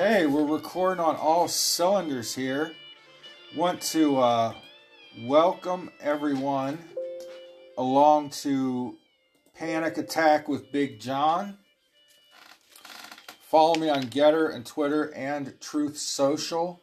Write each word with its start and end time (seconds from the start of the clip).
Okay, 0.00 0.26
we're 0.26 0.44
recording 0.44 1.02
on 1.02 1.16
all 1.16 1.48
cylinders 1.48 2.32
here. 2.32 2.72
Want 3.56 3.82
to 3.82 4.18
uh, 4.18 4.54
welcome 5.22 5.90
everyone 5.98 6.78
along 7.76 8.30
to 8.30 8.96
Panic 9.56 9.98
Attack 9.98 10.48
with 10.48 10.70
Big 10.70 11.00
John. 11.00 11.58
Follow 13.40 13.74
me 13.74 13.88
on 13.88 14.04
GETTR 14.04 14.54
and 14.54 14.64
Twitter 14.64 15.12
and 15.16 15.60
Truth 15.60 15.98
Social 15.98 16.80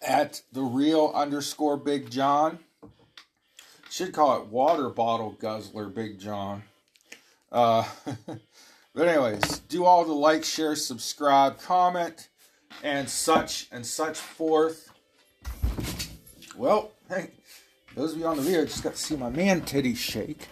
at 0.00 0.42
the 0.52 0.62
real 0.62 1.10
underscore 1.12 1.76
Big 1.76 2.08
John. 2.08 2.60
Should 3.90 4.12
call 4.12 4.40
it 4.40 4.46
water 4.46 4.88
bottle 4.88 5.32
guzzler 5.32 5.88
Big 5.88 6.20
John. 6.20 6.62
Uh, 7.50 7.82
but 8.98 9.06
anyways, 9.06 9.60
do 9.68 9.84
all 9.84 10.04
the 10.04 10.12
like, 10.12 10.42
share, 10.42 10.74
subscribe, 10.74 11.60
comment, 11.60 12.28
and 12.82 13.08
such 13.08 13.68
and 13.70 13.86
such 13.86 14.18
forth. 14.18 14.90
Well, 16.56 16.90
hey, 17.08 17.30
those 17.94 18.14
of 18.14 18.18
you 18.18 18.26
on 18.26 18.36
the 18.36 18.42
video 18.42 18.64
just 18.64 18.82
got 18.82 18.96
to 18.96 18.98
see 18.98 19.14
my 19.14 19.30
man 19.30 19.60
titty 19.60 19.94
shake. 19.94 20.48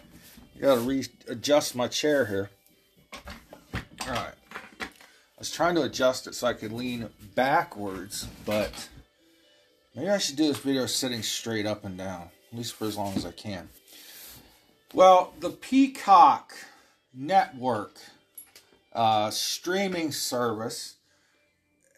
I 0.57 0.61
gotta 0.61 0.81
readjust 0.81 1.75
my 1.75 1.89
chair 1.89 2.25
here. 2.25 2.51
Alright. 4.03 4.35
I 4.81 4.87
was 5.41 5.51
trying 5.51 5.75
to 5.75 5.83
adjust 5.83 6.29
it 6.29 6.37
so 6.37 6.47
I 6.47 6.53
could 6.53 6.71
lean 6.71 7.09
backwards, 7.35 8.29
but 8.45 8.89
maybe 9.97 10.09
I 10.09 10.19
should 10.19 10.37
do 10.37 10.47
this 10.47 10.59
video 10.59 10.87
sitting 10.87 11.25
straight 11.25 11.67
up 11.67 11.85
and 11.85 11.99
down 11.99 12.29
at 12.53 12.57
least 12.57 12.75
for 12.75 12.85
as 12.85 12.97
long 12.97 13.17
as 13.17 13.27
I 13.27 13.33
can. 13.33 13.69
Well, 14.95 15.35
the 15.41 15.51
Peacock 15.51 16.53
Network 17.13 17.99
uh, 18.97 19.31
streaming 19.31 20.11
service 20.11 20.97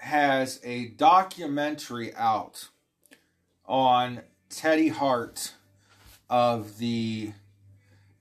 has 0.00 0.60
a 0.64 0.88
documentary 0.88 2.12
out 2.14 2.68
on 3.66 4.22
Teddy 4.50 4.88
Hart 4.88 5.54
of 6.28 6.78
the 6.78 7.32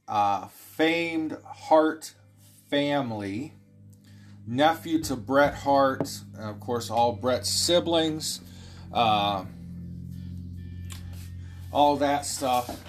uh, 0.08 0.48
famed 0.48 1.38
Hart 1.44 2.14
family, 2.70 3.54
nephew 4.46 5.02
to 5.04 5.16
Bret 5.16 5.56
Hart, 5.56 6.22
and 6.36 6.50
of 6.50 6.60
course, 6.60 6.90
all 6.90 7.14
Bret's 7.14 7.50
siblings. 7.50 8.42
Uh, 8.94 9.46
all 11.72 11.98
that 11.98 12.26
stuff. 12.26 12.84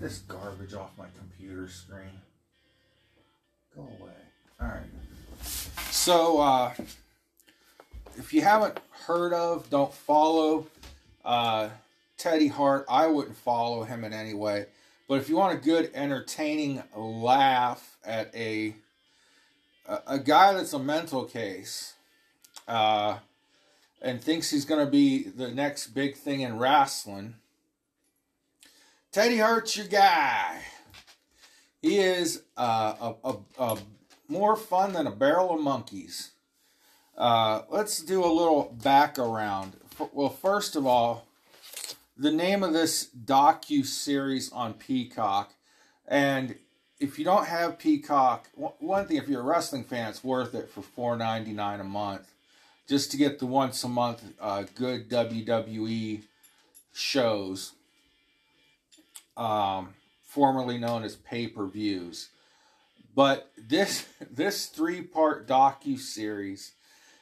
This 0.00 0.18
garbage 0.20 0.74
off 0.74 0.90
my 0.96 1.06
computer 1.18 1.68
screen. 1.68 2.20
Go 3.74 3.82
away. 4.00 4.11
Alright. 4.62 4.82
So, 5.90 6.40
uh, 6.40 6.74
if 8.16 8.32
you 8.32 8.42
haven't 8.42 8.78
heard 9.06 9.32
of, 9.32 9.68
don't 9.70 9.92
follow 9.92 10.68
uh, 11.24 11.70
Teddy 12.16 12.48
Hart. 12.48 12.84
I 12.88 13.08
wouldn't 13.08 13.36
follow 13.36 13.82
him 13.82 14.04
in 14.04 14.12
any 14.12 14.34
way. 14.34 14.66
But 15.08 15.14
if 15.14 15.28
you 15.28 15.36
want 15.36 15.58
a 15.58 15.60
good, 15.60 15.90
entertaining 15.94 16.82
laugh 16.94 17.96
at 18.04 18.34
a 18.34 18.74
a, 19.86 19.98
a 20.06 20.18
guy 20.18 20.52
that's 20.54 20.72
a 20.72 20.78
mental 20.78 21.24
case 21.24 21.94
uh, 22.68 23.18
and 24.00 24.22
thinks 24.22 24.50
he's 24.50 24.64
going 24.64 24.84
to 24.84 24.90
be 24.90 25.24
the 25.24 25.50
next 25.50 25.88
big 25.88 26.16
thing 26.16 26.40
in 26.40 26.58
wrestling, 26.58 27.34
Teddy 29.10 29.38
Hart's 29.38 29.76
your 29.76 29.86
guy. 29.86 30.60
He 31.80 31.98
is 31.98 32.42
uh, 32.56 33.14
a, 33.24 33.28
a, 33.28 33.36
a, 33.58 33.78
more 34.32 34.56
fun 34.56 34.94
than 34.94 35.06
a 35.06 35.10
barrel 35.10 35.54
of 35.54 35.60
monkeys. 35.60 36.30
Uh, 37.16 37.62
let's 37.68 38.02
do 38.02 38.24
a 38.24 38.26
little 38.26 38.74
back 38.82 39.18
around. 39.18 39.74
Well, 40.12 40.30
first 40.30 40.74
of 40.74 40.86
all, 40.86 41.26
the 42.16 42.32
name 42.32 42.62
of 42.62 42.72
this 42.72 43.08
docu 43.24 43.84
series 43.84 44.50
on 44.50 44.72
Peacock, 44.74 45.52
and 46.08 46.56
if 46.98 47.18
you 47.18 47.24
don't 47.24 47.46
have 47.46 47.78
Peacock, 47.78 48.48
one 48.54 49.06
thing 49.06 49.18
if 49.18 49.28
you're 49.28 49.42
a 49.42 49.44
wrestling 49.44 49.84
fan, 49.84 50.08
it's 50.08 50.24
worth 50.24 50.54
it 50.54 50.70
for 50.70 50.80
four 50.80 51.16
ninety 51.16 51.52
nine 51.52 51.80
a 51.80 51.84
month, 51.84 52.32
just 52.88 53.10
to 53.10 53.18
get 53.18 53.38
the 53.38 53.46
once 53.46 53.84
a 53.84 53.88
month 53.88 54.24
uh, 54.40 54.64
good 54.74 55.10
WWE 55.10 56.22
shows 56.94 57.72
um, 59.36 59.94
formerly 60.22 60.78
known 60.78 61.02
as 61.04 61.16
pay 61.16 61.46
per 61.46 61.66
views. 61.66 62.30
But 63.14 63.50
this 63.56 64.06
this 64.30 64.66
three 64.66 65.02
part 65.02 65.46
docu 65.46 65.98
series 65.98 66.72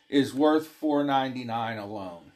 is 0.08 0.34
worth 0.34 0.66
four 0.66 1.04
ninety 1.04 1.44
nine 1.44 1.78
alone. 1.78 2.32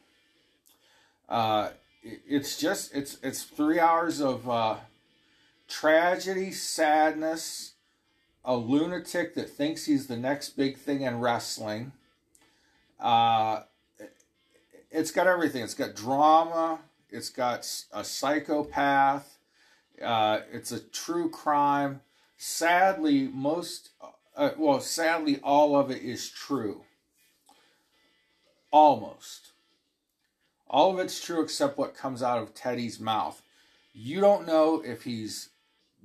Uh, 1.28 1.70
it's 2.02 2.58
just 2.58 2.94
it's 2.94 3.18
it's 3.22 3.44
three 3.44 3.80
hours 3.80 4.20
of 4.20 4.48
uh, 4.48 4.76
tragedy, 5.68 6.52
sadness, 6.52 7.72
a 8.44 8.56
lunatic 8.56 9.34
that 9.34 9.50
thinks 9.50 9.86
he's 9.86 10.06
the 10.06 10.16
next 10.16 10.50
big 10.50 10.76
thing 10.76 11.02
in 11.02 11.20
wrestling. 11.20 11.92
Uh, 13.00 13.62
it's 14.90 15.10
got 15.10 15.26
everything. 15.26 15.62
It's 15.62 15.74
got 15.74 15.96
drama. 15.96 16.78
It's 17.10 17.30
got 17.30 17.68
a 17.92 18.04
psychopath. 18.04 19.38
Uh, 20.02 20.40
it's 20.52 20.72
a 20.72 20.80
true 20.80 21.30
crime. 21.30 22.00
Sadly, 22.46 23.30
most, 23.32 23.88
uh, 24.36 24.50
well, 24.58 24.78
sadly, 24.78 25.40
all 25.42 25.74
of 25.74 25.90
it 25.90 26.02
is 26.02 26.28
true. 26.28 26.82
Almost. 28.70 29.52
All 30.68 30.92
of 30.92 30.98
it's 30.98 31.24
true 31.24 31.42
except 31.42 31.78
what 31.78 31.96
comes 31.96 32.22
out 32.22 32.42
of 32.42 32.52
Teddy's 32.52 33.00
mouth. 33.00 33.40
You 33.94 34.20
don't 34.20 34.46
know 34.46 34.82
if 34.84 35.04
he's 35.04 35.48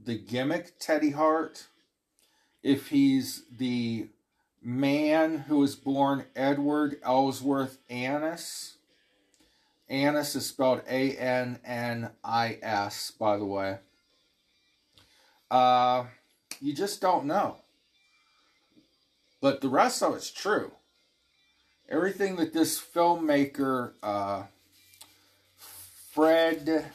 the 0.01 0.17
gimmick 0.17 0.79
Teddy 0.79 1.09
Hart, 1.11 1.67
if 2.63 2.87
he's 2.87 3.43
the 3.51 4.07
man 4.63 5.39
who 5.39 5.57
was 5.57 5.75
born 5.75 6.23
Edward 6.37 7.01
Ellsworth 7.03 7.79
Annis 7.89 8.77
Annis 9.89 10.37
is 10.37 10.45
spelled 10.45 10.83
A 10.87 11.17
N 11.17 11.59
N 11.65 12.11
I 12.23 12.59
S, 12.61 13.11
by 13.11 13.35
the 13.35 13.45
way. 13.45 13.79
Uh, 15.51 16.05
you 16.59 16.73
just 16.73 17.01
don't 17.01 17.25
know. 17.25 17.57
But 19.41 19.61
the 19.61 19.69
rest 19.69 20.03
of 20.03 20.15
it's 20.15 20.31
true. 20.31 20.71
Everything 21.89 22.35
that 22.35 22.53
this 22.53 22.79
filmmaker, 22.79 23.93
uh, 24.03 24.43
Fred, 26.11 26.85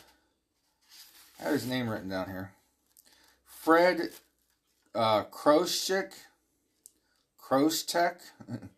I 1.41 1.43
have 1.43 1.53
his 1.53 1.67
name 1.67 1.89
written 1.89 2.11
down 2.11 2.27
here. 2.27 2.53
Fred 3.47 4.11
uh, 4.95 5.25
Krostek, 5.25 6.13
Krostek. 7.43 8.17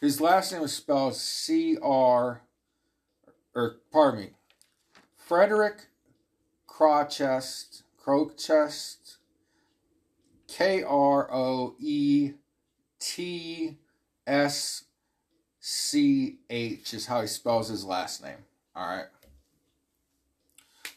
His 0.00 0.20
last 0.20 0.52
name 0.52 0.62
is 0.62 0.74
spelled 0.74 1.16
C 1.16 1.78
R 1.82 2.42
or 3.56 3.76
pardon 3.90 4.20
me, 4.20 4.30
Frederick 5.16 5.86
Crowchest, 6.68 7.82
Crowchest, 8.04 9.15
K 10.48 10.82
R 10.82 11.28
O 11.32 11.74
E 11.78 12.32
T 12.98 13.76
S 14.26 14.84
C 15.60 16.38
H 16.48 16.94
is 16.94 17.06
how 17.06 17.20
he 17.20 17.26
spells 17.26 17.68
his 17.68 17.84
last 17.84 18.22
name. 18.22 18.44
All 18.74 18.88
right. 18.88 19.06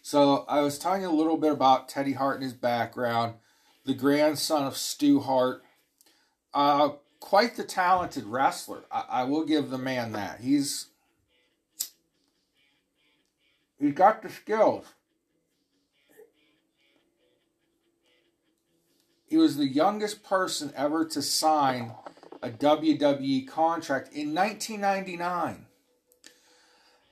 So 0.02 0.46
I 0.48 0.62
was 0.62 0.80
telling 0.80 1.02
you 1.02 1.10
a 1.10 1.12
little 1.12 1.38
bit 1.38 1.52
about 1.52 1.90
Teddy 1.90 2.14
Hart 2.14 2.36
and 2.36 2.44
his 2.44 2.54
background, 2.54 3.36
the 3.86 3.94
grandson 3.94 4.66
of 4.66 4.76
Stu 4.76 5.20
Hart. 5.20 5.64
Uh, 6.54 6.90
quite 7.20 7.56
the 7.56 7.64
talented 7.64 8.26
wrestler. 8.26 8.86
I, 8.92 9.06
I 9.10 9.24
will 9.24 9.46
give 9.46 9.70
the 9.70 9.78
man 9.78 10.14
that. 10.14 10.40
He's 10.42 10.88
He's 13.80 13.94
got 13.94 14.22
the 14.22 14.30
skills. 14.30 14.86
He 19.30 19.38
was 19.38 19.58
the 19.58 19.68
youngest 19.68 20.24
person 20.24 20.74
ever 20.76 21.06
to 21.06 21.22
sign 21.22 21.92
a 22.42 22.50
WWE 22.50 23.48
contract 23.48 24.12
in 24.12 24.34
1999. 24.34 25.68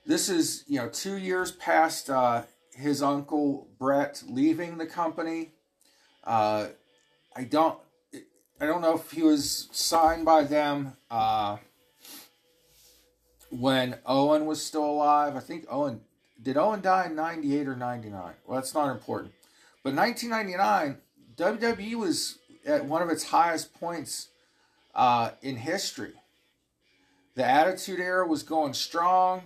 This 0.04 0.28
is, 0.28 0.64
you 0.66 0.80
know, 0.80 0.88
two 0.88 1.16
years 1.16 1.52
past 1.52 2.10
uh, 2.10 2.42
his 2.74 3.02
uncle 3.02 3.68
Bret 3.78 4.22
leaving 4.26 4.78
the 4.78 4.86
company. 4.86 5.52
Uh, 6.24 6.68
I 7.36 7.44
don't, 7.44 7.78
I 8.60 8.66
don't 8.66 8.80
know 8.80 8.96
if 8.96 9.12
he 9.12 9.22
was 9.22 9.68
signed 9.70 10.24
by 10.24 10.42
them 10.42 10.96
uh, 11.10 11.58
when 13.50 13.96
Owen 14.04 14.46
was 14.46 14.64
still 14.64 14.84
alive. 14.84 15.36
I 15.36 15.40
think 15.40 15.66
Owen 15.70 16.00
did 16.42 16.56
Owen 16.56 16.80
die 16.80 17.06
in 17.06 17.14
98 17.14 17.68
or 17.68 17.76
99? 17.76 18.32
Well, 18.44 18.56
that's 18.56 18.74
not 18.74 18.90
important. 18.90 19.32
But 19.84 19.94
1999, 19.94 20.98
WWE 21.38 21.94
was 21.94 22.38
at 22.66 22.84
one 22.84 23.00
of 23.00 23.10
its 23.10 23.24
highest 23.24 23.72
points 23.78 24.28
uh, 24.94 25.30
in 25.40 25.56
history. 25.56 26.14
The 27.36 27.44
Attitude 27.44 28.00
Era 28.00 28.26
was 28.26 28.42
going 28.42 28.74
strong. 28.74 29.42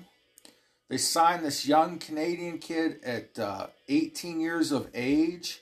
They 0.88 0.96
signed 0.96 1.44
this 1.44 1.66
young 1.66 1.98
Canadian 1.98 2.58
kid 2.58 3.00
at 3.04 3.38
uh, 3.38 3.66
18 3.88 4.40
years 4.40 4.72
of 4.72 4.88
age, 4.94 5.60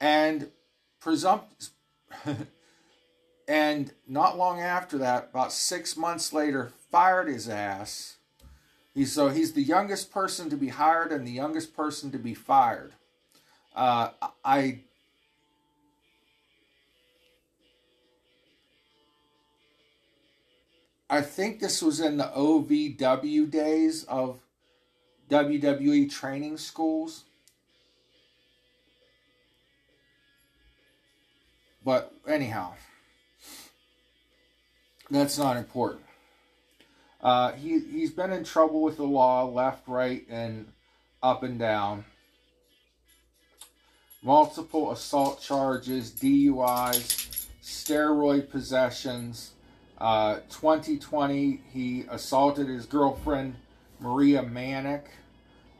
and 0.00 0.48
presumpt 1.02 1.70
and 3.48 3.92
not 4.06 4.38
long 4.38 4.60
after 4.60 4.98
that, 4.98 5.28
about 5.30 5.52
six 5.52 5.96
months 5.96 6.32
later, 6.32 6.72
fired 6.90 7.28
his 7.28 7.48
ass. 7.48 8.16
He's 8.94 9.12
so 9.12 9.28
he's 9.28 9.52
the 9.52 9.62
youngest 9.62 10.10
person 10.10 10.50
to 10.50 10.56
be 10.56 10.68
hired 10.68 11.12
and 11.12 11.26
the 11.26 11.32
youngest 11.32 11.76
person 11.76 12.10
to 12.10 12.18
be 12.18 12.34
fired. 12.34 12.92
Uh, 13.76 14.10
I 14.44 14.80
I 21.10 21.22
think 21.22 21.60
this 21.60 21.82
was 21.82 22.00
in 22.00 22.18
the 22.18 22.30
OVW 22.36 23.50
days 23.50 24.04
of 24.04 24.40
WWE 25.30 26.10
training 26.10 26.58
schools. 26.58 27.24
But 31.84 32.12
anyhow, 32.26 32.74
that's 35.10 35.38
not 35.38 35.56
important. 35.56 36.02
Uh, 37.22 37.52
he, 37.52 37.80
he's 37.80 38.10
been 38.10 38.30
in 38.30 38.44
trouble 38.44 38.82
with 38.82 38.98
the 38.98 39.04
law, 39.04 39.46
left, 39.46 39.88
right, 39.88 40.26
and 40.28 40.68
up 41.22 41.42
and 41.42 41.58
down. 41.58 42.04
Multiple 44.22 44.92
assault 44.92 45.40
charges, 45.40 46.10
DUIs, 46.12 47.46
steroid 47.62 48.50
possessions. 48.50 49.52
Uh, 50.00 50.36
2020, 50.50 51.60
he 51.72 52.04
assaulted 52.08 52.68
his 52.68 52.86
girlfriend, 52.86 53.56
Maria 54.00 54.42
Manic, 54.42 55.06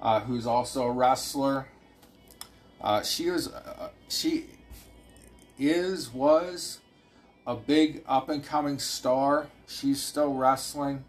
uh, 0.02 0.20
who's 0.20 0.46
also 0.46 0.84
a 0.84 0.90
wrestler. 0.90 1.68
Uh, 2.80 3.02
she 3.02 3.30
was, 3.30 3.48
uh, 3.48 3.90
she 4.08 4.46
is, 5.58 6.12
was 6.12 6.78
a 7.46 7.54
big 7.54 8.02
up 8.08 8.28
and 8.28 8.44
coming 8.44 8.78
star. 8.78 9.46
She's 9.66 10.02
still 10.02 10.34
wrestling. 10.34 11.04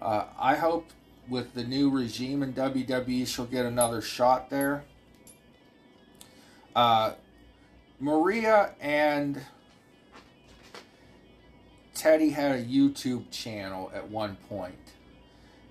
Uh, 0.00 0.24
I 0.38 0.56
hope 0.56 0.90
with 1.28 1.54
the 1.54 1.64
new 1.64 1.90
regime 1.90 2.42
in 2.42 2.52
WWE, 2.52 3.26
she'll 3.26 3.46
get 3.46 3.64
another 3.64 4.02
shot 4.02 4.50
there. 4.50 4.84
Uh, 6.74 7.12
Maria 7.98 8.74
and 8.80 9.40
Teddy 12.00 12.30
had 12.30 12.52
a 12.52 12.64
YouTube 12.64 13.30
channel 13.30 13.92
at 13.94 14.08
one 14.08 14.36
point. 14.48 14.94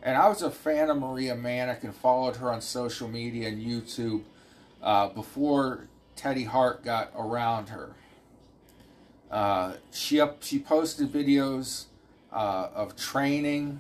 And 0.04 0.16
I 0.16 0.30
was 0.30 0.44
a 0.44 0.52
fan 0.52 0.92
of 0.92 1.00
Maria 1.00 1.34
Manic 1.34 1.84
and 1.84 1.96
followed 1.96 2.36
her 2.36 2.52
on 2.52 2.62
social 2.62 3.08
media 3.08 3.48
and 3.48 3.60
YouTube 3.60 4.22
uh, 4.80 5.10
before 5.10 5.88
Teddy 6.16 6.44
Hart 6.44 6.84
got 6.84 7.12
around 7.18 7.70
her. 7.70 7.96
Uh, 9.31 9.74
she 9.92 10.22
up 10.22 10.44
she 10.44 10.60
posted 10.60 11.12
videos 11.12 11.86
uh, 12.31 12.68
of 12.76 12.96
training. 12.96 13.80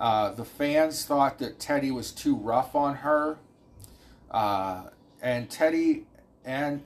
Uh, 0.00 0.32
the 0.32 0.44
fans 0.44 1.04
thought 1.04 1.38
that 1.38 1.60
Teddy 1.60 1.92
was 1.92 2.10
too 2.10 2.34
rough 2.34 2.74
on 2.74 2.96
her, 2.96 3.38
uh, 4.32 4.86
and 5.22 5.48
Teddy 5.48 6.06
and 6.44 6.82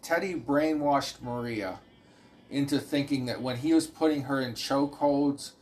Teddy 0.00 0.34
brainwashed 0.34 1.20
Maria 1.22 1.80
into 2.50 2.78
thinking 2.78 3.26
that 3.26 3.40
when 3.42 3.58
he 3.58 3.74
was 3.74 3.86
putting 3.86 4.22
her 4.24 4.40
in 4.40 4.54
chokeholds 4.54 5.52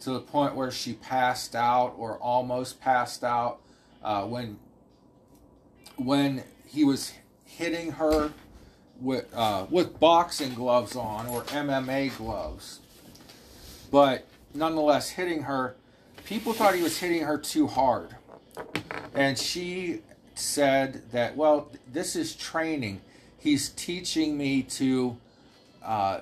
to 0.00 0.10
the 0.10 0.20
point 0.20 0.54
where 0.54 0.70
she 0.70 0.92
passed 0.92 1.54
out 1.54 1.94
or 1.96 2.18
almost 2.18 2.80
passed 2.80 3.24
out, 3.24 3.60
uh, 4.02 4.24
when 4.24 4.58
when 5.96 6.44
he 6.66 6.84
was 6.84 7.12
hitting 7.44 7.92
her 7.92 8.32
with 9.00 9.32
uh, 9.34 9.66
with 9.70 9.98
boxing 9.98 10.54
gloves 10.54 10.94
on 10.94 11.26
or 11.26 11.42
MMA 11.44 12.16
gloves, 12.16 12.80
but 13.90 14.26
nonetheless 14.54 15.10
hitting 15.10 15.42
her. 15.42 15.76
People 16.24 16.54
thought 16.54 16.74
he 16.74 16.82
was 16.82 16.98
hitting 16.98 17.22
her 17.22 17.36
too 17.36 17.66
hard, 17.66 18.16
and 19.14 19.36
she 19.38 20.00
said 20.34 21.02
that 21.12 21.36
well, 21.36 21.70
this 21.92 22.16
is 22.16 22.34
training. 22.34 23.00
He's 23.38 23.70
teaching 23.70 24.36
me 24.36 24.62
to. 24.62 25.16
Uh, 25.82 26.20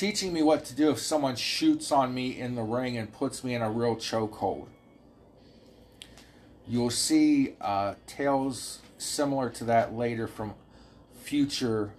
teaching 0.00 0.32
me 0.32 0.42
what 0.42 0.64
to 0.64 0.74
do 0.74 0.88
if 0.90 0.98
someone 0.98 1.36
shoots 1.36 1.92
on 1.92 2.14
me 2.14 2.30
in 2.30 2.54
the 2.54 2.62
ring 2.62 2.96
and 2.96 3.12
puts 3.12 3.44
me 3.44 3.52
in 3.52 3.60
a 3.60 3.70
real 3.70 3.94
chokehold. 3.94 4.66
You'll 6.66 6.88
see 6.88 7.52
uh, 7.60 7.96
tales 8.06 8.78
similar 8.96 9.50
to 9.50 9.64
that 9.64 9.92
later 9.92 10.26
from 10.26 10.54
future, 11.20 11.92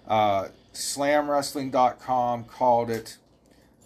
Uh, 0.07 0.47
slamwrestling.com 0.73 2.45
called 2.45 2.89
it 2.89 3.17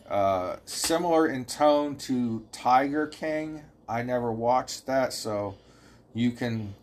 uh, 0.10 0.56
similar 0.66 1.28
in 1.28 1.44
tone 1.44 1.98
to 1.98 2.46
Tiger 2.54 3.06
King. 3.06 3.64
I 3.90 4.02
never 4.02 4.32
watched 4.32 4.86
that, 4.86 5.12
so 5.12 5.58
you 6.14 6.32
can 6.32 6.76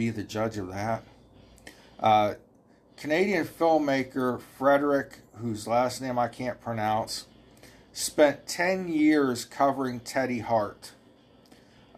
be 0.00 0.08
the 0.08 0.22
judge 0.22 0.56
of 0.56 0.68
that. 0.68 1.04
Uh, 1.98 2.32
Canadian 2.96 3.44
filmmaker 3.44 4.40
Frederick, 4.56 5.18
whose 5.34 5.66
last 5.66 6.00
name 6.00 6.18
I 6.18 6.26
can't 6.26 6.58
pronounce, 6.58 7.26
spent 7.92 8.46
10 8.46 8.88
years 8.88 9.44
covering 9.44 10.00
Teddy 10.00 10.38
Hart. 10.38 10.92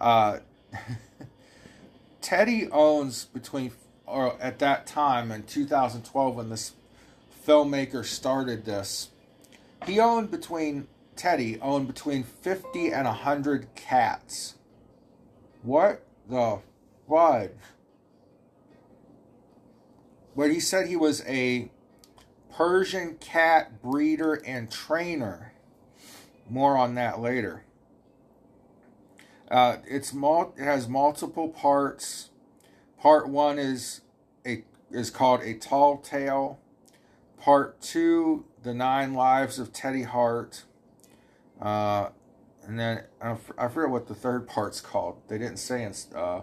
Uh, 0.01 0.39
Teddy 2.21 2.69
owns 2.73 3.27
between, 3.27 3.71
or 4.05 4.37
at 4.43 4.59
that 4.59 4.85
time 4.85 5.31
in 5.31 5.45
2012 5.45 6.35
when 6.35 6.51
this 6.51 6.73
filmmaker 7.47 8.05
started 8.05 8.65
this, 8.65 9.11
he 9.87 10.01
owned 10.01 10.29
between, 10.33 10.89
Teddy 11.15 11.61
owned 11.61 11.87
between 11.87 12.25
50 12.25 12.93
and 12.93 13.07
100 13.07 13.73
cats. 13.77 14.57
What 15.63 16.03
the 16.29 16.59
what? 17.07 17.55
But 20.37 20.51
he 20.51 20.61
said 20.61 20.89
he 20.89 20.97
was 20.97 21.23
a 21.27 21.71
Persian 22.55 23.17
cat 23.17 23.83
breeder 23.83 24.35
and 24.35 24.71
trainer. 24.71 25.53
More 26.49 26.77
on 26.77 26.95
that 26.97 27.21
later. 27.21 27.65
Uh, 29.51 29.77
it's 29.87 30.13
mul- 30.13 30.55
it 30.57 30.65
has 30.65 30.89
multiple 30.89 31.49
parts. 31.49 32.31
Part 32.99 33.29
one 33.29 33.59
is 33.59 34.01
a 34.47 34.65
is 34.91 35.11
called 35.11 35.43
a 35.43 35.55
tall 35.55 35.99
tale. 35.99 36.59
Part 37.39 37.81
two, 37.81 38.47
the 38.63 38.73
nine 38.73 39.15
lives 39.15 39.59
of 39.59 39.73
Teddy 39.73 40.05
Hart. 40.05 40.65
Uh, 41.61 42.09
and 42.65 42.79
then 42.79 43.05
I, 43.21 43.37
I 43.59 43.69
forget 43.69 43.91
what 43.91 44.07
the 44.09 44.15
third 44.15 44.47
part's 44.47 44.81
called. 44.81 45.17
They 45.29 45.39
didn't 45.39 45.59
say 45.59 45.83
in, 45.83 45.93
uh, 46.15 46.43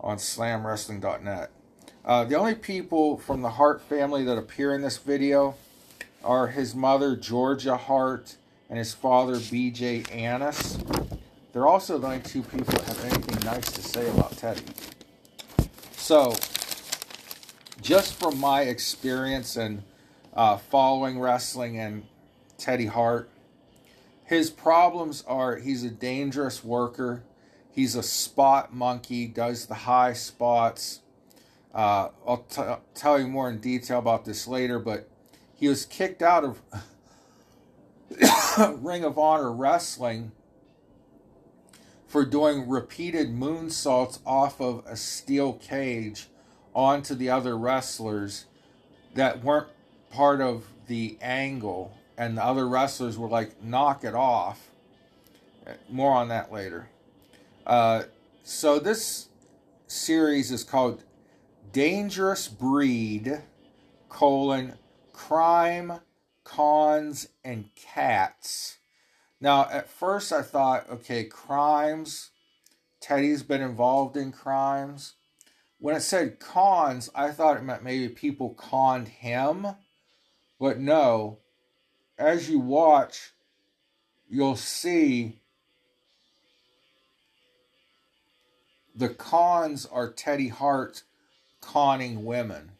on 0.00 0.16
slamwrestling.net. 0.18 1.50
Uh, 2.04 2.22
the 2.22 2.34
only 2.34 2.54
people 2.54 3.16
from 3.16 3.40
the 3.40 3.48
Hart 3.48 3.80
family 3.80 4.24
that 4.24 4.36
appear 4.36 4.74
in 4.74 4.82
this 4.82 4.98
video 4.98 5.54
are 6.22 6.48
his 6.48 6.74
mother, 6.74 7.16
Georgia 7.16 7.78
Hart, 7.78 8.36
and 8.68 8.78
his 8.78 8.92
father, 8.92 9.36
BJ 9.36 10.14
Annis. 10.14 10.78
They're 11.52 11.66
also 11.66 11.96
the 11.96 12.06
only 12.06 12.20
two 12.20 12.42
people 12.42 12.74
that 12.74 12.82
have 12.82 13.04
anything 13.06 13.42
nice 13.46 13.72
to 13.72 13.82
say 13.82 14.10
about 14.10 14.36
Teddy. 14.36 14.60
So, 15.96 16.36
just 17.80 18.14
from 18.14 18.38
my 18.38 18.62
experience 18.62 19.56
and 19.56 19.82
uh, 20.34 20.58
following 20.58 21.18
wrestling 21.18 21.78
and 21.78 22.04
Teddy 22.58 22.86
Hart, 22.86 23.30
his 24.26 24.50
problems 24.50 25.24
are 25.26 25.56
he's 25.56 25.84
a 25.84 25.90
dangerous 25.90 26.62
worker. 26.62 27.22
He's 27.72 27.94
a 27.96 28.02
spot 28.02 28.74
monkey, 28.74 29.26
does 29.26 29.66
the 29.66 29.74
high 29.74 30.12
spots. 30.12 31.00
Uh, 31.74 32.08
I'll 32.26 32.44
t- 32.48 32.62
tell 32.94 33.18
you 33.18 33.26
more 33.26 33.50
in 33.50 33.58
detail 33.58 33.98
about 33.98 34.24
this 34.24 34.46
later, 34.46 34.78
but 34.78 35.08
he 35.56 35.68
was 35.68 35.84
kicked 35.84 36.22
out 36.22 36.44
of 36.44 36.60
Ring 38.82 39.02
of 39.02 39.18
Honor 39.18 39.52
Wrestling 39.52 40.30
for 42.06 42.24
doing 42.24 42.68
repeated 42.68 43.34
moonsaults 43.34 44.20
off 44.24 44.60
of 44.60 44.84
a 44.86 44.94
steel 44.96 45.54
cage 45.54 46.28
onto 46.74 47.14
the 47.14 47.28
other 47.28 47.58
wrestlers 47.58 48.44
that 49.14 49.42
weren't 49.42 49.68
part 50.10 50.40
of 50.40 50.66
the 50.86 51.18
angle. 51.20 51.96
And 52.16 52.36
the 52.38 52.44
other 52.44 52.68
wrestlers 52.68 53.18
were 53.18 53.28
like, 53.28 53.60
knock 53.64 54.04
it 54.04 54.14
off. 54.14 54.68
More 55.90 56.12
on 56.12 56.28
that 56.28 56.52
later. 56.52 56.88
Uh, 57.66 58.04
so 58.44 58.78
this 58.78 59.28
series 59.88 60.52
is 60.52 60.62
called 60.62 61.02
Dangerous 61.74 62.46
Breed, 62.46 63.42
colon, 64.08 64.74
crime, 65.12 65.94
cons, 66.44 67.26
and 67.44 67.68
cats. 67.74 68.78
Now, 69.40 69.68
at 69.68 69.90
first 69.90 70.32
I 70.32 70.42
thought, 70.42 70.88
okay, 70.88 71.24
crimes. 71.24 72.30
Teddy's 73.00 73.42
been 73.42 73.60
involved 73.60 74.16
in 74.16 74.30
crimes. 74.30 75.14
When 75.80 75.96
it 75.96 76.02
said 76.02 76.38
cons, 76.38 77.10
I 77.12 77.32
thought 77.32 77.56
it 77.56 77.64
meant 77.64 77.82
maybe 77.82 78.08
people 78.08 78.50
conned 78.50 79.08
him. 79.08 79.66
But 80.60 80.78
no, 80.78 81.40
as 82.16 82.48
you 82.48 82.60
watch, 82.60 83.32
you'll 84.28 84.54
see 84.54 85.40
the 88.94 89.08
cons 89.08 89.86
are 89.86 90.12
Teddy 90.12 90.50
Hart 90.50 91.02
conning 91.64 92.24
women 92.24 92.72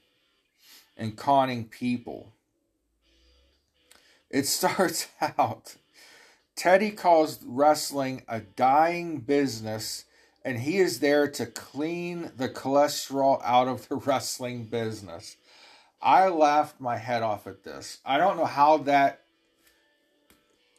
and 0.96 1.16
conning 1.16 1.64
people. 1.64 2.32
It 4.30 4.46
starts 4.46 5.08
out 5.38 5.76
Teddy 6.56 6.92
calls 6.92 7.42
wrestling 7.44 8.22
a 8.28 8.40
dying 8.40 9.18
business, 9.18 10.04
and 10.44 10.60
he 10.60 10.78
is 10.78 11.00
there 11.00 11.28
to 11.28 11.46
clean 11.46 12.30
the 12.36 12.48
cholesterol 12.48 13.40
out 13.44 13.66
of 13.66 13.88
the 13.88 13.96
wrestling 14.06 14.64
business. 14.64 15.36
I 16.00 16.28
laughed 16.28 16.80
my 16.80 16.96
head 16.98 17.22
off 17.22 17.46
at 17.46 17.64
this. 17.64 17.98
I 18.04 18.18
don't 18.18 18.36
know 18.36 18.44
how 18.44 18.78
that 18.78 19.22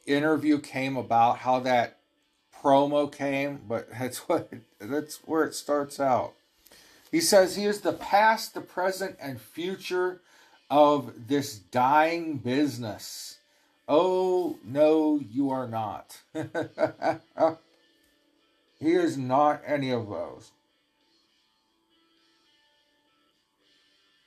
interview 0.06 0.60
came 0.60 0.96
about, 0.96 1.38
how 1.38 1.60
that 1.60 1.98
promo 2.62 3.12
came, 3.12 3.60
but 3.68 3.88
that's 3.98 4.28
what 4.28 4.50
that's 4.80 5.16
where 5.26 5.44
it 5.44 5.54
starts 5.54 6.00
out. 6.00 6.32
He 7.16 7.22
says 7.22 7.56
he 7.56 7.64
is 7.64 7.80
the 7.80 7.94
past, 7.94 8.52
the 8.52 8.60
present, 8.60 9.16
and 9.18 9.40
future 9.40 10.20
of 10.68 11.28
this 11.28 11.56
dying 11.56 12.36
business. 12.36 13.38
Oh, 13.88 14.58
no, 14.62 15.18
you 15.32 15.48
are 15.48 15.66
not. 15.66 16.20
he 18.78 18.92
is 18.92 19.16
not 19.16 19.62
any 19.66 19.90
of 19.90 20.10
those. 20.10 20.50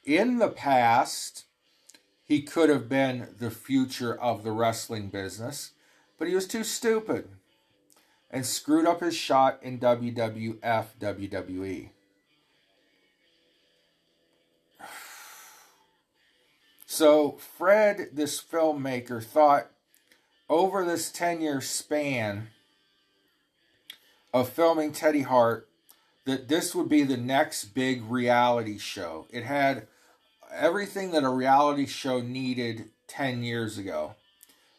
In 0.03 0.39
the 0.39 0.49
past, 0.49 1.45
he 2.25 2.41
could 2.41 2.69
have 2.69 2.89
been 2.89 3.35
the 3.37 3.51
future 3.51 4.19
of 4.19 4.41
the 4.41 4.51
wrestling 4.51 5.09
business, 5.09 5.73
but 6.17 6.27
he 6.27 6.33
was 6.33 6.47
too 6.47 6.63
stupid 6.63 7.29
and 8.31 8.47
screwed 8.47 8.87
up 8.87 9.01
his 9.01 9.15
shot 9.15 9.59
in 9.61 9.77
WWF 9.77 10.85
WWE. 10.99 11.89
So, 16.91 17.33
Fred, 17.33 18.09
this 18.13 18.41
filmmaker, 18.41 19.23
thought 19.23 19.67
over 20.49 20.83
this 20.83 21.11
10 21.11 21.39
year 21.39 21.61
span 21.61 22.47
of 24.33 24.49
filming 24.49 24.91
Teddy 24.91 25.21
Hart 25.21 25.69
that 26.25 26.47
this 26.47 26.73
would 26.73 26.89
be 26.89 27.03
the 27.03 27.15
next 27.15 27.75
big 27.75 28.01
reality 28.09 28.79
show. 28.79 29.27
It 29.29 29.43
had 29.43 29.85
everything 30.51 31.11
that 31.11 31.23
a 31.23 31.29
reality 31.29 31.85
show 31.85 32.21
needed 32.21 32.85
10 33.07 33.43
years 33.43 33.77
ago. 33.77 34.15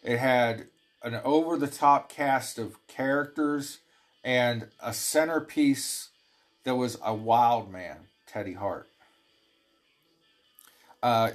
It 0.03 0.19
had 0.19 0.67
an 1.05 1.15
over 1.23 1.57
the 1.57 1.69
top 1.69 2.09
cast 2.09 2.59
of 2.59 2.85
characters 2.89 3.79
and 4.25 4.67
a 4.83 4.93
centerpiece 4.93 6.09
that 6.65 6.75
was 6.75 6.99
a 7.05 7.15
wild 7.15 7.71
man, 7.71 8.09
Teddy 8.27 8.55
Hart. 8.55 8.89
Uh, 11.03 11.31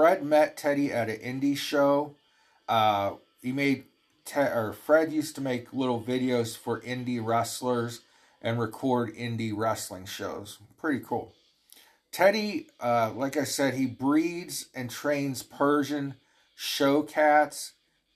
Fred 0.00 0.24
met 0.24 0.56
Teddy 0.56 0.90
at 0.90 1.10
an 1.10 1.18
indie 1.18 1.54
show. 1.54 2.14
Uh, 2.66 3.16
he 3.42 3.52
made 3.52 3.84
te- 4.24 4.40
or 4.40 4.72
Fred 4.72 5.12
used 5.12 5.34
to 5.34 5.42
make 5.42 5.74
little 5.74 6.00
videos 6.00 6.56
for 6.56 6.80
indie 6.80 7.22
wrestlers 7.22 8.00
and 8.40 8.58
record 8.58 9.14
indie 9.14 9.52
wrestling 9.54 10.06
shows. 10.06 10.56
Pretty 10.78 11.04
cool. 11.04 11.34
Teddy, 12.12 12.68
uh, 12.80 13.12
like 13.14 13.36
I 13.36 13.44
said, 13.44 13.74
he 13.74 13.84
breeds 13.84 14.70
and 14.74 14.88
trains 14.88 15.42
Persian 15.42 16.14
show 16.56 17.02
cats, 17.02 17.72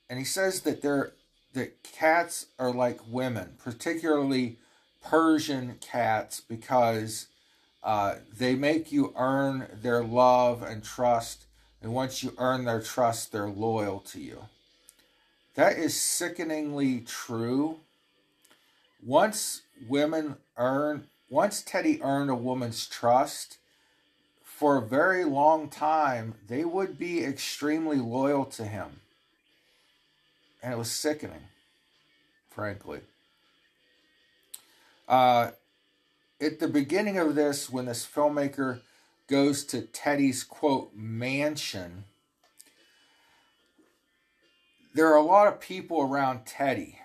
and 0.08 0.18
he 0.18 0.24
says 0.24 0.62
that 0.62 0.80
they're 0.80 1.12
that 1.52 1.82
cats 1.82 2.46
are 2.58 2.72
like 2.72 2.98
women, 3.06 3.56
particularly 3.62 4.56
Persian 5.02 5.76
cats, 5.82 6.40
because 6.40 7.26
uh, 7.82 8.14
they 8.34 8.54
make 8.54 8.90
you 8.90 9.12
earn 9.18 9.66
their 9.82 10.02
love 10.02 10.62
and 10.62 10.82
trust 10.82 11.43
and 11.84 11.92
once 11.92 12.22
you 12.22 12.32
earn 12.38 12.64
their 12.64 12.80
trust, 12.80 13.30
they're 13.30 13.46
loyal 13.46 14.00
to 14.00 14.18
you. 14.18 14.46
That 15.54 15.76
is 15.76 16.00
sickeningly 16.00 17.00
true. 17.00 17.80
Once 19.04 19.60
women 19.86 20.36
earn, 20.56 21.04
once 21.28 21.60
Teddy 21.60 22.00
earned 22.02 22.30
a 22.30 22.34
woman's 22.34 22.86
trust, 22.86 23.58
for 24.42 24.78
a 24.78 24.82
very 24.82 25.24
long 25.24 25.68
time, 25.68 26.36
they 26.48 26.64
would 26.64 26.98
be 26.98 27.22
extremely 27.22 27.98
loyal 27.98 28.46
to 28.46 28.64
him. 28.64 29.00
And 30.62 30.72
it 30.72 30.78
was 30.78 30.90
sickening, 30.90 31.48
frankly. 32.48 33.00
Uh, 35.06 35.50
at 36.40 36.60
the 36.60 36.68
beginning 36.68 37.18
of 37.18 37.34
this, 37.34 37.68
when 37.68 37.84
this 37.84 38.06
filmmaker 38.06 38.80
goes 39.28 39.64
to 39.64 39.82
Teddy's 39.82 40.44
quote 40.44 40.94
mansion, 40.94 42.04
there 44.94 45.08
are 45.08 45.16
a 45.16 45.22
lot 45.22 45.48
of 45.48 45.60
people 45.60 46.00
around 46.00 46.46
Teddy. 46.46 47.00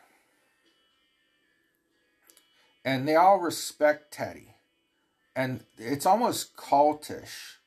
And 2.85 3.07
they 3.07 3.15
all 3.15 3.39
respect 3.39 4.13
Teddy. 4.13 4.55
And 5.35 5.63
it's 5.77 6.05
almost 6.05 6.55
cultish 6.55 7.57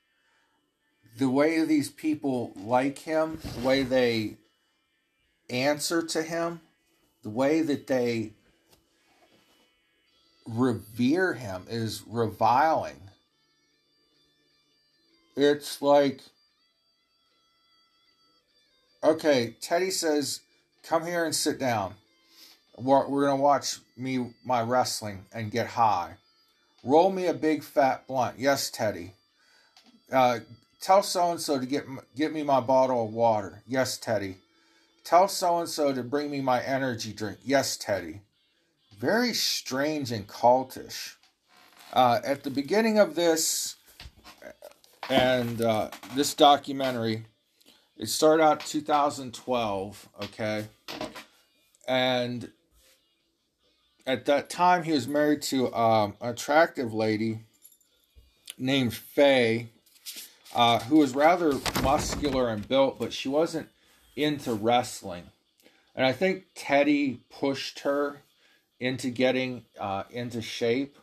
the 1.18 1.28
way 1.28 1.64
these 1.64 1.90
people 1.90 2.52
like 2.56 2.98
him, 3.00 3.38
the 3.56 3.66
way 3.66 3.82
they 3.82 4.36
answer 5.50 6.02
to 6.02 6.22
him, 6.22 6.60
the 7.22 7.30
way 7.30 7.60
that 7.60 7.86
they 7.86 8.32
revere 10.46 11.34
him 11.34 11.66
is 11.68 12.02
reviling 12.06 13.01
it's 15.36 15.80
like 15.82 16.20
okay 19.02 19.56
teddy 19.60 19.90
says 19.90 20.40
come 20.82 21.06
here 21.06 21.24
and 21.24 21.34
sit 21.34 21.58
down. 21.58 21.94
We're, 22.76 23.06
we're 23.06 23.26
gonna 23.26 23.42
watch 23.42 23.78
me 23.96 24.30
my 24.44 24.62
wrestling 24.62 25.26
and 25.32 25.50
get 25.50 25.68
high. 25.68 26.16
Roll 26.84 27.10
me 27.10 27.26
a 27.26 27.34
big 27.34 27.62
fat 27.62 28.06
blunt. 28.06 28.38
Yes 28.38 28.70
teddy. 28.70 29.14
Uh, 30.10 30.40
tell 30.80 31.02
so 31.02 31.30
and 31.30 31.40
so 31.40 31.58
to 31.58 31.66
get 31.66 31.84
get 32.16 32.32
me 32.32 32.42
my 32.42 32.60
bottle 32.60 33.04
of 33.04 33.12
water. 33.12 33.62
Yes 33.66 33.96
teddy. 33.96 34.36
Tell 35.04 35.28
so 35.28 35.58
and 35.58 35.68
so 35.68 35.92
to 35.92 36.02
bring 36.02 36.30
me 36.30 36.40
my 36.40 36.62
energy 36.62 37.12
drink. 37.12 37.38
Yes 37.44 37.76
teddy. 37.76 38.20
Very 38.98 39.32
strange 39.32 40.10
and 40.12 40.26
cultish. 40.26 41.14
Uh, 41.92 42.20
at 42.24 42.42
the 42.42 42.50
beginning 42.50 42.98
of 42.98 43.14
this 43.14 43.76
and 45.08 45.60
uh, 45.60 45.90
this 46.14 46.34
documentary, 46.34 47.24
it 47.96 48.08
started 48.08 48.42
out 48.42 48.60
2012, 48.60 50.08
okay? 50.22 50.66
And 51.86 52.50
at 54.06 54.24
that 54.26 54.50
time, 54.50 54.84
he 54.84 54.92
was 54.92 55.06
married 55.06 55.42
to 55.42 55.72
um, 55.74 56.14
an 56.20 56.30
attractive 56.30 56.92
lady 56.92 57.40
named 58.58 58.94
Faye, 58.94 59.68
uh, 60.54 60.80
who 60.80 60.98
was 60.98 61.14
rather 61.14 61.54
muscular 61.82 62.48
and 62.48 62.66
built, 62.66 62.98
but 62.98 63.12
she 63.12 63.28
wasn't 63.28 63.68
into 64.16 64.52
wrestling. 64.52 65.24
And 65.94 66.06
I 66.06 66.12
think 66.12 66.44
Teddy 66.54 67.20
pushed 67.30 67.80
her 67.80 68.22
into 68.80 69.10
getting 69.10 69.64
uh, 69.78 70.04
into 70.10 70.42
shape. 70.42 70.96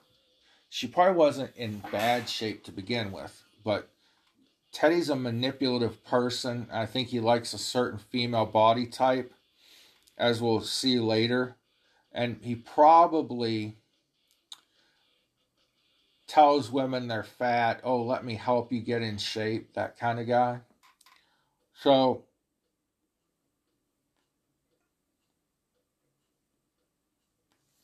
She 0.70 0.88
probably 0.88 1.16
wasn't 1.16 1.56
in 1.56 1.82
bad 1.92 2.30
shape 2.30 2.64
to 2.66 2.72
begin 2.72 3.12
with, 3.12 3.44
but 3.64 3.90
Teddy's 4.72 5.10
a 5.10 5.16
manipulative 5.16 6.04
person. 6.04 6.68
I 6.72 6.86
think 6.86 7.10
he 7.10 7.20
likes 7.20 7.54
a 7.54 7.58
certain 7.58 8.00
female 8.00 8.46
body 8.46 8.86
type, 8.86 9.34
as 10.18 10.42
we'll 10.42 10.62
see 10.62 11.00
later. 11.00 11.56
And 12.12 12.38
he 12.42 12.56
probably 12.56 13.78
tells 16.28 16.72
women 16.72 17.08
they're 17.08 17.24
fat, 17.24 17.82
oh, 17.84 18.02
let 18.02 18.24
me 18.24 18.36
help 18.36 18.72
you 18.72 18.80
get 18.80 19.02
in 19.02 19.18
shape, 19.18 19.74
that 19.74 19.98
kind 19.98 20.20
of 20.20 20.28
guy. 20.28 20.60
So, 21.74 22.24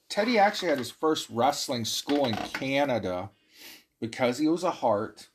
Teddy 0.09 0.37
actually 0.37 0.69
had 0.69 0.77
his 0.77 0.91
first 0.91 1.27
wrestling 1.29 1.83
school 1.83 2.25
in 2.25 2.35
Canada 2.35 3.31
because 3.99 4.37
he 4.37 4.47
was 4.47 4.63
a 4.63 4.71
Hart, 4.71 5.27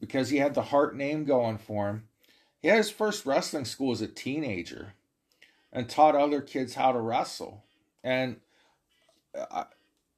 because 0.00 0.30
he 0.30 0.38
had 0.38 0.54
the 0.54 0.62
Hart 0.62 0.96
name 0.96 1.24
going 1.24 1.58
for 1.58 1.88
him. 1.88 2.08
He 2.60 2.68
had 2.68 2.78
his 2.78 2.90
first 2.90 3.26
wrestling 3.26 3.64
school 3.64 3.92
as 3.92 4.00
a 4.00 4.08
teenager 4.08 4.94
and 5.72 5.88
taught 5.88 6.14
other 6.14 6.40
kids 6.40 6.74
how 6.74 6.92
to 6.92 7.00
wrestle. 7.00 7.64
And 8.02 8.40
I, 9.34 9.66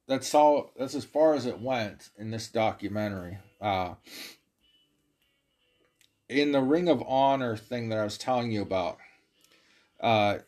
that's 0.07 0.33
all. 0.33 0.71
That's 0.77 0.95
as 0.95 1.05
far 1.05 1.33
as 1.33 1.45
it 1.45 1.61
went 1.61 2.09
in 2.17 2.31
this 2.31 2.47
documentary. 2.47 3.37
Uh, 3.59 3.95
in 6.27 6.51
the 6.51 6.61
Ring 6.61 6.89
of 6.89 7.03
Honor 7.05 7.57
thing 7.57 7.89
that 7.89 7.99
I 7.99 8.03
was 8.03 8.17
telling 8.17 8.51
you 8.51 8.61
about, 8.61 8.97
uh, 9.99 10.39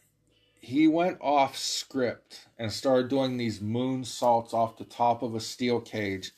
he 0.59 0.87
went 0.87 1.17
off 1.21 1.57
script 1.57 2.47
and 2.57 2.71
started 2.71 3.09
doing 3.09 3.37
these 3.37 3.59
moonsaults 3.59 4.53
off 4.53 4.77
the 4.77 4.85
top 4.85 5.21
of 5.21 5.35
a 5.35 5.39
steel 5.39 5.81
cage. 5.81 6.31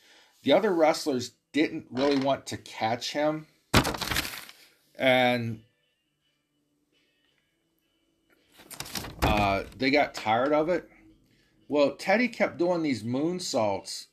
The 0.44 0.52
other 0.52 0.74
wrestlers 0.74 1.32
didn't 1.56 1.86
really 1.90 2.18
want 2.18 2.46
to 2.46 2.58
catch 2.58 3.14
him, 3.14 3.48
and 4.96 5.62
uh, 9.24 9.64
they 9.78 9.90
got 9.90 10.14
tired 10.14 10.52
of 10.52 10.68
it. 10.68 10.90
Well, 11.70 11.96
Teddy 11.96 12.28
kept 12.28 12.58
doing 12.58 12.84
these 12.84 13.04
moonsaults, 13.04 14.08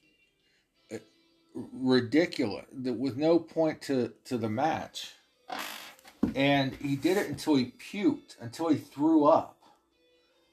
uh, 0.94 0.99
ridiculous, 1.52 2.66
with 2.72 3.16
no 3.16 3.40
point 3.40 3.82
to, 3.82 4.12
to 4.26 4.38
the 4.38 4.49
match. 4.49 5.11
And 6.37 6.76
he 6.76 6.94
did 6.94 7.16
it 7.16 7.28
until 7.28 7.56
he 7.56 7.72
puked, 7.92 8.37
until 8.40 8.68
he 8.68 8.76
threw 8.76 9.25
up. 9.25 9.58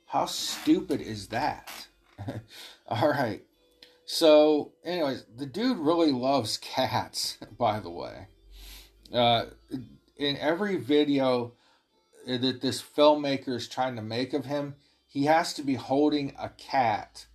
How 0.08 0.26
stupid 0.26 1.02
is 1.02 1.28
that? 1.28 1.88
All 2.88 3.10
right. 3.10 3.44
So, 4.12 4.72
anyways, 4.84 5.26
the 5.38 5.46
dude 5.46 5.78
really 5.78 6.12
loves 6.12 6.58
cats, 6.62 7.38
by 7.60 7.80
the 7.80 7.92
way. 7.92 8.26
Uh, 9.14 9.46
in 10.18 10.36
every 10.38 10.78
video 10.78 11.54
that 12.26 12.60
this 12.60 12.82
filmmaker 12.82 13.50
is 13.50 13.68
trying 13.68 13.96
to 13.98 14.02
make 14.02 14.34
of 14.34 14.46
him, 14.46 14.74
he 15.06 15.26
has 15.26 15.54
to 15.54 15.62
be 15.62 15.76
holding 15.76 16.34
a 16.40 16.50
cat, 16.50 17.28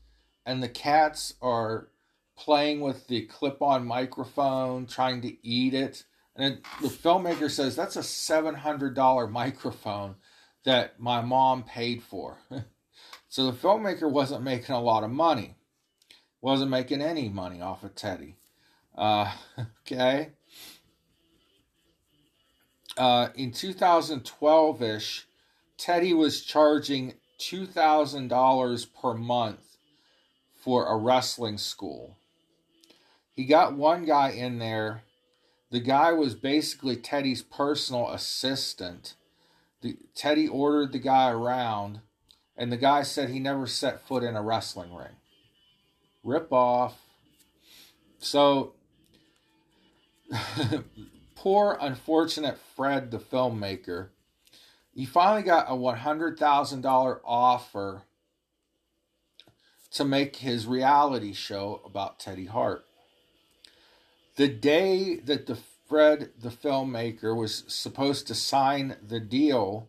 and 0.44 0.60
the 0.60 0.68
cats 0.68 1.34
are 1.40 1.90
playing 2.36 2.80
with 2.80 3.06
the 3.06 3.24
clip 3.26 3.62
on 3.62 3.86
microphone, 3.86 4.86
trying 4.86 5.22
to 5.22 5.46
eat 5.46 5.74
it. 5.74 6.02
And 6.34 6.58
the 6.82 6.88
filmmaker 6.88 7.48
says 7.48 7.76
that's 7.76 7.94
a 7.94 8.00
$700 8.00 9.30
microphone 9.30 10.16
that 10.64 10.98
my 10.98 11.20
mom 11.20 11.62
paid 11.62 12.02
for. 12.02 12.38
so 13.28 13.48
the 13.48 13.56
filmmaker 13.56 14.10
wasn't 14.10 14.42
making 14.42 14.74
a 14.74 14.82
lot 14.82 15.04
of 15.04 15.12
money, 15.12 15.54
wasn't 16.44 16.70
making 16.70 17.00
any 17.00 17.30
money 17.30 17.62
off 17.62 17.82
of 17.82 17.94
Teddy. 17.94 18.36
Uh, 18.94 19.32
okay. 19.80 20.32
Uh, 22.98 23.28
in 23.34 23.50
2012 23.50 24.82
ish, 24.82 25.26
Teddy 25.78 26.12
was 26.12 26.42
charging 26.42 27.14
$2,000 27.40 28.86
per 29.00 29.14
month 29.14 29.78
for 30.54 30.86
a 30.86 30.98
wrestling 30.98 31.56
school. 31.56 32.18
He 33.32 33.46
got 33.46 33.74
one 33.74 34.04
guy 34.04 34.28
in 34.28 34.58
there. 34.58 35.02
The 35.70 35.80
guy 35.80 36.12
was 36.12 36.34
basically 36.34 36.96
Teddy's 36.96 37.42
personal 37.42 38.10
assistant. 38.10 39.14
The, 39.80 39.96
Teddy 40.14 40.46
ordered 40.46 40.92
the 40.92 40.98
guy 40.98 41.30
around, 41.30 42.00
and 42.54 42.70
the 42.70 42.76
guy 42.76 43.02
said 43.02 43.30
he 43.30 43.40
never 43.40 43.66
set 43.66 44.06
foot 44.06 44.22
in 44.22 44.36
a 44.36 44.42
wrestling 44.42 44.94
ring. 44.94 45.16
Rip 46.24 46.52
off. 46.52 46.98
So, 48.18 48.72
poor, 51.36 51.76
unfortunate 51.80 52.58
Fred, 52.74 53.10
the 53.10 53.18
filmmaker, 53.18 54.08
he 54.94 55.04
finally 55.04 55.42
got 55.42 55.68
a 55.68 55.74
$100,000 55.74 57.20
offer 57.24 58.02
to 59.90 60.04
make 60.04 60.36
his 60.36 60.66
reality 60.66 61.32
show 61.32 61.82
about 61.84 62.18
Teddy 62.18 62.46
Hart. 62.46 62.84
The 64.36 64.48
day 64.48 65.16
that 65.16 65.46
the 65.46 65.58
Fred, 65.88 66.30
the 66.40 66.48
filmmaker, 66.48 67.36
was 67.36 67.64
supposed 67.68 68.26
to 68.28 68.34
sign 68.34 68.96
the 69.06 69.20
deal, 69.20 69.88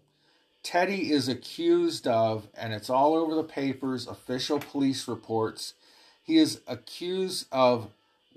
Teddy 0.61 1.11
is 1.11 1.27
accused 1.27 2.07
of, 2.07 2.47
and 2.55 2.73
it's 2.73 2.89
all 2.89 3.15
over 3.15 3.33
the 3.33 3.43
papers, 3.43 4.07
official 4.07 4.59
police 4.59 5.07
reports, 5.07 5.75
he 6.25 6.38
is 6.38 6.61
accused 6.67 7.47
of 7.51 7.91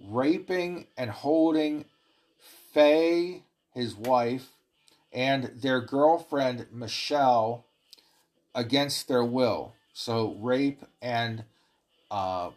raping 0.06 0.86
and 0.96 1.10
holding 1.10 1.86
Faye, 2.72 3.42
his 3.72 3.96
wife, 3.96 4.50
and 5.12 5.50
their 5.56 5.80
girlfriend 5.80 6.66
Michelle 6.70 7.64
against 8.54 9.08
their 9.08 9.24
will. 9.24 9.74
So, 9.94 10.36
rape 10.38 10.84
and 11.00 11.44
uh, 12.10 12.50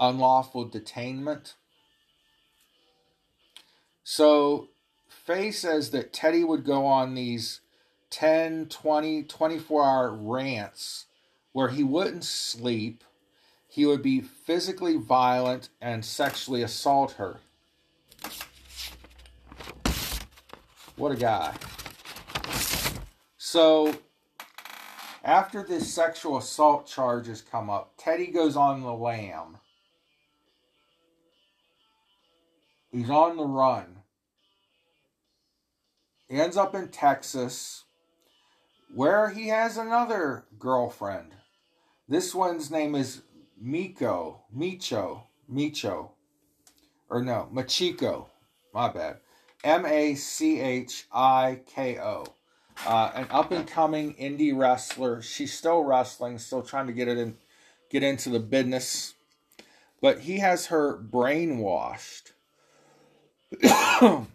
unlawful 0.00 0.68
detainment. 0.68 1.54
So, 4.02 4.68
Faye 5.08 5.52
says 5.52 5.90
that 5.90 6.12
Teddy 6.12 6.44
would 6.44 6.64
go 6.64 6.84
on 6.84 7.14
these 7.14 7.60
10, 8.10 8.66
20, 8.66 9.22
24 9.22 9.84
hour 9.84 10.12
rants 10.12 11.06
where 11.52 11.68
he 11.68 11.82
wouldn't 11.82 12.24
sleep. 12.24 13.02
He 13.76 13.84
would 13.84 14.00
be 14.00 14.22
physically 14.22 14.96
violent 14.96 15.68
and 15.82 16.02
sexually 16.02 16.62
assault 16.62 17.12
her. 17.18 17.40
What 20.96 21.12
a 21.12 21.16
guy. 21.16 21.54
So, 23.36 23.94
after 25.22 25.62
this 25.62 25.92
sexual 25.92 26.38
assault 26.38 26.86
charges 26.86 27.42
come 27.42 27.68
up, 27.68 27.92
Teddy 27.98 28.28
goes 28.28 28.56
on 28.56 28.80
the 28.80 28.94
lam. 28.94 29.58
He's 32.90 33.10
on 33.10 33.36
the 33.36 33.44
run. 33.44 33.98
He 36.30 36.40
ends 36.40 36.56
up 36.56 36.74
in 36.74 36.88
Texas, 36.88 37.84
where 38.94 39.28
he 39.28 39.48
has 39.48 39.76
another 39.76 40.46
girlfriend. 40.58 41.34
This 42.08 42.34
one's 42.34 42.70
name 42.70 42.94
is 42.94 43.20
Miko, 43.60 44.42
Micho, 44.54 45.22
Micho, 45.52 46.10
or 47.08 47.22
no, 47.22 47.48
Machiko. 47.52 48.26
My 48.74 48.88
bad. 48.88 49.18
M 49.64 49.86
A 49.86 50.14
C 50.14 50.60
H 50.60 51.06
I 51.12 51.60
K 51.66 51.98
O. 51.98 52.26
Uh, 52.86 53.10
an 53.14 53.26
up 53.30 53.50
and 53.52 53.66
coming 53.66 54.14
indie 54.14 54.56
wrestler. 54.56 55.22
She's 55.22 55.52
still 55.52 55.82
wrestling, 55.82 56.38
still 56.38 56.62
trying 56.62 56.86
to 56.88 56.92
get 56.92 57.08
it 57.08 57.16
in, 57.16 57.36
get 57.90 58.02
into 58.02 58.28
the 58.28 58.38
business. 58.38 59.14
But 60.02 60.20
he 60.20 60.38
has 60.40 60.66
her 60.66 60.98
brainwashed. 60.98 62.32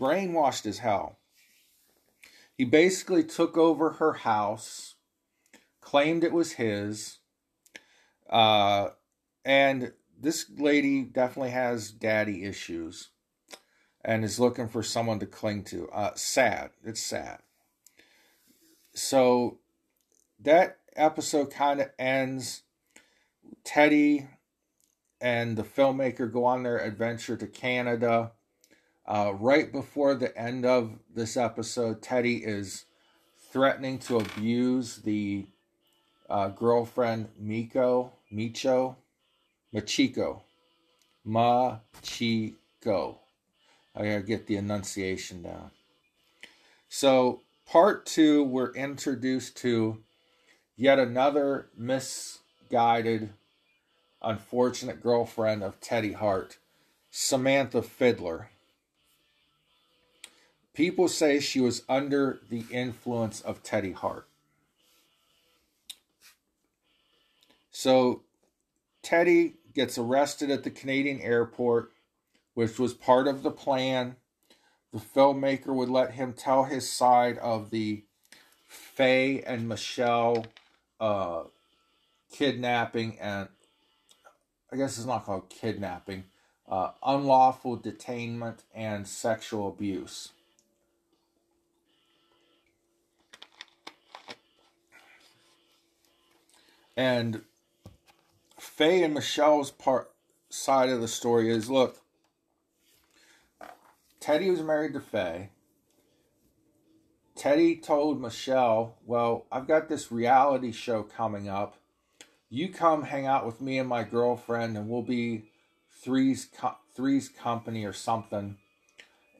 brainwashed 0.00 0.66
as 0.66 0.78
hell. 0.78 1.18
He 2.58 2.64
basically 2.64 3.22
took 3.22 3.56
over 3.56 3.90
her 3.90 4.14
house, 4.14 4.96
claimed 5.80 6.24
it 6.24 6.32
was 6.32 6.52
his, 6.52 7.18
uh, 8.30 8.88
and 9.44 9.92
this 10.18 10.46
lady 10.56 11.02
definitely 11.02 11.50
has 11.50 11.90
daddy 11.90 12.44
issues 12.44 13.10
and 14.04 14.24
is 14.24 14.40
looking 14.40 14.68
for 14.68 14.82
someone 14.82 15.18
to 15.18 15.26
cling 15.26 15.64
to. 15.64 15.88
Uh, 15.90 16.12
sad. 16.14 16.70
It's 16.84 17.02
sad. 17.02 17.40
So 18.94 19.58
that 20.40 20.78
episode 20.94 21.50
kind 21.50 21.80
of 21.80 21.90
ends. 21.98 22.62
Teddy 23.64 24.28
and 25.20 25.56
the 25.56 25.62
filmmaker 25.62 26.32
go 26.32 26.44
on 26.44 26.62
their 26.62 26.78
adventure 26.78 27.36
to 27.36 27.46
Canada. 27.46 28.32
Uh, 29.06 29.32
right 29.34 29.70
before 29.70 30.14
the 30.14 30.36
end 30.36 30.64
of 30.64 30.98
this 31.14 31.36
episode, 31.36 32.02
Teddy 32.02 32.38
is 32.44 32.86
threatening 33.52 33.98
to 34.00 34.18
abuse 34.18 34.96
the 34.96 35.46
uh, 36.28 36.48
girlfriend 36.48 37.28
Miko, 37.38 38.12
Micho, 38.32 38.96
Machiko, 39.74 40.40
Machiko. 41.26 43.16
I 43.94 44.04
gotta 44.04 44.22
get 44.22 44.46
the 44.46 44.56
enunciation 44.56 45.42
down. 45.42 45.70
So, 46.88 47.40
part 47.66 48.06
two, 48.06 48.44
we're 48.44 48.72
introduced 48.72 49.56
to 49.58 50.02
yet 50.76 50.98
another 50.98 51.68
misguided, 51.76 53.30
unfortunate 54.22 55.02
girlfriend 55.02 55.62
of 55.62 55.80
Teddy 55.80 56.12
Hart, 56.12 56.58
Samantha 57.10 57.82
Fiddler. 57.82 58.50
People 60.74 61.08
say 61.08 61.40
she 61.40 61.60
was 61.60 61.82
under 61.88 62.38
the 62.50 62.64
influence 62.70 63.40
of 63.40 63.62
Teddy 63.62 63.92
Hart. 63.92 64.26
So, 67.78 68.22
Teddy 69.02 69.56
gets 69.74 69.98
arrested 69.98 70.50
at 70.50 70.64
the 70.64 70.70
Canadian 70.70 71.20
airport 71.20 71.92
which 72.54 72.78
was 72.78 72.94
part 72.94 73.28
of 73.28 73.42
the 73.42 73.50
plan. 73.50 74.16
The 74.94 74.98
filmmaker 74.98 75.74
would 75.74 75.90
let 75.90 76.12
him 76.12 76.32
tell 76.32 76.64
his 76.64 76.90
side 76.90 77.36
of 77.36 77.68
the 77.68 78.04
Faye 78.66 79.42
and 79.42 79.68
Michelle 79.68 80.46
uh, 80.98 81.42
kidnapping 82.32 83.18
and 83.20 83.50
I 84.72 84.76
guess 84.76 84.96
it's 84.96 85.06
not 85.06 85.26
called 85.26 85.50
kidnapping, 85.50 86.24
uh, 86.66 86.92
unlawful 87.04 87.76
detainment 87.76 88.60
and 88.74 89.06
sexual 89.06 89.68
abuse. 89.68 90.30
And 96.96 97.42
Faye 98.76 99.02
and 99.02 99.14
Michelle's 99.14 99.70
part 99.70 100.10
side 100.50 100.90
of 100.90 101.00
the 101.00 101.08
story 101.08 101.48
is 101.48 101.70
look, 101.70 101.96
Teddy 104.20 104.50
was 104.50 104.60
married 104.60 104.92
to 104.92 105.00
Faye. 105.00 105.48
Teddy 107.34 107.76
told 107.76 108.20
Michelle, 108.20 108.96
Well, 109.06 109.46
I've 109.50 109.66
got 109.66 109.88
this 109.88 110.12
reality 110.12 110.72
show 110.72 111.02
coming 111.02 111.48
up. 111.48 111.78
You 112.50 112.68
come 112.68 113.04
hang 113.04 113.26
out 113.26 113.46
with 113.46 113.62
me 113.62 113.78
and 113.78 113.88
my 113.88 114.02
girlfriend, 114.02 114.76
and 114.76 114.90
we'll 114.90 115.02
be 115.02 115.44
three's, 115.90 116.48
three's 116.94 117.30
company 117.30 117.84
or 117.84 117.94
something. 117.94 118.58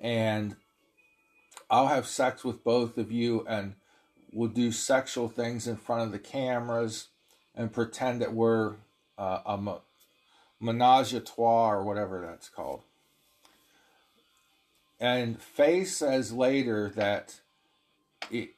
And 0.01 0.57
I'll 1.69 1.89
have 1.89 2.07
sex 2.07 2.43
with 2.43 2.65
both 2.65 2.97
of 2.97 3.13
you, 3.13 3.45
and 3.47 3.75
we'll 4.33 4.49
do 4.49 4.73
sexual 4.73 5.29
things 5.29 5.67
in 5.67 5.77
front 5.77 6.03
of 6.03 6.13
the 6.13 6.19
cameras 6.19 7.09
and 7.55 7.73
pretend 7.73 8.23
that 8.23 8.35
we're 8.35 8.77
uh, 9.19 9.41
a 9.47 9.79
menage 10.61 11.15
a 11.15 11.21
trois 11.21 11.73
or 11.73 11.85
whatever 11.85 12.21
that's 12.21 12.49
called. 12.49 12.83
And 14.99 15.41
Faye 15.41 15.85
says 15.85 16.33
later 16.33 16.91
that 16.97 17.41
it, 18.31 18.51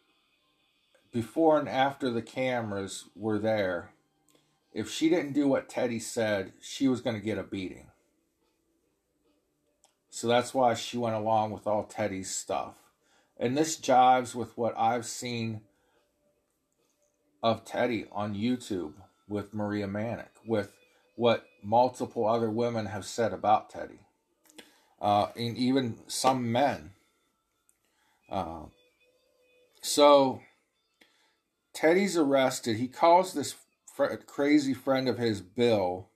before 1.10 1.58
and 1.58 1.68
after 1.68 2.10
the 2.10 2.22
cameras 2.22 3.06
were 3.16 3.38
there, 3.38 3.90
if 4.72 4.88
she 4.90 5.08
didn't 5.08 5.32
do 5.32 5.48
what 5.48 5.68
Teddy 5.68 5.98
said, 5.98 6.52
she 6.60 6.86
was 6.86 7.00
going 7.00 7.16
to 7.16 7.22
get 7.22 7.38
a 7.38 7.42
beating. 7.42 7.88
So 10.10 10.28
that's 10.28 10.54
why 10.54 10.74
she 10.74 10.96
went 10.96 11.16
along 11.16 11.50
with 11.50 11.66
all 11.66 11.84
Teddy's 11.84 12.30
stuff. 12.30 12.76
And 13.36 13.56
this 13.56 13.76
jives 13.78 14.34
with 14.34 14.56
what 14.56 14.74
I've 14.76 15.06
seen 15.06 15.62
of 17.42 17.64
Teddy 17.64 18.06
on 18.10 18.34
YouTube 18.34 18.94
with 19.28 19.54
Maria 19.54 19.86
Manic, 19.86 20.30
with 20.46 20.72
what 21.16 21.46
multiple 21.62 22.26
other 22.26 22.50
women 22.50 22.86
have 22.86 23.04
said 23.04 23.32
about 23.32 23.70
Teddy 23.70 24.00
uh, 25.00 25.28
and 25.36 25.56
even 25.56 25.98
some 26.06 26.50
men. 26.50 26.90
Uh, 28.30 28.64
so 29.80 30.40
Teddy's 31.72 32.16
arrested. 32.16 32.76
He 32.76 32.88
calls 32.88 33.32
this 33.32 33.56
fr- 33.94 34.14
crazy 34.26 34.74
friend 34.74 35.08
of 35.08 35.18
his, 35.18 35.40
Bill. 35.40 36.08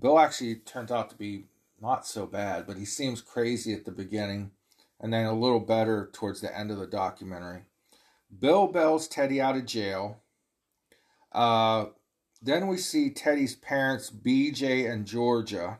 Bill 0.00 0.18
actually 0.18 0.56
turns 0.56 0.90
out 0.90 1.10
to 1.10 1.16
be 1.16 1.44
not 1.80 2.06
so 2.06 2.26
bad, 2.26 2.66
but 2.66 2.76
he 2.76 2.84
seems 2.84 3.20
crazy 3.20 3.72
at 3.72 3.84
the 3.84 3.90
beginning 3.90 4.50
and 5.00 5.12
then 5.12 5.26
a 5.26 5.32
little 5.32 5.60
better 5.60 6.10
towards 6.12 6.40
the 6.40 6.56
end 6.56 6.70
of 6.70 6.78
the 6.78 6.86
documentary. 6.86 7.62
Bill 8.38 8.66
bails 8.66 9.08
Teddy 9.08 9.40
out 9.40 9.56
of 9.56 9.66
jail. 9.66 10.18
Uh, 11.32 11.86
then 12.42 12.66
we 12.66 12.76
see 12.76 13.10
Teddy's 13.10 13.54
parents, 13.54 14.10
BJ 14.10 14.90
and 14.90 15.06
Georgia 15.06 15.78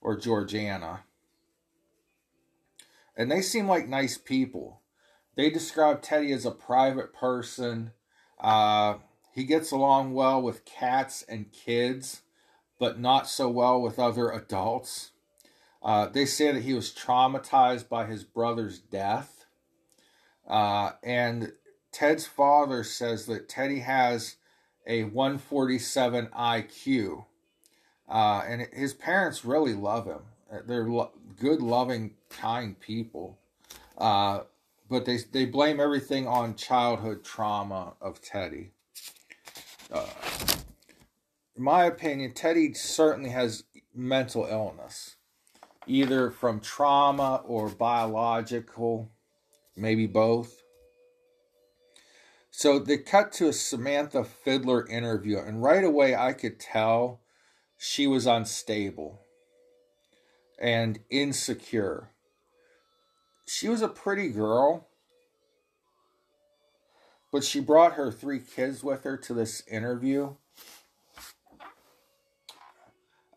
or 0.00 0.16
Georgiana. 0.16 1.04
And 3.16 3.30
they 3.30 3.42
seem 3.42 3.66
like 3.66 3.88
nice 3.88 4.18
people. 4.18 4.80
They 5.36 5.50
describe 5.50 6.02
Teddy 6.02 6.32
as 6.32 6.44
a 6.44 6.50
private 6.50 7.12
person. 7.12 7.92
Uh, 8.40 8.94
he 9.32 9.44
gets 9.44 9.70
along 9.70 10.14
well 10.14 10.42
with 10.42 10.64
cats 10.64 11.24
and 11.28 11.52
kids, 11.52 12.22
but 12.78 12.98
not 12.98 13.28
so 13.28 13.48
well 13.48 13.80
with 13.80 13.98
other 13.98 14.30
adults. 14.30 15.12
Uh, 15.80 16.06
they 16.06 16.24
say 16.24 16.50
that 16.50 16.62
he 16.62 16.74
was 16.74 16.92
traumatized 16.92 17.88
by 17.88 18.06
his 18.06 18.24
brother's 18.24 18.80
death. 18.80 19.46
Uh, 20.46 20.92
and 21.04 21.52
Ted's 21.92 22.26
father 22.26 22.82
says 22.82 23.26
that 23.26 23.48
Teddy 23.48 23.80
has 23.80 24.37
a 24.88 25.04
147 25.04 26.28
IQ. 26.28 27.24
Uh, 28.08 28.42
and 28.48 28.66
his 28.72 28.94
parents 28.94 29.44
really 29.44 29.74
love 29.74 30.06
him. 30.06 30.22
Uh, 30.50 30.58
they're 30.66 30.88
lo- 30.88 31.12
good, 31.38 31.60
loving, 31.60 32.14
kind 32.30 32.80
people. 32.80 33.38
Uh, 33.98 34.40
but 34.88 35.04
they, 35.04 35.18
they 35.32 35.44
blame 35.44 35.78
everything 35.78 36.26
on 36.26 36.54
childhood 36.54 37.22
trauma 37.22 37.92
of 38.00 38.22
Teddy. 38.22 38.70
Uh, 39.92 40.06
in 41.54 41.62
my 41.62 41.84
opinion, 41.84 42.32
Teddy 42.32 42.72
certainly 42.72 43.30
has 43.30 43.64
mental 43.94 44.46
illness, 44.46 45.16
either 45.86 46.30
from 46.30 46.60
trauma 46.60 47.42
or 47.44 47.68
biological, 47.68 49.10
maybe 49.76 50.06
both. 50.06 50.57
So 52.58 52.80
they 52.80 52.98
cut 52.98 53.30
to 53.34 53.46
a 53.46 53.52
Samantha 53.52 54.24
Fiddler 54.24 54.84
interview, 54.88 55.38
and 55.38 55.62
right 55.62 55.84
away 55.84 56.16
I 56.16 56.32
could 56.32 56.58
tell 56.58 57.20
she 57.76 58.08
was 58.08 58.26
unstable 58.26 59.20
and 60.60 60.98
insecure. 61.08 62.10
She 63.46 63.68
was 63.68 63.80
a 63.80 63.86
pretty 63.86 64.30
girl, 64.30 64.88
but 67.30 67.44
she 67.44 67.60
brought 67.60 67.92
her 67.92 68.10
three 68.10 68.40
kids 68.40 68.82
with 68.82 69.04
her 69.04 69.16
to 69.18 69.34
this 69.34 69.62
interview. 69.68 70.34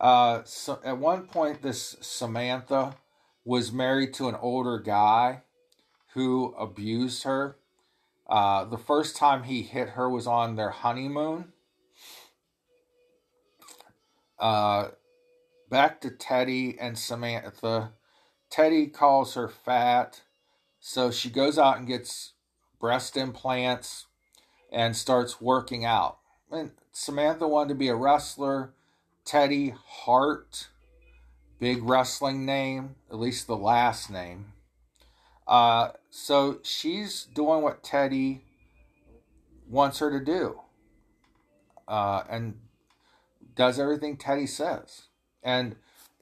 Uh, 0.00 0.42
so 0.44 0.80
at 0.84 0.98
one 0.98 1.28
point, 1.28 1.62
this 1.62 1.96
Samantha 2.00 2.96
was 3.44 3.70
married 3.70 4.14
to 4.14 4.28
an 4.28 4.34
older 4.34 4.80
guy 4.80 5.42
who 6.14 6.56
abused 6.58 7.22
her. 7.22 7.56
Uh, 8.32 8.64
the 8.64 8.78
first 8.78 9.14
time 9.14 9.42
he 9.42 9.60
hit 9.60 9.90
her 9.90 10.08
was 10.08 10.26
on 10.26 10.56
their 10.56 10.70
honeymoon. 10.70 11.52
Uh, 14.38 14.88
back 15.68 16.00
to 16.00 16.10
Teddy 16.10 16.78
and 16.80 16.98
Samantha. 16.98 17.92
Teddy 18.48 18.86
calls 18.86 19.34
her 19.34 19.48
fat, 19.48 20.22
so 20.80 21.10
she 21.10 21.28
goes 21.28 21.58
out 21.58 21.76
and 21.76 21.86
gets 21.86 22.32
breast 22.80 23.18
implants 23.18 24.06
and 24.72 24.96
starts 24.96 25.38
working 25.38 25.84
out. 25.84 26.16
And 26.50 26.70
Samantha 26.90 27.46
wanted 27.46 27.68
to 27.68 27.74
be 27.74 27.88
a 27.88 27.94
wrestler. 27.94 28.72
Teddy 29.26 29.74
Hart, 29.76 30.68
big 31.58 31.82
wrestling 31.82 32.46
name, 32.46 32.94
at 33.10 33.18
least 33.18 33.46
the 33.46 33.58
last 33.58 34.10
name. 34.10 34.54
Uh, 35.46 35.90
so 36.14 36.58
she's 36.62 37.24
doing 37.24 37.62
what 37.62 37.82
Teddy 37.82 38.44
wants 39.66 39.98
her 40.00 40.10
to 40.10 40.22
do. 40.22 40.60
Uh, 41.88 42.22
and 42.28 42.58
does 43.56 43.80
everything 43.80 44.18
Teddy 44.18 44.46
says. 44.46 45.04
And 45.42 45.76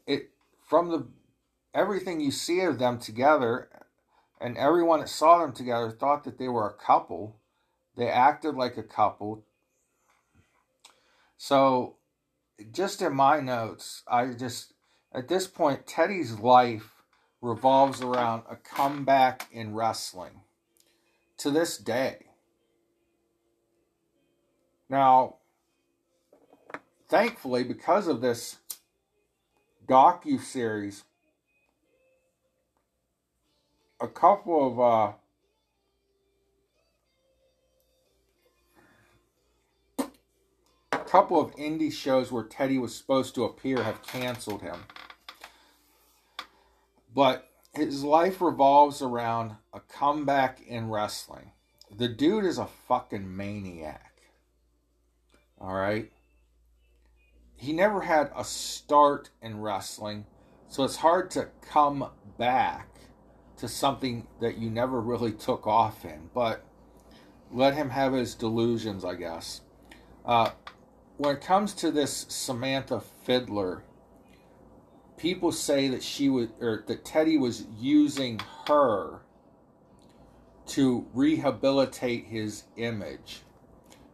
it 0.07 0.31
from 0.65 0.91
the 0.91 1.09
everything 1.75 2.21
you 2.21 2.31
see 2.31 2.61
of 2.61 2.79
them 2.79 3.01
together 3.01 3.69
and 4.41 4.57
everyone 4.57 5.01
that 5.01 5.09
saw 5.09 5.41
them 5.41 5.53
together 5.53 5.91
thought 5.91 6.23
that 6.23 6.39
they 6.39 6.47
were 6.47 6.69
a 6.69 6.87
couple. 6.87 7.41
They 7.97 8.07
acted 8.07 8.55
like 8.55 8.77
a 8.77 8.85
couple. 8.85 9.43
So 11.37 11.97
just 12.71 13.03
in 13.03 13.13
my 13.13 13.41
notes, 13.41 14.05
I 14.07 14.35
just 14.35 14.73
at 15.13 15.27
this 15.27 15.49
point 15.49 15.89
Teddy's 15.89 16.39
life 16.39 17.00
revolves 17.41 18.03
around 18.03 18.43
a 18.51 18.57
comeback 18.57 19.49
in 19.53 19.75
wrestling 19.75 20.43
to 21.39 21.51
this 21.51 21.79
day. 21.79 22.27
Now, 24.89 25.37
thankfully, 27.09 27.65
because 27.65 28.09
of 28.09 28.21
this 28.21 28.59
docu 29.89 30.41
series, 30.41 31.05
a 34.01 34.09
couple 34.09 34.67
of 34.67 34.81
uh, 34.81 35.13
couple 41.11 41.41
of 41.41 41.55
indie 41.57 41.93
shows 41.93 42.31
where 42.31 42.45
Teddy 42.45 42.79
was 42.79 42.95
supposed 42.95 43.35
to 43.35 43.43
appear 43.43 43.83
have 43.83 44.01
canceled 44.03 44.63
him. 44.63 44.85
But 47.15 47.49
his 47.73 48.05
life 48.05 48.41
revolves 48.41 49.03
around 49.03 49.57
a 49.73 49.81
comeback 49.81 50.61
in 50.61 50.91
wrestling. 50.91 51.53
The 51.97 52.09
dude 52.09 52.45
is 52.45 52.59
a 52.59 52.67
fucking 52.67 53.37
maniac. 53.37 54.23
All 55.61 55.75
right. 55.75 56.11
He 57.57 57.73
never 57.73 58.01
had 58.01 58.31
a 58.35 58.45
start 58.45 59.31
in 59.43 59.61
wrestling, 59.61 60.25
so 60.69 60.85
it's 60.85 60.97
hard 60.97 61.31
to 61.33 61.49
come 61.61 62.11
back 62.39 62.89
to 63.59 63.69
something 63.69 64.27
that 64.41 64.57
you 64.57 64.71
never 64.71 65.01
really 65.01 65.33
took 65.33 65.67
off 65.67 66.05
in. 66.05 66.31
But 66.33 66.65
let 67.53 67.75
him 67.75 67.91
have 67.91 68.15
his 68.15 68.35
delusions, 68.35 69.05
I 69.05 69.17
guess. 69.17 69.61
Uh, 70.25 70.51
when 71.19 71.37
it 71.37 71.43
comes 71.43 71.75
to 71.75 71.91
this 71.91 72.25
Samantha 72.29 73.01
Fiddler, 73.01 73.83
people 75.21 75.53
say 75.53 75.89
that 75.89 76.03
she 76.03 76.29
was, 76.29 76.49
or 76.61 76.83
that 76.87 77.05
Teddy 77.05 77.37
was 77.37 77.67
using 77.79 78.41
her 78.67 79.21
to 80.69 81.07
rehabilitate 81.13 82.27
his 82.27 82.65
image, 82.77 83.43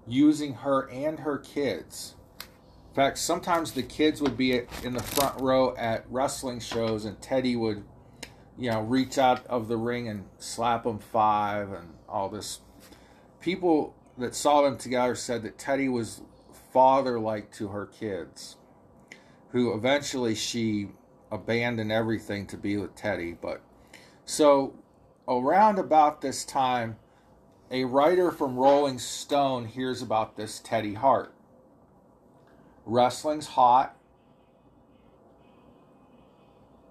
using 0.07 0.55
her 0.55 0.88
and 0.90 1.21
her 1.21 1.38
kids. 1.38 2.14
In 2.40 2.95
fact, 2.95 3.19
sometimes 3.19 3.73
the 3.73 3.83
kids 3.83 4.21
would 4.21 4.37
be 4.37 4.62
in 4.83 4.95
the 4.95 5.03
front 5.03 5.40
row 5.40 5.77
at 5.77 6.05
wrestling 6.11 6.61
shows, 6.61 7.05
and 7.05 7.21
Teddy 7.21 7.55
would 7.55 7.85
you 8.59 8.71
know, 8.71 8.81
reach 8.81 9.19
out 9.19 9.47
of 9.47 9.69
the 9.69 9.77
ring 9.77 10.09
and 10.09 10.25
slap 10.38 10.85
them 10.85 10.99
five 10.99 11.73
and 11.73 11.95
all 12.09 12.29
this. 12.29 12.61
People 13.40 13.95
that 14.19 14.35
saw 14.35 14.62
them 14.62 14.79
together 14.79 15.14
said 15.14 15.42
that 15.42 15.59
Teddy 15.59 15.88
was 15.88 16.23
father 16.73 17.21
like 17.21 17.53
to 17.53 17.69
her 17.69 17.87
kids, 17.87 18.57
who 19.57 19.73
eventually 19.73 20.35
she 20.35 20.88
abandoned 21.33 21.90
everything 21.90 22.47
to 22.47 22.59
be 22.59 22.77
with 22.77 22.95
Teddy. 22.95 23.33
But 23.33 23.62
so 24.27 24.75
around 25.27 25.79
about 25.79 26.21
this 26.21 26.45
time, 26.45 26.97
a 27.71 27.85
writer 27.85 28.31
from 28.31 28.57
Rolling 28.57 28.99
Stone 28.99 29.64
hears 29.64 30.03
about 30.03 30.37
this 30.37 30.61
Teddy 30.61 30.92
Hart. 30.92 31.33
Wrestling's 32.85 33.47
hot. 33.47 33.97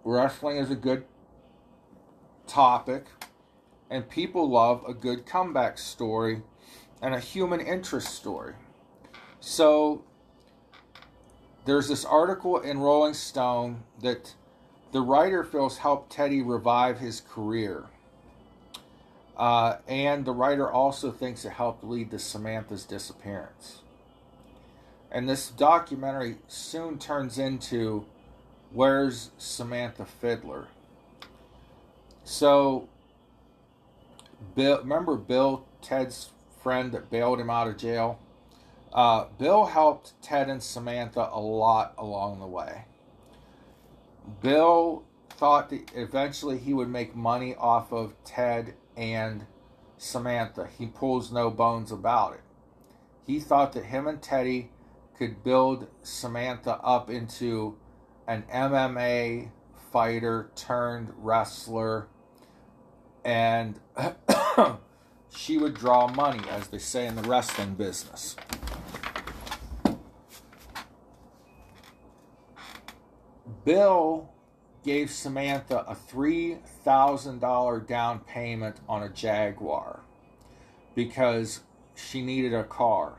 Wrestling 0.04 0.58
is 0.58 0.72
a 0.72 0.76
good 0.76 1.06
topic, 2.48 3.06
and 3.92 4.10
people 4.10 4.50
love 4.50 4.84
a 4.88 4.94
good 4.96 5.28
comeback 5.28 5.78
story 5.78 6.42
and 7.00 7.14
a 7.14 7.20
human 7.20 7.62
interest 7.62 8.10
story. 8.10 8.56
So 9.40 10.04
there's 11.66 11.88
this 11.88 12.06
article 12.06 12.60
in 12.60 12.80
Rolling 12.80 13.14
Stone 13.14 13.84
that 14.02 14.36
the 14.92 15.02
writer 15.02 15.44
feels 15.44 15.80
helped 15.80 16.12
Teddy 16.12 16.42
revive 16.42 17.00
his 17.00 17.22
career. 17.22 17.86
Uh, 19.36 19.78
and 19.88 20.24
the 20.24 20.32
writer 20.32 20.72
also 20.72 21.12
thinks 21.12 21.44
it 21.44 21.52
helped 21.52 21.84
lead 21.84 22.12
to 22.12 22.20
Samantha's 22.20 22.86
disappearance. 22.86 23.82
And 25.12 25.28
this 25.28 25.50
documentary 25.50 26.38
soon 26.48 26.98
turns 26.98 27.38
into 27.38 28.06
Where's 28.72 29.32
Samantha 29.38 30.06
Fiddler? 30.06 30.68
So, 32.24 32.90
Bill, 34.56 34.80
remember 34.80 35.16
Bill, 35.16 35.66
Ted's 35.82 36.32
friend 36.62 36.92
that 36.92 37.10
bailed 37.10 37.40
him 37.40 37.50
out 37.50 37.68
of 37.68 37.78
jail? 37.78 38.20
Uh, 38.94 39.26
Bill 39.38 39.66
helped 39.66 40.14
Ted 40.22 40.50
and 40.50 40.64
Samantha 40.64 41.30
a 41.32 41.40
lot 41.40 41.94
along 41.98 42.40
the 42.40 42.48
way. 42.48 42.86
Bill 44.42 45.04
thought 45.30 45.70
that 45.70 45.92
eventually 45.94 46.58
he 46.58 46.74
would 46.74 46.90
make 46.90 47.16
money 47.16 47.56
off 47.56 47.92
of 47.92 48.14
Ted 48.24 48.76
and 48.96 49.46
Samantha. 49.98 50.70
He 50.78 50.86
pulls 50.86 51.32
no 51.32 51.50
bones 51.50 51.92
about 51.92 52.34
it. 52.34 52.42
He 53.26 53.40
thought 53.40 53.74
that 53.74 53.86
him 53.86 54.08
and 54.08 54.22
Teddy 54.22 54.72
could 55.18 55.44
build 55.44 55.88
Samantha 56.04 56.80
up 56.84 57.10
into 57.10 57.78
an 58.28 58.44
MMA 58.52 59.52
fighter 59.92 60.52
turned 60.56 61.14
wrestler 61.18 62.08
and 63.24 63.80
she 65.36 65.58
would 65.58 65.74
draw 65.74 66.08
money, 66.08 66.48
as 66.50 66.68
they 66.68 66.78
say 66.78 67.08
in 67.08 67.16
the 67.16 67.24
wrestling 67.24 67.74
business. 67.74 68.36
Bill 73.66 74.30
gave 74.84 75.12
Samantha 75.12 75.80
a 75.88 75.96
$3,000 75.96 77.88
down 77.88 78.20
payment 78.20 78.78
on 78.88 79.04
a 79.04 79.10
Jaguar 79.10 80.02
because 80.94 81.62
she 81.96 82.22
needed 82.22 82.54
a 82.54 82.64
car. 82.64 83.16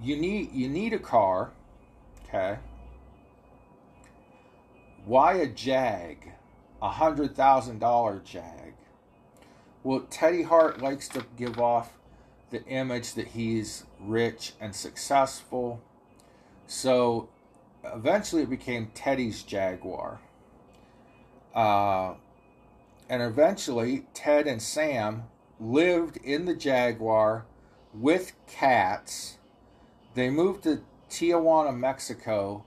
You 0.00 0.16
need 0.16 0.52
you 0.52 0.68
need 0.68 0.92
a 0.92 0.98
car, 0.98 1.52
okay? 2.24 2.58
Why 5.04 5.34
a 5.34 5.46
Jag? 5.46 6.34
a 6.84 6.90
hundred 6.90 7.34
thousand 7.34 7.78
dollar 7.78 8.20
jag. 8.22 8.74
Well, 9.82 10.00
Teddy 10.10 10.42
Hart 10.42 10.82
likes 10.82 11.08
to 11.08 11.24
give 11.34 11.58
off 11.58 11.94
the 12.50 12.62
image 12.66 13.14
that 13.14 13.28
he's 13.28 13.84
rich 13.98 14.52
and 14.60 14.74
successful. 14.76 15.80
So 16.66 17.30
eventually 17.92 18.42
it 18.42 18.50
became 18.50 18.90
Teddy's 18.94 19.42
Jaguar. 19.42 20.20
Uh, 21.54 22.14
and 23.08 23.22
eventually 23.22 24.06
Ted 24.14 24.46
and 24.46 24.60
Sam 24.60 25.24
lived 25.60 26.16
in 26.18 26.46
the 26.46 26.54
Jaguar 26.54 27.46
with 27.92 28.32
cats. 28.46 29.38
They 30.14 30.30
moved 30.30 30.64
to 30.64 30.82
Tijuana, 31.10 31.76
Mexico. 31.76 32.64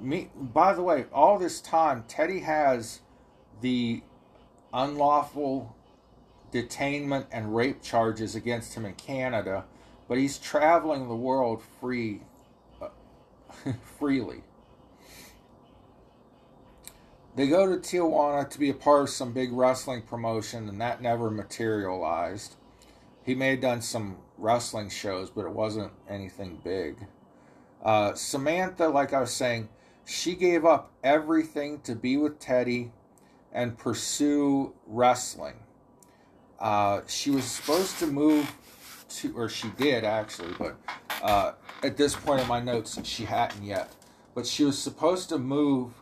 Me, 0.00 0.30
by 0.34 0.74
the 0.74 0.82
way, 0.82 1.06
all 1.12 1.38
this 1.38 1.60
time, 1.60 2.04
Teddy 2.08 2.40
has 2.40 3.00
the 3.60 4.02
unlawful 4.72 5.74
detainment 6.52 7.26
and 7.32 7.54
rape 7.54 7.82
charges 7.82 8.34
against 8.34 8.74
him 8.74 8.84
in 8.84 8.94
Canada, 8.94 9.64
but 10.08 10.18
he's 10.18 10.38
traveling 10.38 11.08
the 11.08 11.16
world 11.16 11.62
free, 11.80 12.20
freely. 13.98 14.42
They 17.36 17.48
go 17.48 17.66
to 17.66 17.78
Tijuana 17.78 18.48
to 18.48 18.58
be 18.58 18.70
a 18.70 18.74
part 18.74 19.02
of 19.02 19.08
some 19.10 19.32
big 19.32 19.52
wrestling 19.52 20.02
promotion, 20.02 20.68
and 20.68 20.80
that 20.80 21.02
never 21.02 21.30
materialized. 21.30 22.54
He 23.24 23.34
may 23.34 23.50
have 23.50 23.60
done 23.60 23.82
some 23.82 24.18
wrestling 24.38 24.88
shows, 24.88 25.30
but 25.30 25.44
it 25.44 25.50
wasn't 25.50 25.92
anything 26.08 26.60
big. 26.62 26.96
Uh, 27.82 28.14
Samantha, 28.14 28.88
like 28.88 29.12
I 29.12 29.20
was 29.20 29.32
saying, 29.32 29.68
she 30.04 30.34
gave 30.34 30.64
up 30.64 30.92
everything 31.02 31.80
to 31.80 31.94
be 31.94 32.16
with 32.16 32.38
Teddy 32.38 32.92
and 33.52 33.76
pursue 33.76 34.74
wrestling. 34.86 35.56
Uh, 36.60 37.00
she 37.06 37.30
was 37.30 37.44
supposed 37.44 37.98
to 37.98 38.06
move 38.06 38.52
to, 39.08 39.36
or 39.36 39.48
she 39.48 39.68
did 39.70 40.04
actually, 40.04 40.54
but 40.58 40.76
uh, 41.22 41.52
at 41.84 41.98
this 41.98 42.16
point 42.16 42.40
in 42.40 42.48
my 42.48 42.60
notes, 42.60 42.98
she 43.04 43.26
hadn't 43.26 43.62
yet. 43.62 43.92
But 44.34 44.46
she 44.46 44.64
was 44.64 44.78
supposed 44.78 45.28
to 45.28 45.38
move 45.38 45.92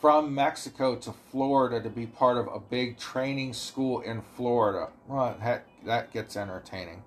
from 0.00 0.34
Mexico 0.34 0.94
to 0.96 1.12
Florida 1.30 1.80
to 1.82 1.90
be 1.90 2.06
part 2.06 2.38
of 2.38 2.46
a 2.46 2.60
big 2.60 2.98
training 2.98 3.52
school 3.52 4.00
in 4.00 4.22
Florida. 4.36 4.90
Well, 5.08 5.36
that, 5.40 5.66
that 5.84 6.12
gets 6.12 6.36
entertaining. 6.36 7.02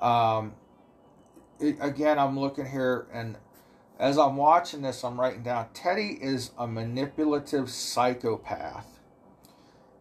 Um, 0.00 0.54
it, 1.60 1.76
again, 1.80 2.18
I'm 2.18 2.38
looking 2.38 2.66
here, 2.66 3.06
and 3.12 3.36
as 3.98 4.18
I'm 4.18 4.36
watching 4.36 4.82
this, 4.82 5.04
I'm 5.04 5.18
writing 5.18 5.42
down 5.42 5.68
Teddy 5.72 6.18
is 6.20 6.50
a 6.58 6.66
manipulative 6.66 7.70
psychopath. 7.70 9.00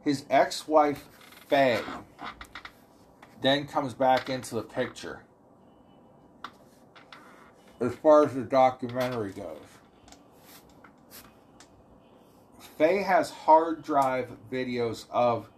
His 0.04 0.26
ex 0.30 0.68
wife, 0.68 1.06
Faye, 1.48 1.82
then 3.42 3.68
comes 3.68 3.94
back 3.94 4.30
into 4.30 4.56
the 4.56 4.64
picture 4.64 5.22
as 7.80 7.94
far 7.96 8.26
as 8.26 8.34
the 8.34 8.42
documentary 8.42 9.32
goes. 9.32 9.58
Faye 12.78 13.04
has 13.04 13.30
hard 13.30 13.84
drive 13.84 14.30
videos 14.52 15.06
of 15.10 15.50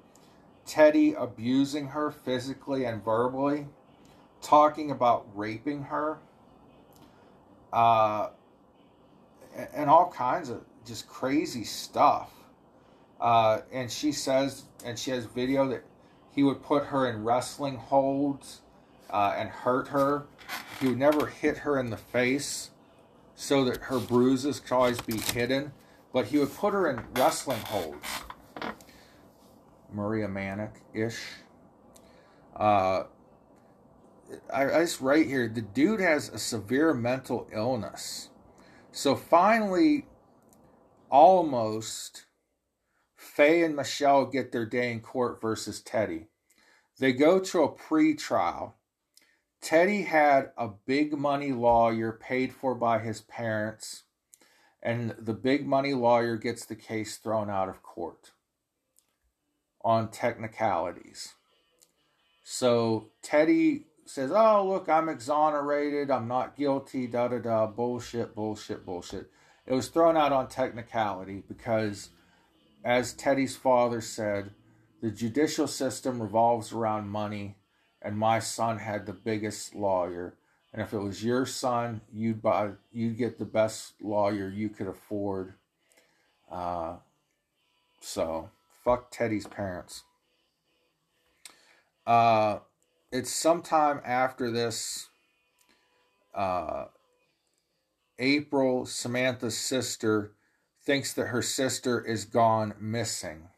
Teddy 0.65 1.13
abusing 1.13 1.87
her 1.87 2.11
physically 2.11 2.85
and 2.85 3.03
verbally, 3.03 3.67
talking 4.41 4.91
about 4.91 5.25
raping 5.33 5.83
her, 5.83 6.19
uh, 7.73 8.29
and 9.73 9.89
all 9.89 10.11
kinds 10.11 10.49
of 10.49 10.63
just 10.85 11.07
crazy 11.07 11.63
stuff. 11.63 12.31
Uh, 13.19 13.61
and 13.71 13.91
she 13.91 14.11
says, 14.11 14.65
and 14.85 14.99
she 14.99 15.09
has 15.09 15.25
video 15.25 15.67
that 15.69 15.83
he 16.31 16.43
would 16.43 16.61
put 16.61 16.85
her 16.85 17.09
in 17.09 17.23
wrestling 17.23 17.77
holds 17.77 18.61
uh, 19.09 19.35
and 19.37 19.49
hurt 19.49 19.89
her. 19.89 20.25
He 20.79 20.87
would 20.87 20.97
never 20.97 21.27
hit 21.27 21.59
her 21.59 21.79
in 21.79 21.89
the 21.89 21.97
face 21.97 22.71
so 23.35 23.63
that 23.65 23.77
her 23.83 23.99
bruises 23.99 24.59
could 24.59 24.73
always 24.73 25.01
be 25.01 25.17
hidden, 25.17 25.71
but 26.13 26.27
he 26.27 26.37
would 26.37 26.53
put 26.53 26.73
her 26.73 26.89
in 26.89 27.03
wrestling 27.15 27.59
holds. 27.59 28.05
Maria 29.91 30.27
Manic 30.27 30.81
ish. 30.93 31.19
Uh, 32.55 33.03
I, 34.53 34.65
I 34.65 34.81
just 34.81 34.99
write 34.99 35.27
here 35.27 35.47
the 35.47 35.61
dude 35.61 35.99
has 35.99 36.29
a 36.29 36.39
severe 36.39 36.93
mental 36.93 37.47
illness. 37.53 38.29
So 38.91 39.15
finally, 39.15 40.07
almost, 41.09 42.25
Faye 43.15 43.63
and 43.63 43.75
Michelle 43.75 44.25
get 44.25 44.51
their 44.51 44.65
day 44.65 44.91
in 44.91 44.99
court 44.99 45.39
versus 45.41 45.81
Teddy. 45.81 46.27
They 46.99 47.13
go 47.13 47.39
to 47.39 47.63
a 47.63 47.71
pre 47.71 48.15
trial. 48.15 48.75
Teddy 49.67 50.03
had 50.03 50.51
a 50.57 50.69
big 50.69 51.17
money 51.17 51.51
lawyer 51.51 52.13
paid 52.13 52.53
for 52.53 52.73
by 52.73 52.99
his 52.99 53.19
parents, 53.19 54.03
and 54.81 55.13
the 55.19 55.33
big 55.33 55.67
money 55.67 55.93
lawyer 55.93 56.37
gets 56.37 56.63
the 56.63 56.73
case 56.73 57.17
thrown 57.17 57.49
out 57.49 57.67
of 57.67 57.83
court 57.83 58.31
on 59.81 60.09
technicalities. 60.09 61.33
So 62.45 63.09
Teddy 63.21 63.87
says, 64.05 64.31
Oh, 64.33 64.65
look, 64.65 64.87
I'm 64.87 65.09
exonerated. 65.09 66.11
I'm 66.11 66.29
not 66.29 66.55
guilty. 66.55 67.05
Da 67.05 67.27
da 67.27 67.39
da. 67.39 67.67
Bullshit, 67.67 68.33
bullshit, 68.33 68.85
bullshit. 68.85 69.29
It 69.65 69.73
was 69.73 69.89
thrown 69.89 70.15
out 70.15 70.31
on 70.31 70.47
technicality 70.47 71.43
because, 71.45 72.11
as 72.85 73.11
Teddy's 73.11 73.57
father 73.57 73.99
said, 73.99 74.51
the 75.01 75.11
judicial 75.11 75.67
system 75.67 76.21
revolves 76.21 76.71
around 76.71 77.09
money, 77.09 77.57
and 78.01 78.17
my 78.17 78.39
son 78.39 78.79
had 78.79 79.05
the 79.05 79.13
biggest 79.13 79.75
lawyer. 79.75 80.35
And 80.73 80.81
if 80.81 80.93
it 80.93 80.99
was 80.99 81.23
your 81.23 81.45
son, 81.45 82.01
you'd 82.13 82.41
buy, 82.41 82.71
you'd 82.91 83.17
get 83.17 83.39
the 83.39 83.45
best 83.45 83.93
lawyer 84.01 84.49
you 84.49 84.69
could 84.69 84.87
afford. 84.87 85.53
Uh, 86.51 86.97
so 88.01 88.49
fuck 88.83 89.11
Teddy's 89.11 89.47
parents. 89.47 90.03
Uh, 92.05 92.59
it's 93.11 93.31
sometime 93.31 94.01
after 94.05 94.51
this. 94.51 95.09
Uh, 96.33 96.85
April, 98.19 98.85
Samantha's 98.85 99.57
sister, 99.57 100.31
thinks 100.83 101.13
that 101.13 101.27
her 101.27 101.41
sister 101.41 101.99
is 101.99 102.25
gone 102.25 102.73
missing. 102.79 103.49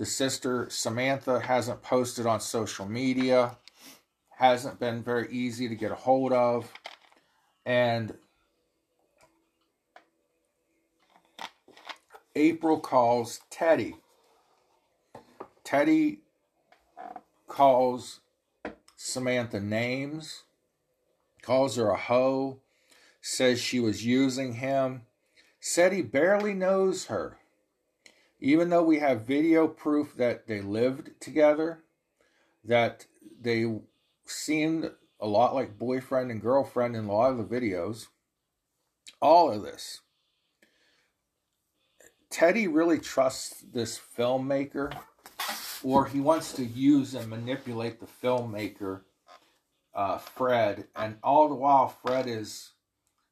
The 0.00 0.06
sister, 0.06 0.66
Samantha, 0.70 1.40
hasn't 1.40 1.82
posted 1.82 2.24
on 2.24 2.40
social 2.40 2.88
media, 2.88 3.58
hasn't 4.30 4.80
been 4.80 5.02
very 5.02 5.30
easy 5.30 5.68
to 5.68 5.74
get 5.74 5.92
a 5.92 5.94
hold 5.94 6.32
of, 6.32 6.72
and 7.66 8.16
April 12.34 12.80
calls 12.80 13.40
Teddy. 13.50 13.96
Teddy 15.64 16.20
calls 17.46 18.20
Samantha 18.96 19.60
names, 19.60 20.44
calls 21.42 21.76
her 21.76 21.90
a 21.90 21.98
hoe, 21.98 22.60
says 23.20 23.60
she 23.60 23.78
was 23.78 24.06
using 24.06 24.54
him, 24.54 25.02
said 25.60 25.92
he 25.92 26.00
barely 26.00 26.54
knows 26.54 27.04
her. 27.08 27.39
Even 28.40 28.70
though 28.70 28.82
we 28.82 28.98
have 28.98 29.22
video 29.22 29.68
proof 29.68 30.16
that 30.16 30.46
they 30.46 30.60
lived 30.60 31.10
together, 31.20 31.84
that 32.64 33.06
they 33.40 33.80
seemed 34.24 34.90
a 35.20 35.26
lot 35.26 35.54
like 35.54 35.78
boyfriend 35.78 36.30
and 36.30 36.40
girlfriend 36.40 36.96
in 36.96 37.04
a 37.04 37.12
lot 37.12 37.32
of 37.32 37.36
the 37.36 37.60
videos, 37.60 38.06
all 39.20 39.52
of 39.52 39.62
this. 39.62 40.00
Teddy 42.30 42.68
really 42.68 42.98
trusts 42.98 43.60
this 43.72 44.00
filmmaker 44.16 44.94
or 45.82 46.06
he 46.06 46.20
wants 46.20 46.52
to 46.52 46.64
use 46.64 47.14
and 47.14 47.28
manipulate 47.28 48.00
the 48.00 48.06
filmmaker, 48.06 49.02
uh, 49.94 50.18
Fred, 50.18 50.86
and 50.94 51.16
all 51.22 51.48
the 51.48 51.54
while 51.54 51.88
Fred 51.88 52.26
is 52.26 52.72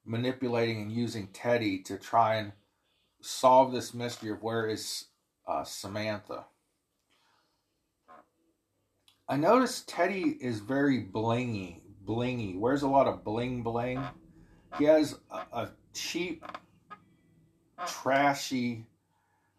manipulating 0.04 0.82
and 0.82 0.92
using 0.92 1.28
Teddy 1.28 1.78
to 1.80 1.98
try 1.98 2.36
and 2.36 2.52
solve 3.20 3.72
this 3.72 3.94
mystery 3.94 4.30
of 4.30 4.42
where 4.42 4.66
is 4.66 5.06
uh, 5.46 5.64
Samantha. 5.64 6.44
I 9.28 9.36
noticed 9.36 9.88
Teddy 9.88 10.38
is 10.40 10.60
very 10.60 11.04
blingy, 11.04 11.80
blingy. 12.06 12.58
Wears 12.58 12.82
a 12.82 12.88
lot 12.88 13.06
of 13.06 13.24
bling 13.24 13.62
bling. 13.62 14.02
He 14.78 14.84
has 14.84 15.18
a, 15.30 15.36
a 15.52 15.68
cheap, 15.92 16.44
trashy 17.86 18.86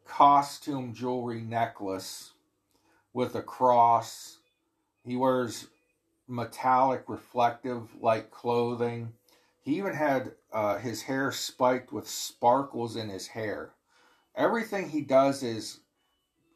costume 0.06 0.94
jewelry 0.94 1.42
necklace 1.42 2.32
with 3.14 3.36
a 3.36 3.42
cross. 3.42 4.40
He 5.06 5.16
wears 5.16 5.68
metallic, 6.28 7.04
reflective 7.08 7.90
like 8.02 8.32
clothing. 8.32 9.14
He 9.70 9.78
even 9.78 9.94
had 9.94 10.32
uh, 10.52 10.80
his 10.80 11.04
hair 11.04 11.32
spiked 11.32 11.94
with 11.94 12.10
sparkles 12.10 12.96
in 12.96 13.08
his 13.08 13.28
hair. 13.28 13.76
Everything 14.36 14.90
he 14.90 15.02
does 15.02 15.44
is 15.44 15.82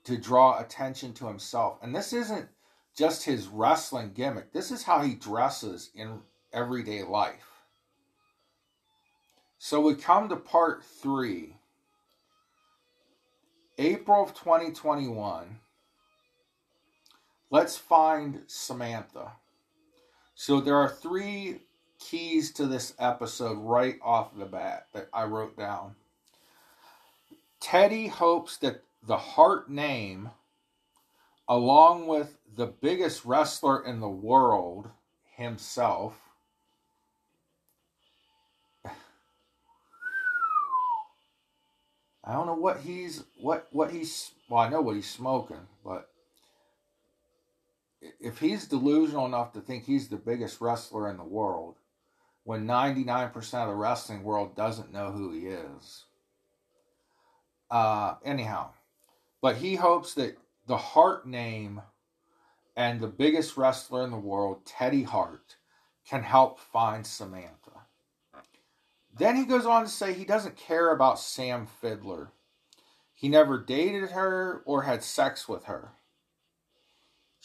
to 0.06 0.18
draw 0.18 0.60
attention 0.60 1.14
to 1.14 1.28
himself. 1.28 1.78
And 1.84 1.96
this 1.96 2.12
isn't 2.12 2.50
just 2.98 3.24
his 3.24 3.48
wrestling 3.48 4.14
gimmick, 4.16 4.52
this 4.52 4.72
is 4.72 4.82
how 4.82 5.04
he 5.04 5.14
dresses 5.14 5.92
in 5.94 6.22
everyday 6.52 7.04
life. 7.04 7.62
So 9.60 9.80
we 9.80 9.94
come 9.94 10.28
to 10.30 10.36
part 10.36 10.84
three. 10.84 11.58
April 13.78 14.24
of 14.24 14.34
2021. 14.34 15.60
Let's 17.52 17.78
find 17.78 18.42
Samantha. 18.48 19.34
So 20.34 20.60
there 20.60 20.78
are 20.78 20.90
three 20.90 21.60
keys 22.10 22.52
to 22.54 22.66
this 22.66 22.94
episode 23.00 23.58
right 23.60 24.00
off 24.02 24.38
the 24.38 24.46
bat 24.46 24.88
that 24.94 25.10
I 25.14 25.24
wrote 25.26 25.58
down. 25.58 25.96
Teddy 27.60 28.08
hopes 28.08 28.58
that 28.58 28.84
the 29.06 29.18
Hart 29.18 29.70
name, 29.70 30.32
along 31.48 32.08
with 32.08 32.38
the 32.56 32.68
biggest 32.68 33.26
wrestler 33.26 33.84
in 33.86 34.00
the 34.00 34.10
world 34.10 34.90
himself, 35.36 36.20
I 42.26 42.32
don't 42.32 42.48
know 42.48 42.56
what 42.56 42.80
he's 42.82 43.24
what 43.38 43.68
what 43.72 43.92
he's 43.92 44.32
well 44.50 44.62
I 44.62 44.70
know 44.70 44.82
what 44.82 44.96
he's 44.96 45.10
smoking, 45.10 45.68
but 45.84 46.10
if 48.20 48.40
he's 48.40 48.68
delusional 48.68 49.26
enough 49.26 49.54
to 49.54 49.62
think 49.62 49.86
he's 49.86 50.08
the 50.08 50.16
biggest 50.18 50.62
wrestler 50.62 51.10
in 51.10 51.18
the 51.18 51.24
world, 51.24 51.76
when 52.44 52.68
99% 52.68 53.36
of 53.54 53.70
the 53.70 53.76
wrestling 53.76 54.24
world 54.24 54.56
doesn't 54.56 54.92
know 54.92 55.12
who 55.12 55.32
he 55.32 55.48
is. 55.48 56.06
Uh, 57.72 58.16
anyhow, 58.24 58.70
but 59.42 59.58
he 59.58 59.76
hopes 59.76 60.14
that 60.14 60.38
the 60.68 60.78
Hart 60.78 61.28
name 61.28 61.82
and 62.76 63.00
the 63.00 63.08
biggest 63.08 63.58
wrestler 63.58 64.04
in 64.04 64.12
the 64.12 64.18
world, 64.18 64.66
Teddy 64.66 65.04
Hart, 65.04 65.58
can 66.08 66.24
help 66.24 66.60
find 66.60 67.06
Samantha. 67.06 67.72
Then 69.16 69.36
he 69.36 69.46
goes 69.46 69.66
on 69.66 69.84
to 69.84 69.90
say 69.90 70.14
he 70.14 70.26
doesn't 70.26 70.58
care 70.58 70.92
about 70.92 71.20
Sam 71.20 71.68
Fiddler. 71.68 72.32
He 73.14 73.30
never 73.30 73.58
dated 73.58 74.12
her 74.12 74.64
or 74.66 74.84
had 74.84 75.04
sex 75.04 75.48
with 75.48 75.66
her 75.66 75.92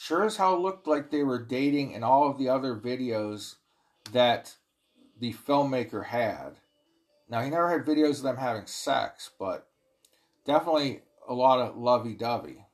sure 0.00 0.24
as 0.24 0.36
hell 0.36 0.62
looked 0.62 0.86
like 0.86 1.10
they 1.10 1.24
were 1.24 1.42
dating 1.42 1.90
in 1.90 2.04
all 2.04 2.30
of 2.30 2.38
the 2.38 2.48
other 2.48 2.76
videos 2.76 3.56
that 4.12 4.54
the 5.18 5.32
filmmaker 5.32 6.06
had. 6.06 6.58
Now, 7.28 7.42
he 7.42 7.50
never 7.50 7.70
had 7.70 7.86
videos 7.86 8.18
of 8.18 8.22
them 8.22 8.36
having 8.36 8.66
sex, 8.66 9.30
but 9.38 9.68
definitely 10.44 11.02
a 11.28 11.34
lot 11.34 11.60
of 11.60 11.76
lovey 11.76 12.14
dovey. 12.14 12.64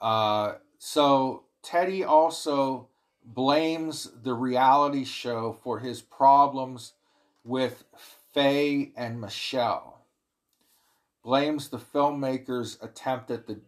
Uh, 0.00 0.54
so, 0.78 1.44
Teddy 1.62 2.04
also 2.04 2.88
blames 3.24 4.10
the 4.22 4.34
reality 4.34 5.04
show 5.04 5.52
for 5.62 5.78
his 5.78 6.00
problems 6.02 6.94
with 7.44 7.84
Faye 8.32 8.92
and 8.96 9.20
Michelle. 9.20 10.04
Blames 11.22 11.68
the 11.68 11.78
filmmaker's 11.78 12.78
attempt 12.82 13.30
at 13.30 13.46
the 13.46 13.60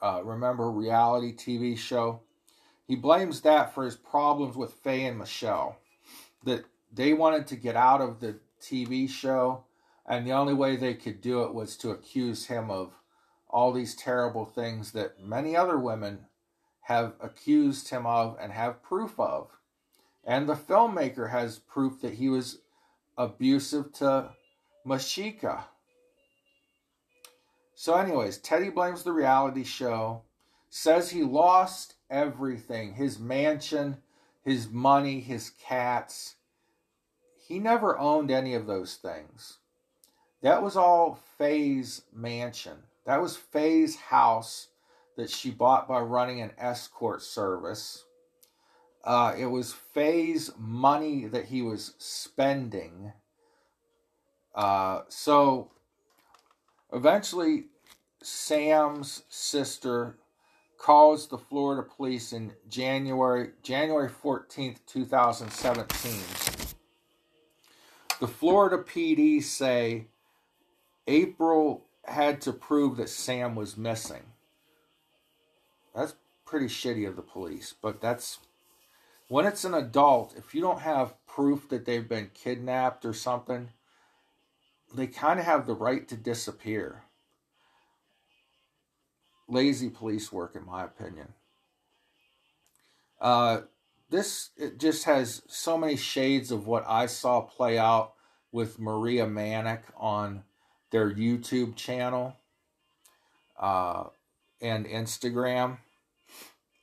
uh, 0.00 0.22
remember 0.24 0.70
reality 0.70 1.34
TV 1.34 1.76
show. 1.76 2.20
He 2.86 2.96
blames 2.96 3.42
that 3.42 3.74
for 3.74 3.84
his 3.84 3.96
problems 3.96 4.56
with 4.56 4.72
Faye 4.72 5.04
and 5.04 5.18
Michelle. 5.18 5.78
That 6.48 6.64
they 6.90 7.12
wanted 7.12 7.46
to 7.48 7.56
get 7.56 7.76
out 7.76 8.00
of 8.00 8.20
the 8.20 8.38
TV 8.62 9.06
show, 9.08 9.64
and 10.06 10.26
the 10.26 10.32
only 10.32 10.54
way 10.54 10.76
they 10.76 10.94
could 10.94 11.20
do 11.20 11.42
it 11.42 11.52
was 11.52 11.76
to 11.76 11.90
accuse 11.90 12.46
him 12.46 12.70
of 12.70 12.92
all 13.50 13.70
these 13.70 13.94
terrible 13.94 14.46
things 14.46 14.92
that 14.92 15.20
many 15.22 15.54
other 15.54 15.78
women 15.78 16.26
have 16.82 17.12
accused 17.20 17.90
him 17.90 18.06
of 18.06 18.38
and 18.40 18.52
have 18.52 18.82
proof 18.82 19.20
of. 19.20 19.50
And 20.24 20.48
the 20.48 20.54
filmmaker 20.54 21.30
has 21.30 21.58
proof 21.58 22.00
that 22.00 22.14
he 22.14 22.30
was 22.30 22.60
abusive 23.18 23.92
to 23.94 24.30
Mashika. 24.86 25.64
So, 27.74 27.94
anyways, 27.94 28.38
Teddy 28.38 28.70
blames 28.70 29.02
the 29.02 29.12
reality 29.12 29.64
show, 29.64 30.22
says 30.70 31.10
he 31.10 31.22
lost 31.22 31.96
everything 32.10 32.94
his 32.94 33.18
mansion, 33.18 33.98
his 34.42 34.70
money, 34.70 35.20
his 35.20 35.50
cats. 35.50 36.36
He 37.48 37.58
never 37.58 37.98
owned 37.98 38.30
any 38.30 38.54
of 38.54 38.66
those 38.66 38.96
things. 38.96 39.58
That 40.42 40.62
was 40.62 40.76
all 40.76 41.18
Faye's 41.38 42.02
mansion. 42.14 42.76
That 43.06 43.20
was 43.20 43.36
Faye's 43.36 43.96
house 43.96 44.68
that 45.16 45.30
she 45.30 45.50
bought 45.50 45.88
by 45.88 46.00
running 46.00 46.40
an 46.40 46.52
escort 46.58 47.22
service. 47.22 48.04
Uh, 49.02 49.34
it 49.36 49.46
was 49.46 49.72
Faye's 49.72 50.52
money 50.58 51.24
that 51.24 51.46
he 51.46 51.62
was 51.62 51.94
spending. 51.98 53.12
Uh, 54.54 55.00
so 55.08 55.70
Eventually, 56.92 57.64
Sam's 58.22 59.22
sister 59.28 60.16
calls 60.78 61.28
the 61.28 61.36
Florida 61.36 61.82
police 61.82 62.32
in 62.32 62.52
January 62.68 63.50
January 63.62 64.08
14th, 64.08 64.78
2017. 64.86 66.77
The 68.20 68.26
Florida 68.26 68.78
PD 68.78 69.42
say 69.42 70.06
April 71.06 71.84
had 72.04 72.40
to 72.42 72.52
prove 72.52 72.96
that 72.96 73.08
Sam 73.08 73.54
was 73.54 73.76
missing. 73.76 74.22
That's 75.94 76.14
pretty 76.44 76.66
shitty 76.66 77.06
of 77.06 77.16
the 77.16 77.22
police, 77.22 77.74
but 77.80 78.00
that's 78.00 78.38
when 79.28 79.44
it's 79.44 79.64
an 79.64 79.74
adult, 79.74 80.34
if 80.36 80.54
you 80.54 80.60
don't 80.60 80.80
have 80.80 81.14
proof 81.26 81.68
that 81.68 81.84
they've 81.84 82.08
been 82.08 82.30
kidnapped 82.34 83.04
or 83.04 83.12
something, 83.12 83.68
they 84.92 85.06
kind 85.06 85.38
of 85.38 85.44
have 85.44 85.66
the 85.66 85.74
right 85.74 86.08
to 86.08 86.16
disappear. 86.16 87.04
Lazy 89.46 89.90
police 89.90 90.32
work, 90.32 90.56
in 90.56 90.64
my 90.64 90.84
opinion. 90.84 91.34
Uh, 93.20 93.62
this 94.10 94.50
it 94.56 94.78
just 94.78 95.04
has 95.04 95.42
so 95.48 95.76
many 95.76 95.96
shades 95.96 96.50
of 96.50 96.66
what 96.66 96.84
I 96.88 97.06
saw 97.06 97.40
play 97.40 97.78
out 97.78 98.14
with 98.52 98.78
Maria 98.78 99.26
Manic 99.26 99.82
on 99.96 100.44
their 100.90 101.10
YouTube 101.10 101.76
channel 101.76 102.36
uh, 103.58 104.04
and 104.60 104.86
Instagram. 104.86 105.78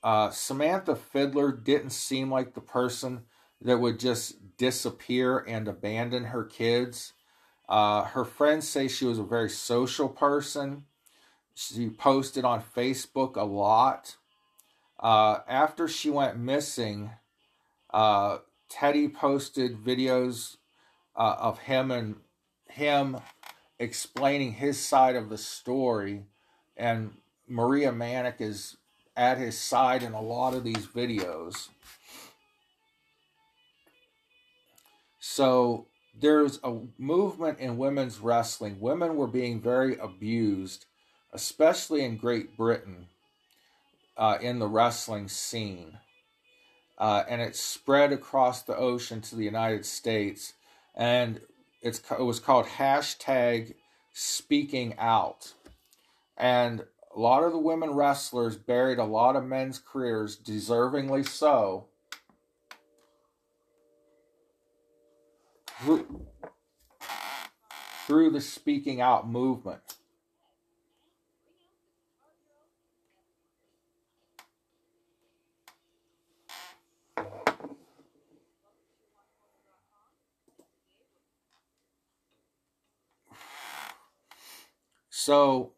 Uh, 0.03 0.29
Samantha 0.29 0.95
Fiddler 0.95 1.51
didn't 1.51 1.89
seem 1.89 2.29
like 2.29 2.53
the 2.53 2.61
person 2.61 3.23
that 3.61 3.79
would 3.79 3.99
just 3.99 4.57
disappear 4.57 5.39
and 5.39 5.67
abandon 5.67 6.25
her 6.25 6.43
kids. 6.43 7.13
Uh, 7.67 8.03
her 8.03 8.23
friends 8.23 8.69
say 8.69 8.87
she 8.87 9.05
was 9.05 9.17
a 9.17 9.23
very 9.23 9.49
social 9.49 10.07
person. 10.07 10.83
She 11.55 11.89
posted 11.89 12.45
on 12.45 12.61
Facebook 12.61 13.35
a 13.35 13.43
lot. 13.43 14.17
Uh, 14.99 15.39
after 15.47 15.87
she 15.87 16.09
went 16.09 16.37
missing, 16.37 17.11
uh, 17.93 18.39
Teddy 18.69 19.07
posted 19.07 19.83
videos 19.83 20.57
uh, 21.15 21.35
of 21.39 21.59
him 21.59 21.91
and 21.91 22.15
him 22.69 23.17
explaining 23.79 24.53
his 24.53 24.79
side 24.79 25.15
of 25.15 25.29
the 25.29 25.37
story, 25.37 26.23
and 26.77 27.11
Maria 27.47 27.91
Manic 27.91 28.35
is 28.39 28.77
at 29.15 29.37
his 29.37 29.57
side 29.57 30.03
in 30.03 30.13
a 30.13 30.21
lot 30.21 30.53
of 30.53 30.63
these 30.63 30.87
videos. 30.87 31.69
So 35.19 35.87
there's 36.17 36.59
a 36.63 36.79
movement 36.97 37.59
in 37.59 37.77
women's 37.77 38.19
wrestling. 38.19 38.79
Women 38.79 39.15
were 39.15 39.27
being 39.27 39.61
very 39.61 39.97
abused, 39.97 40.85
especially 41.33 42.03
in 42.03 42.17
Great 42.17 42.55
Britain, 42.55 43.07
uh, 44.17 44.37
in 44.41 44.59
the 44.59 44.67
wrestling 44.67 45.27
scene. 45.27 45.99
Uh, 46.97 47.23
and 47.27 47.41
it 47.41 47.55
spread 47.55 48.13
across 48.13 48.61
the 48.61 48.75
ocean 48.75 49.21
to 49.21 49.35
the 49.35 49.43
United 49.43 49.85
States. 49.85 50.53
And 50.95 51.41
it 51.81 52.01
was 52.19 52.39
called 52.39 52.65
hashtag 52.65 53.75
speaking 54.13 54.95
out. 54.97 55.53
And 56.37 56.85
a 57.15 57.19
lot 57.19 57.43
of 57.43 57.51
the 57.51 57.59
women 57.59 57.91
wrestlers 57.91 58.55
buried 58.55 58.97
a 58.97 59.05
lot 59.05 59.35
of 59.35 59.45
men's 59.45 59.79
careers, 59.79 60.37
deservingly 60.37 61.27
so 61.27 61.87
through 68.05 68.29
the 68.29 68.41
speaking 68.41 69.01
out 69.01 69.27
movement. 69.27 69.81
So, 85.25 85.71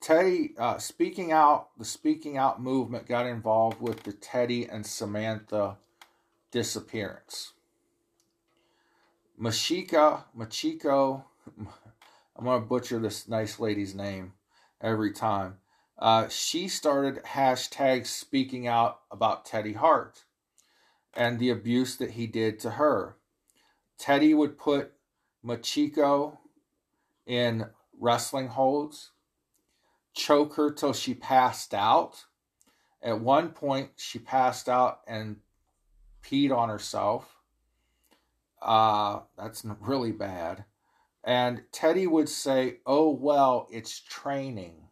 Teddy, 0.00 0.54
uh, 0.56 0.78
speaking 0.78 1.32
out, 1.32 1.68
the 1.78 1.84
speaking 1.84 2.38
out 2.38 2.62
movement 2.62 3.06
got 3.06 3.26
involved 3.26 3.78
with 3.78 4.04
the 4.04 4.12
Teddy 4.14 4.64
and 4.66 4.86
Samantha 4.86 5.76
disappearance. 6.50 7.52
Mashika, 9.38 10.22
Machiko, 10.34 11.24
I'm 11.58 12.44
to 12.46 12.60
butcher 12.60 12.98
this 12.98 13.28
nice 13.28 13.60
lady's 13.60 13.94
name 13.94 14.32
every 14.80 15.12
time. 15.12 15.58
Uh, 15.98 16.28
she 16.28 16.68
started 16.68 17.22
hashtag 17.24 18.06
speaking 18.06 18.66
out 18.66 19.00
about 19.10 19.44
Teddy 19.44 19.74
Hart 19.74 20.24
and 21.12 21.38
the 21.38 21.50
abuse 21.50 21.96
that 21.96 22.12
he 22.12 22.26
did 22.26 22.58
to 22.60 22.70
her. 22.70 23.14
Teddy 23.98 24.32
would 24.32 24.56
put 24.56 24.92
Machiko 25.44 26.38
in 27.26 27.66
wrestling 27.98 28.48
holds, 28.48 29.10
choke 30.14 30.54
her 30.54 30.70
till 30.70 30.92
she 30.92 31.14
passed 31.14 31.74
out. 31.74 32.24
At 33.02 33.20
one 33.20 33.50
point, 33.50 33.90
she 33.96 34.18
passed 34.18 34.68
out 34.68 35.00
and 35.06 35.36
peed 36.22 36.56
on 36.56 36.68
herself. 36.68 37.36
Uh, 38.60 39.20
that's 39.36 39.64
really 39.80 40.12
bad. 40.12 40.64
And 41.24 41.62
Teddy 41.72 42.06
would 42.06 42.28
say, 42.28 42.78
Oh, 42.86 43.10
well, 43.10 43.68
it's 43.70 44.00
training. 44.00 44.88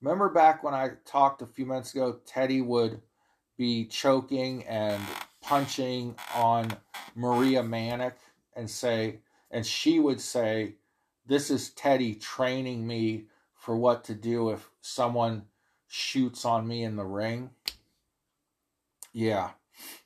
Remember 0.00 0.28
back 0.28 0.62
when 0.62 0.74
I 0.74 0.90
talked 1.06 1.42
a 1.42 1.46
few 1.46 1.66
minutes 1.66 1.94
ago, 1.94 2.20
Teddy 2.26 2.60
would 2.60 3.00
be 3.56 3.86
choking 3.86 4.64
and 4.64 5.02
punching 5.40 6.16
on 6.34 6.76
Maria 7.14 7.62
Manic 7.62 8.16
and 8.54 8.68
say, 8.68 9.20
and 9.50 9.64
she 9.64 9.98
would 9.98 10.20
say, 10.20 10.74
This 11.26 11.50
is 11.50 11.70
Teddy 11.70 12.14
training 12.14 12.86
me 12.86 13.24
for 13.54 13.76
what 13.76 14.04
to 14.04 14.14
do 14.14 14.50
if 14.50 14.68
someone 14.82 15.44
shoots 15.88 16.44
on 16.44 16.68
me 16.68 16.82
in 16.82 16.96
the 16.96 17.04
ring. 17.04 17.50
Yeah. 19.12 19.50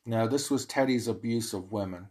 No, 0.06 0.28
this 0.28 0.50
was 0.50 0.64
Teddy's 0.64 1.08
abuse 1.08 1.52
of 1.52 1.72
women. 1.72 2.08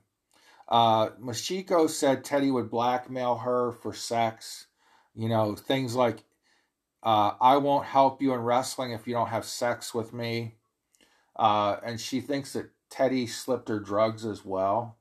Uh, 0.68 1.10
Machiko 1.22 1.89
said 1.89 2.24
Teddy 2.24 2.51
would 2.51 2.70
blackmail 2.70 3.38
her 3.38 3.72
for 3.72 3.93
sex. 3.93 4.68
You 5.16 5.30
know, 5.30 5.55
things 5.55 5.95
like, 5.95 6.24
uh, 7.01 7.32
I 7.39 7.58
won't 7.58 7.86
help 7.86 8.22
you 8.22 8.34
in 8.34 8.41
wrestling 8.41 8.91
if 8.91 9.08
you 9.08 9.14
don't 9.14 9.30
have 9.30 9.45
sex 9.45 9.93
with 9.93 10.14
me. 10.14 10.55
Uh, 11.36 11.78
and 11.84 11.99
she 11.99 12.20
thinks 12.20 12.53
that 12.53 12.72
Teddy 12.89 13.26
slipped 13.26 13.70
her 13.70 13.80
drugs 13.80 14.26
as 14.26 14.43
well, 14.43 14.97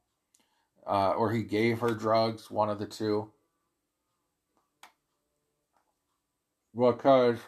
uh, 0.86 1.12
or 1.12 1.32
he 1.32 1.42
gave 1.42 1.80
her 1.80 1.94
drugs, 1.94 2.50
one 2.50 2.70
of 2.70 2.78
the 2.78 2.86
two. 2.86 3.32
Because 6.76 7.38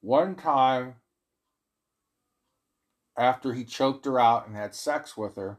one 0.00 0.34
time, 0.34 0.96
after 3.16 3.54
he 3.54 3.64
choked 3.64 4.04
her 4.04 4.20
out 4.20 4.46
and 4.46 4.56
had 4.56 4.74
sex 4.74 5.16
with 5.16 5.36
her, 5.36 5.58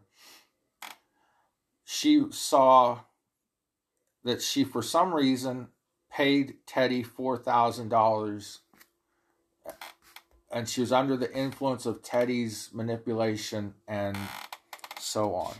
she 1.83 2.25
saw 2.31 2.99
that 4.23 4.41
she, 4.41 4.63
for 4.63 4.83
some 4.83 5.13
reason, 5.13 5.69
paid 6.11 6.57
Teddy 6.67 7.03
$4,000 7.03 8.59
and 10.53 10.69
she 10.69 10.81
was 10.81 10.91
under 10.91 11.17
the 11.17 11.35
influence 11.35 11.87
of 11.87 12.03
Teddy's 12.03 12.69
manipulation 12.71 13.73
and 13.87 14.15
so 14.99 15.33
on. 15.33 15.55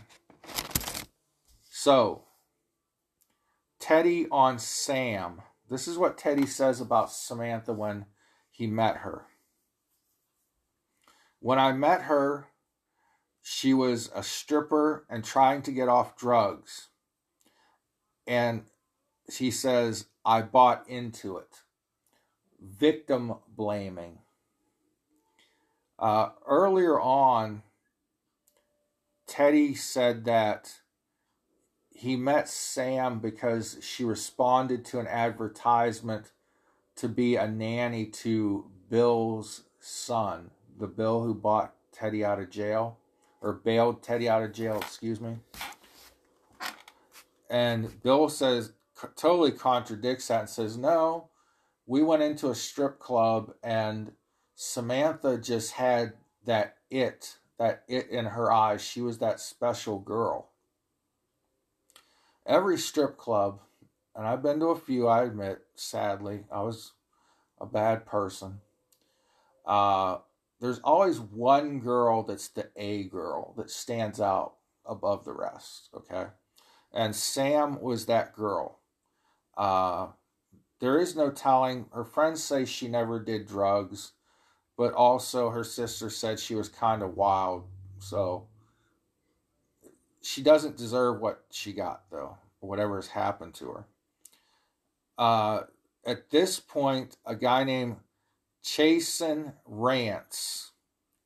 So, 1.68 2.22
Teddy 3.80 4.28
on 4.30 4.60
Sam. 4.60 5.42
This 5.70 5.88
is 5.88 5.96
what 5.96 6.18
Teddy 6.18 6.46
says 6.46 6.80
about 6.80 7.10
Samantha 7.10 7.72
when 7.72 8.06
he 8.50 8.66
met 8.66 8.98
her. 8.98 9.26
When 11.40 11.58
I 11.58 11.72
met 11.72 12.02
her, 12.02 12.48
she 13.42 13.74
was 13.74 14.10
a 14.14 14.22
stripper 14.22 15.04
and 15.08 15.24
trying 15.24 15.62
to 15.62 15.72
get 15.72 15.88
off 15.88 16.16
drugs. 16.16 16.88
And 18.26 18.64
she 19.30 19.50
says, 19.50 20.06
I 20.24 20.42
bought 20.42 20.88
into 20.88 21.36
it. 21.38 21.62
Victim 22.60 23.34
blaming. 23.48 24.20
Uh, 25.98 26.30
earlier 26.46 26.98
on, 26.98 27.62
Teddy 29.26 29.74
said 29.74 30.24
that 30.24 30.80
he 31.94 32.16
met 32.16 32.48
Sam 32.48 33.20
because 33.20 33.78
she 33.80 34.04
responded 34.04 34.84
to 34.86 34.98
an 34.98 35.06
advertisement 35.06 36.32
to 36.96 37.08
be 37.08 37.36
a 37.36 37.48
nanny 37.48 38.06
to 38.06 38.66
Bill's 38.90 39.62
son, 39.80 40.50
the 40.78 40.88
Bill 40.88 41.22
who 41.22 41.34
bought 41.34 41.74
Teddy 41.92 42.24
out 42.24 42.40
of 42.40 42.50
jail, 42.50 42.98
or 43.40 43.52
bailed 43.52 44.02
Teddy 44.02 44.28
out 44.28 44.42
of 44.42 44.52
jail, 44.52 44.76
excuse 44.78 45.20
me. 45.20 45.36
And 47.48 48.02
Bill 48.02 48.28
says, 48.28 48.72
totally 49.16 49.52
contradicts 49.52 50.28
that 50.28 50.40
and 50.40 50.48
says, 50.48 50.76
no, 50.76 51.28
we 51.86 52.02
went 52.02 52.22
into 52.22 52.50
a 52.50 52.54
strip 52.54 52.98
club 52.98 53.54
and 53.62 54.12
Samantha 54.56 55.38
just 55.38 55.72
had 55.72 56.14
that 56.44 56.76
it, 56.90 57.36
that 57.58 57.84
it 57.86 58.08
in 58.10 58.24
her 58.24 58.50
eyes. 58.50 58.82
She 58.82 59.00
was 59.00 59.18
that 59.18 59.40
special 59.40 59.98
girl. 60.00 60.48
Every 62.46 62.78
strip 62.78 63.16
club, 63.16 63.60
and 64.14 64.26
I've 64.26 64.42
been 64.42 64.60
to 64.60 64.66
a 64.66 64.78
few, 64.78 65.06
I 65.08 65.24
admit, 65.24 65.60
sadly, 65.74 66.44
I 66.52 66.62
was 66.62 66.92
a 67.60 67.66
bad 67.66 68.04
person. 68.06 68.60
Uh, 69.66 70.18
there's 70.60 70.80
always 70.80 71.20
one 71.20 71.80
girl 71.80 72.22
that's 72.22 72.48
the 72.48 72.68
A 72.76 73.04
girl 73.04 73.54
that 73.56 73.70
stands 73.70 74.20
out 74.20 74.54
above 74.84 75.24
the 75.24 75.32
rest, 75.32 75.88
okay? 75.94 76.26
And 76.92 77.16
Sam 77.16 77.80
was 77.80 78.06
that 78.06 78.34
girl. 78.34 78.80
Uh, 79.56 80.08
there 80.80 80.98
is 80.98 81.16
no 81.16 81.30
telling. 81.30 81.86
Her 81.92 82.04
friends 82.04 82.42
say 82.42 82.64
she 82.64 82.88
never 82.88 83.18
did 83.18 83.48
drugs 83.48 84.12
but 84.76 84.92
also 84.94 85.50
her 85.50 85.64
sister 85.64 86.10
said 86.10 86.38
she 86.38 86.54
was 86.54 86.68
kind 86.68 87.02
of 87.02 87.16
wild. 87.16 87.64
So 87.98 88.48
she 90.24 90.42
doesn't 90.42 90.76
deserve 90.76 91.20
what 91.20 91.44
she 91.50 91.72
got, 91.72 92.02
though, 92.10 92.38
whatever 92.60 92.96
has 92.96 93.08
happened 93.08 93.54
to 93.54 93.66
her. 93.66 93.86
Uh, 95.18 95.60
at 96.06 96.30
this 96.30 96.58
point, 96.58 97.16
a 97.26 97.36
guy 97.36 97.62
named 97.62 97.96
Chasyn 98.64 99.52
Rance 99.66 100.72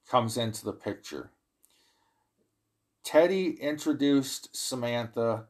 comes 0.09 0.37
into 0.37 0.65
the 0.65 0.73
picture. 0.73 1.31
Teddy 3.05 3.51
introduced 3.61 4.55
Samantha 4.55 5.47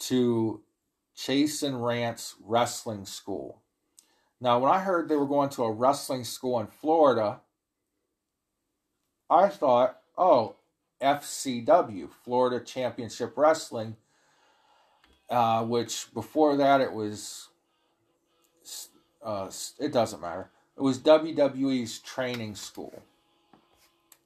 to 0.00 0.62
Chasyn 1.16 1.82
Rance 1.82 2.34
Wrestling 2.44 3.04
School. 3.04 3.62
Now, 4.40 4.58
when 4.58 4.72
I 4.72 4.80
heard 4.80 5.08
they 5.08 5.16
were 5.16 5.26
going 5.26 5.50
to 5.50 5.62
a 5.64 5.72
wrestling 5.72 6.24
school 6.24 6.58
in 6.58 6.66
Florida, 6.66 7.40
I 9.28 9.48
thought, 9.48 9.98
oh, 10.18 10.56
FCW, 11.00 12.10
Florida 12.24 12.64
Championship 12.64 13.34
Wrestling, 13.36 13.96
uh, 15.28 15.64
which 15.64 16.12
before 16.12 16.56
that 16.56 16.80
it 16.80 16.92
was, 16.92 17.48
uh, 19.24 19.50
it 19.78 19.92
doesn't 19.92 20.20
matter. 20.20 20.50
It 20.76 20.82
was 20.82 20.98
WWE's 20.98 21.98
training 21.98 22.54
school, 22.54 23.02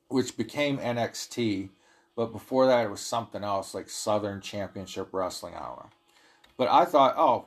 which 0.08 0.36
became 0.36 0.78
NXT, 0.78 1.70
but 2.16 2.32
before 2.32 2.66
that 2.66 2.84
it 2.84 2.90
was 2.90 3.00
something 3.00 3.42
else 3.42 3.74
like 3.74 3.88
Southern 3.88 4.40
Championship 4.40 5.08
Wrestling. 5.12 5.54
I 5.54 5.60
don't 5.60 5.76
know. 5.78 5.90
But 6.56 6.68
I 6.68 6.84
thought, 6.84 7.16
oh, 7.16 7.46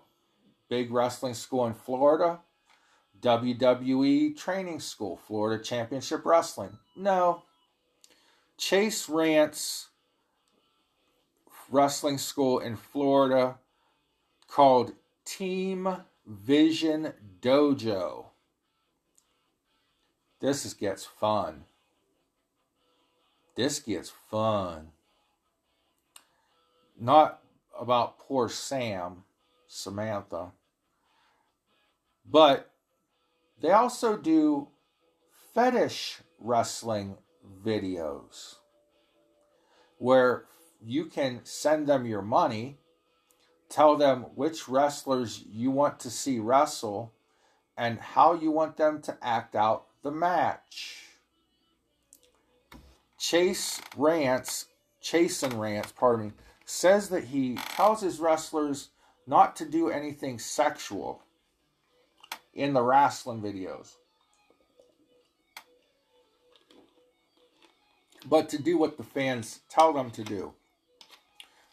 big 0.70 0.92
wrestling 0.92 1.34
school 1.34 1.66
in 1.66 1.74
Florida 1.74 2.40
WWE 3.22 4.38
Training 4.38 4.80
School, 4.80 5.18
Florida 5.18 5.64
Championship 5.64 6.26
Wrestling. 6.26 6.78
No. 6.96 7.44
Chase 8.58 9.08
Rance 9.08 9.90
Wrestling 11.70 12.18
School 12.18 12.60
in 12.60 12.76
Florida 12.76 13.60
called 14.48 14.94
Team 15.26 15.88
Vision 16.26 17.14
Dojo. 17.42 18.26
This 20.40 20.66
is, 20.66 20.74
gets 20.74 21.06
fun. 21.06 21.66
This 23.56 23.80
gets 23.80 24.12
fun. 24.30 24.90
Not 27.00 27.42
about 27.80 28.20
poor 28.20 28.50
Sam, 28.50 29.24
Samantha, 29.68 30.52
but 32.26 32.72
they 33.60 33.72
also 33.72 34.18
do 34.18 34.68
fetish 35.54 36.20
wrestling 36.40 37.18
videos 37.64 38.56
where 39.98 40.46
you 40.82 41.06
can 41.06 41.42
send 41.44 41.88
them 41.88 42.06
your 42.06 42.22
money, 42.22 42.78
tell 43.70 43.96
them 43.96 44.24
which 44.36 44.68
wrestlers 44.68 45.44
you 45.50 45.72
want 45.72 46.00
to 46.00 46.10
see 46.10 46.40
wrestle, 46.40 47.14
and 47.76 48.00
how 48.00 48.34
you 48.34 48.52
want 48.52 48.78
them 48.78 49.02
to 49.02 49.18
act 49.22 49.56
out 49.56 49.86
the 50.04 50.12
match. 50.12 51.04
Chase 53.18 53.82
Rance, 53.96 54.68
Chasyn 55.02 55.58
Rance, 55.60 55.92
pardon 55.92 56.28
me, 56.28 56.32
says 56.66 57.10
that 57.10 57.26
he 57.26 57.56
tells 57.56 58.02
his 58.02 58.20
wrestlers 58.20 58.90
not 59.26 59.56
to 59.56 59.66
do 59.66 59.90
anything 59.90 60.40
sexual 60.40 61.24
in 62.54 62.74
the 62.74 62.82
wrestling 62.82 63.42
videos. 63.42 63.97
But 68.30 68.50
to 68.50 68.62
do 68.62 68.78
what 68.78 68.98
the 68.98 69.04
fans 69.04 69.62
tell 69.70 69.94
them 69.94 70.12
to 70.12 70.24
do. 70.24 70.54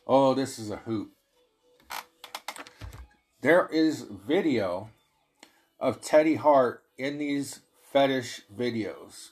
Oh, 0.06 0.34
this 0.34 0.56
is 0.58 0.70
a 0.70 0.76
hoop. 0.76 1.10
There 3.40 3.68
is 3.72 4.02
video 4.02 4.90
of 5.80 6.00
Teddy 6.00 6.36
Hart 6.36 6.84
in 6.96 7.18
these 7.18 7.60
fetish 7.82 8.42
videos. 8.56 9.30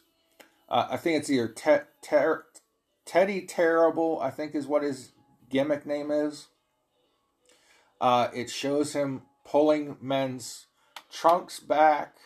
Uh, 0.69 0.89
I 0.91 0.97
think 0.97 1.21
it's 1.21 1.31
either 1.31 1.47
te- 1.47 1.87
ter- 2.03 2.47
Teddy 3.05 3.43
Terrible, 3.43 4.19
I 4.21 4.31
think 4.31 4.55
is 4.55 4.67
what 4.67 4.83
his 4.83 5.13
gimmick 5.49 5.87
name 5.87 6.11
is. 6.11 6.49
Uh, 8.01 8.29
it 8.35 8.51
shows 8.51 8.95
him 8.95 9.23
pulling 9.45 9.97
men's 10.01 10.67
trunks 11.09 11.61
back, 11.61 12.17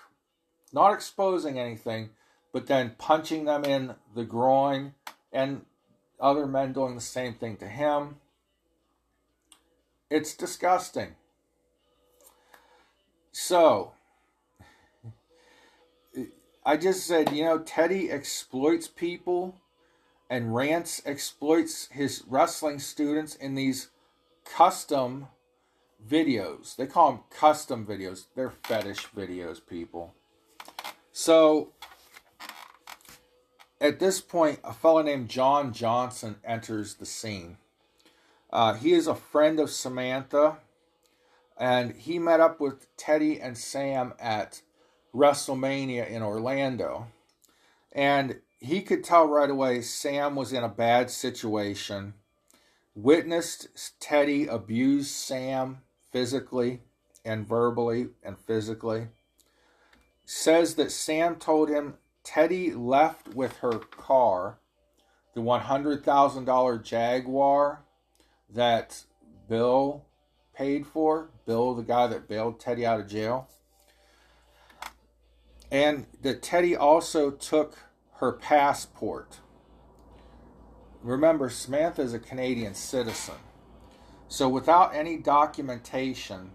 not 0.73 0.95
exposing 0.95 1.59
anything, 1.59 2.11
but 2.57 2.69
then 2.69 2.95
punching 2.97 3.45
them 3.45 3.67
in 3.67 3.95
the 4.15 4.25
groin, 4.25 4.95
and 5.31 5.67
other 6.19 6.47
men 6.47 6.73
doing 6.73 6.95
the 6.95 7.03
same 7.03 7.35
thing 7.35 7.55
to 7.55 7.69
him. 7.69 8.17
It's 10.09 10.35
disgusting. 10.35 11.17
So, 13.31 13.93
I 16.65 16.79
just 16.79 17.07
said, 17.07 17.31
you 17.31 17.45
know, 17.45 17.59
Teddy 17.59 18.11
exploits 18.11 18.89
people 18.89 19.57
and 20.31 20.55
Rance 20.55 21.03
exploits 21.05 21.89
his 21.93 22.25
wrestling 22.27 22.79
students 22.79 23.35
in 23.35 23.55
these 23.55 23.91
custom 24.47 25.27
videos. 26.09 26.75
They 26.75 26.87
call 26.87 27.11
them 27.11 27.21
custom 27.29 27.85
videos. 27.85 28.25
They're 28.35 28.55
fetish 28.65 29.09
videos, 29.15 29.61
people. 29.69 30.15
So 31.13 31.73
at 33.81 33.99
this 33.99 34.21
point, 34.21 34.61
a 34.65 34.73
fellow 34.73 35.03
named 35.03 35.29
John 35.29 35.73
Johnson 35.73 36.37
enters 36.45 36.95
the 36.95 37.07
scene. 37.07 37.59
Uh, 38.51 38.75
he 38.75 38.93
is 38.93 39.07
a 39.07 39.15
friend 39.15 39.61
of 39.61 39.71
Samantha, 39.71 40.59
and 41.59 41.95
he 41.95 42.19
met 42.19 42.41
up 42.41 42.61
with 42.61 42.95
Teddy 42.97 43.41
and 43.41 43.57
Sam 43.59 44.15
at 44.19 44.63
WrestleMania 45.15 46.09
in 46.09 46.23
Orlando. 46.23 47.09
And 47.93 48.41
he 48.61 48.83
could 48.83 49.05
tell 49.05 49.27
right 49.27 49.51
away 49.51 49.83
Sam 49.83 50.37
was 50.37 50.53
in 50.53 50.65
a 50.65 50.69
bad 50.69 51.11
situation, 51.11 52.15
witnessed 52.95 54.01
Teddy 54.01 54.47
abuse 54.47 55.11
Sam 55.11 55.79
physically 56.13 56.81
and 57.25 57.47
verbally 57.47 58.09
and 58.23 58.39
physically. 58.39 59.09
Says 60.25 60.75
that 60.75 60.91
Sam 60.91 61.37
told 61.37 61.69
him 61.69 61.95
Teddy 62.27 62.73
left 62.73 63.29
with 63.37 63.59
her 63.59 63.79
car, 63.79 64.59
the 65.35 65.41
$100,000 65.41 66.83
Jaguar 66.83 67.85
that 68.53 69.05
Bill 69.49 70.05
paid 70.53 70.89
for. 70.89 71.31
Bill, 71.47 71.73
the 71.75 71.85
guy 71.85 72.09
that 72.09 72.27
bailed 72.29 72.59
Teddy 72.59 72.85
out 72.85 72.99
of 72.99 73.09
jail. 73.09 73.49
And 75.71 76.07
that 76.23 76.43
Teddy 76.43 76.75
also 76.75 77.31
took 77.31 77.79
her 78.15 78.33
passport. 78.33 79.39
Remember, 81.03 81.49
Samantha 81.49 82.03
is 82.03 82.13
a 82.13 82.19
Canadian 82.19 82.75
citizen. 82.75 83.37
So 84.27 84.49
without 84.49 84.97
any 84.97 85.17
documentation, 85.17 86.51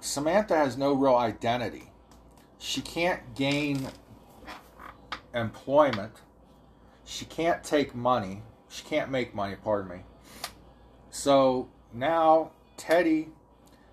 Samantha 0.00 0.56
has 0.56 0.76
no 0.76 0.92
real 0.92 1.14
identity. 1.14 1.91
She 2.62 2.80
can't 2.80 3.34
gain 3.34 3.88
employment. 5.34 6.12
She 7.04 7.24
can't 7.24 7.64
take 7.64 7.92
money. 7.92 8.42
She 8.68 8.84
can't 8.84 9.10
make 9.10 9.34
money, 9.34 9.56
pardon 9.56 9.90
me. 9.90 10.04
So 11.10 11.68
now 11.92 12.52
Teddy 12.76 13.30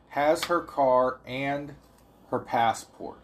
has 0.09 0.45
her 0.45 0.61
car 0.61 1.19
and 1.25 1.73
her 2.29 2.37
passport. 2.37 3.19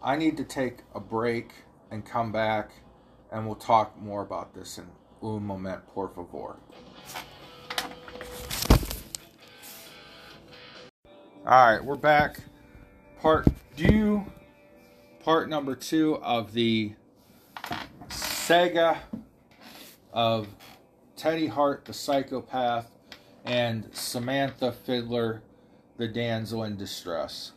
I 0.00 0.14
need 0.14 0.36
to 0.36 0.44
take 0.44 0.78
a 0.94 1.00
break 1.00 1.50
and 1.90 2.06
come 2.06 2.30
back, 2.30 2.70
and 3.32 3.44
we'll 3.44 3.56
talk 3.56 4.00
more 4.00 4.22
about 4.22 4.54
this 4.54 4.78
in 4.78 4.86
un 5.20 5.44
moment, 5.44 5.84
por 5.88 6.08
favor. 6.08 6.56
All 11.44 11.72
right, 11.72 11.84
we're 11.84 11.96
back. 11.96 12.40
Part 13.20 13.48
two, 13.76 14.24
part 15.20 15.50
number 15.50 15.74
two 15.74 16.16
of 16.16 16.52
the 16.54 16.94
saga 18.08 19.02
of 20.12 20.48
Teddy 21.16 21.46
Hart, 21.46 21.84
the 21.84 21.92
psychopath, 21.92 22.90
and 23.44 23.88
Samantha 23.92 24.72
Fiddler, 24.72 25.42
the 25.98 26.08
damsel 26.08 26.64
in 26.64 26.76
distress. 26.76 27.52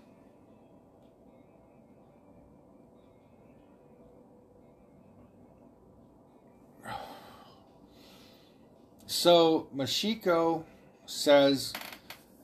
So 9.06 9.68
Mashiko 9.76 10.64
says 11.06 11.74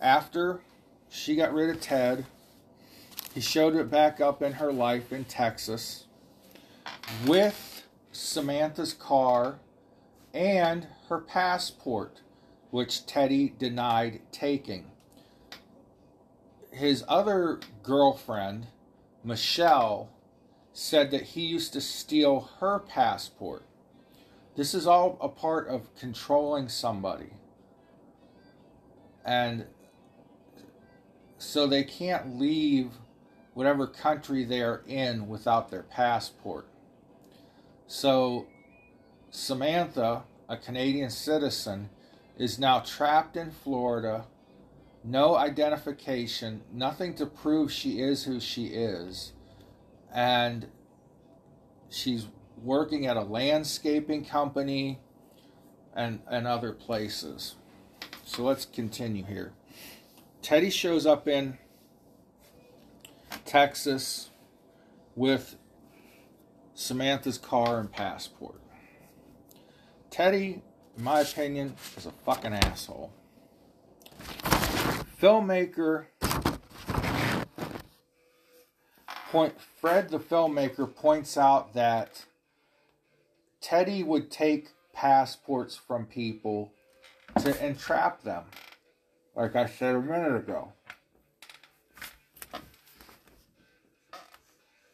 after 0.02 0.62
she 1.10 1.36
got 1.36 1.54
rid 1.54 1.70
of 1.70 1.80
Ted, 1.80 2.26
he 3.36 3.42
showed 3.42 3.76
it 3.76 3.92
back 3.92 4.22
up 4.22 4.42
in 4.42 4.54
her 4.54 4.72
life 4.72 5.12
in 5.12 5.26
Texas 5.26 6.06
with 7.28 7.84
Samantha's 8.14 8.94
car 8.94 9.60
and 10.34 10.88
her 11.10 11.20
passport, 11.20 12.22
which 12.72 13.06
Teddy 13.06 13.54
denied 13.60 14.22
taking. 14.32 14.86
His 16.72 17.04
other 17.10 17.60
girlfriend, 17.84 18.68
Michelle, 19.22 20.10
said 20.72 21.12
that 21.12 21.24
he 21.24 21.42
used 21.42 21.74
to 21.74 21.82
steal 21.82 22.52
her 22.62 22.80
passport. 22.80 23.66
This 24.56 24.74
is 24.74 24.88
all 24.88 25.18
a 25.20 25.28
part 25.28 25.68
of 25.68 25.94
controlling 26.00 26.70
somebody. 26.70 27.34
And 29.26 29.66
so 31.38 31.68
they 31.68 31.84
can't 31.84 32.40
leave 32.40 32.92
whatever 33.56 33.88
country 33.88 34.44
they're 34.44 34.84
in 34.86 35.28
without 35.28 35.72
their 35.72 35.82
passport. 35.82 36.68
So 37.88 38.48
Samantha, 39.32 40.24
a 40.48 40.58
Canadian 40.58 41.10
citizen, 41.10 41.90
is 42.38 42.60
now 42.60 42.80
trapped 42.80 43.38
in 43.38 43.52
Florida, 43.52 44.26
no 45.06 45.38
identification, 45.38 46.62
nothing 46.72 47.16
to 47.16 47.26
prove 47.26 47.72
she 47.72 48.02
is 48.02 48.26
who 48.26 48.42
she 48.42 48.68
is, 48.68 49.32
and 50.14 50.68
she's 51.90 52.28
working 52.62 53.06
at 53.06 53.16
a 53.16 53.22
landscaping 53.22 54.26
company 54.26 55.00
and, 55.96 56.20
and 56.30 56.46
other 56.46 56.74
places. 56.74 57.56
So 58.26 58.44
let's 58.44 58.66
continue 58.66 59.24
here. 59.24 59.54
Teddy 60.42 60.70
shows 60.70 61.06
up 61.06 61.28
in 61.28 61.58
Texas 63.46 64.32
with 65.16 65.56
Samantha's 66.74 67.38
car 67.38 67.80
and 67.80 67.92
passport. 67.92 68.60
Teddy, 70.10 70.62
in 70.98 71.04
my 71.04 71.22
opinion, 71.22 71.76
is 71.96 72.06
a 72.06 72.12
fucking 72.12 72.54
asshole. 72.54 73.12
Filmmaker 75.22 76.06
point 79.32 79.60
Fred 79.60 80.10
the 80.10 80.20
filmmaker 80.20 80.94
points 80.94 81.38
out 81.38 81.74
that 81.74 82.26
Teddy 83.62 84.04
would 84.04 84.30
take 84.32 84.70
passports 84.94 85.76
from 85.76 86.06
people 86.06 86.72
to 87.42 87.66
entrap 87.66 88.24
them. 88.24 88.44
Like 89.36 89.56
I 89.56 89.66
said 89.66 89.96
a 89.96 90.02
minute 90.02 90.36
ago. 90.36 90.72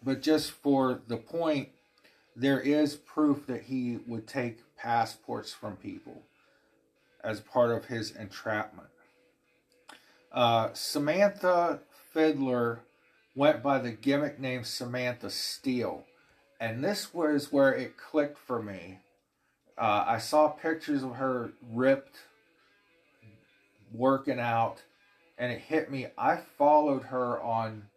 But 0.04 0.22
just 0.22 0.52
for 0.52 1.02
the 1.08 1.18
point, 1.18 1.70
there 2.36 2.60
is 2.60 2.96
proof 2.96 3.46
that 3.48 3.64
he 3.64 4.00
would 4.08 4.28
take 4.28 4.60
passports 4.78 5.54
from 5.54 5.76
people 5.76 6.24
as 7.24 7.40
part 7.40 7.72
of 7.72 7.86
his 7.86 8.12
entrapment. 8.12 8.88
Uh, 10.32 10.70
Samantha 10.74 11.82
Fiddler 12.14 12.82
went 13.36 13.62
by 13.62 13.80
the 13.80 13.92
gimmick 13.92 14.40
name 14.40 14.64
Samantha 14.64 15.30
Steele. 15.30 16.06
And 16.60 16.84
this 16.84 17.14
was 17.14 17.52
where 17.52 17.74
it 17.74 17.98
clicked 17.98 18.38
for 18.38 18.62
me. 18.62 19.00
Uh, 19.78 20.04
I 20.08 20.18
saw 20.20 20.48
pictures 20.48 21.04
of 21.04 21.16
her 21.16 21.52
ripped, 21.72 22.18
working 23.94 24.40
out, 24.40 24.84
and 25.38 25.52
it 25.52 25.60
hit 25.60 25.90
me. 25.90 26.08
I 26.18 26.38
followed 26.58 27.04
her 27.04 27.42
on 27.42 27.88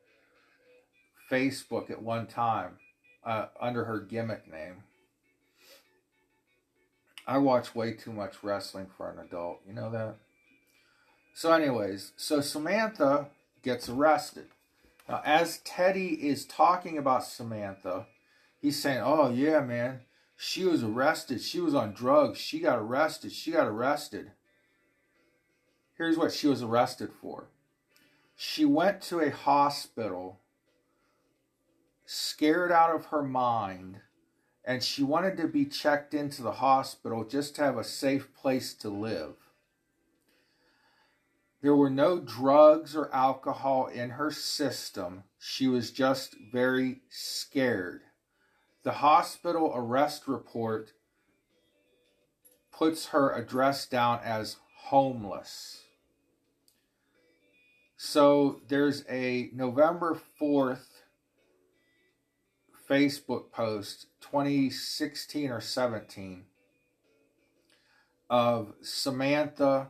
Facebook 1.35 1.91
at 1.91 2.03
one 2.03 2.27
time 2.27 2.79
uh, 3.25 3.47
under 3.61 3.85
her 3.85 3.99
gimmick 3.99 4.51
name. 4.51 4.85
I 7.27 7.39
watch 7.39 7.75
way 7.75 7.95
too 7.95 8.13
much 8.13 8.43
wrestling 8.43 8.87
for 8.97 9.11
an 9.11 9.19
adult. 9.19 9.61
You 9.67 9.73
know 9.73 9.91
that? 9.91 10.17
So, 11.35 11.53
anyways, 11.53 12.13
so 12.17 12.41
Samantha 12.41 13.27
gets 13.63 13.89
arrested. 13.89 14.47
Now, 15.09 15.23
as 15.25 15.59
Teddy 15.59 16.29
is 16.29 16.45
talking 16.45 16.99
about 16.99 17.25
Samantha, 17.25 18.07
he's 18.61 18.81
saying, 18.81 19.03
Oh, 19.03 19.31
yeah, 19.31 19.61
man, 19.61 20.01
she 20.37 20.65
was 20.65 20.85
arrested. 20.85 21.41
She 21.41 21.61
was 21.61 21.75
on 21.75 21.95
drugs. 21.95 22.39
She 22.39 22.61
got 22.61 22.79
arrested. 22.79 23.33
She 23.33 23.51
got 23.51 23.67
arrested. 23.67 24.31
Here's 25.97 26.17
what 26.17 26.33
she 26.33 26.47
was 26.47 26.63
arrested 26.63 27.11
for 27.21 27.47
she 28.37 28.65
went 28.65 29.01
to 29.01 29.21
a 29.21 29.31
hospital 29.31 30.41
scared 32.07 32.71
out 32.71 32.95
of 32.95 33.07
her 33.07 33.23
mind 33.23 34.01
and 34.65 34.83
she 34.83 35.03
wanted 35.03 35.37
to 35.37 35.47
be 35.47 35.67
checked 35.67 36.15
into 36.15 36.43
the 36.43 36.53
hospital 36.53 37.25
just 37.25 37.55
to 37.57 37.63
have 37.63 37.77
a 37.77 37.85
safe 37.85 38.35
place 38.35 38.73
to 38.75 38.89
live. 38.89 39.35
There 41.61 41.77
were 41.77 41.91
no 41.91 42.19
drugs 42.19 42.97
or 42.97 43.15
alcohol 43.15 43.87
in 43.87 44.11
her 44.11 44.31
system. 44.31 45.25
She 45.39 45.67
was 45.67 45.91
just 45.91 46.35
very 46.53 47.01
scared. 47.11 48.03
The 48.83 48.93
hospital 48.93 49.73
arrest 49.75 50.29
report 50.29 50.93
puts 52.71 53.07
her 53.07 53.33
address 53.33 53.87
down 53.87 54.21
as 54.23 54.57
homeless. 54.77 55.83
So 57.97 58.61
there's 58.69 59.05
a 59.09 59.51
November 59.55 60.21
4th 60.41 60.94
Facebook 62.95 63.51
post 63.51 64.07
2016 64.21 65.51
or 65.51 65.61
17 65.61 66.45
of 68.31 68.73
Samantha 68.83 69.89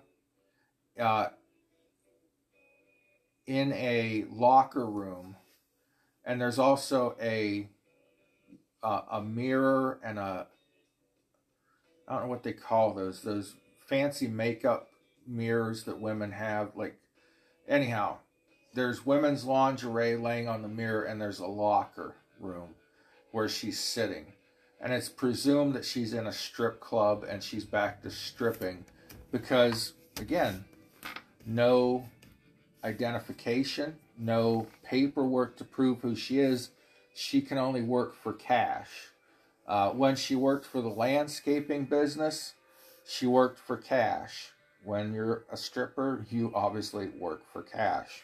uh, 0.99 1.27
in 3.47 3.75
a 3.75 4.25
locker 4.33 4.87
room, 4.87 5.37
and 6.25 6.41
there's 6.41 6.59
also 6.59 7.15
a 7.21 7.69
uh, 8.83 9.03
a 9.13 9.21
mirror 9.21 10.01
and 10.03 10.19
a 10.19 10.47
I 12.09 12.13
don't 12.15 12.23
know 12.23 12.29
what 12.31 12.43
they 12.43 12.55
call 12.55 12.95
those 12.95 13.21
those 13.21 13.55
fancy 13.87 14.29
makeup 14.29 14.89
mirrors 15.27 15.85
that 15.85 16.01
women 16.01 16.33
have. 16.33 16.71
Like 16.75 16.97
anyhow, 17.69 18.17
there's 18.73 19.05
women's 19.05 19.45
lingerie 19.45 20.17
laying 20.17 20.49
on 20.49 20.63
the 20.63 20.69
mirror, 20.69 21.05
and 21.05 21.21
there's 21.21 21.41
a 21.41 21.47
locker 21.47 22.15
room 22.41 22.71
where 23.35 23.49
she's 23.49 23.80
sitting. 23.80 24.26
And 24.80 24.93
it's 24.93 25.09
presumed 25.09 25.74
that 25.74 25.85
she's 25.85 26.14
in 26.14 26.28
a 26.28 26.32
strip 26.32 26.78
club 26.78 27.24
and 27.28 27.43
she's 27.43 27.64
back 27.64 28.01
to 28.03 28.11
stripping 28.11 28.85
because, 29.32 29.95
again, 30.20 30.64
no 31.45 32.09
identification, 32.85 33.97
no 34.16 34.68
paperwork 34.85 35.57
to 35.57 35.64
prove 35.64 36.01
who 36.01 36.14
she 36.14 36.39
is. 36.39 36.70
She 37.12 37.41
can 37.41 37.59
only 37.59 37.82
work 37.82 38.14
for 38.14 38.32
cash. 38.32 38.91
Uh, 39.66 39.91
when 39.91 40.14
she 40.14 40.37
worked 40.37 40.64
for 40.64 40.80
the 40.80 40.89
landscaping 40.89 41.87
business, 41.87 42.55
she 43.05 43.26
worked 43.26 43.59
for 43.59 43.76
cash. 43.76 44.53
When 44.85 45.12
you're 45.12 45.45
a 45.51 45.57
stripper, 45.57 46.24
you 46.30 46.53
obviously 46.55 47.09
work 47.09 47.43
for 47.53 47.62
cash. 47.62 48.22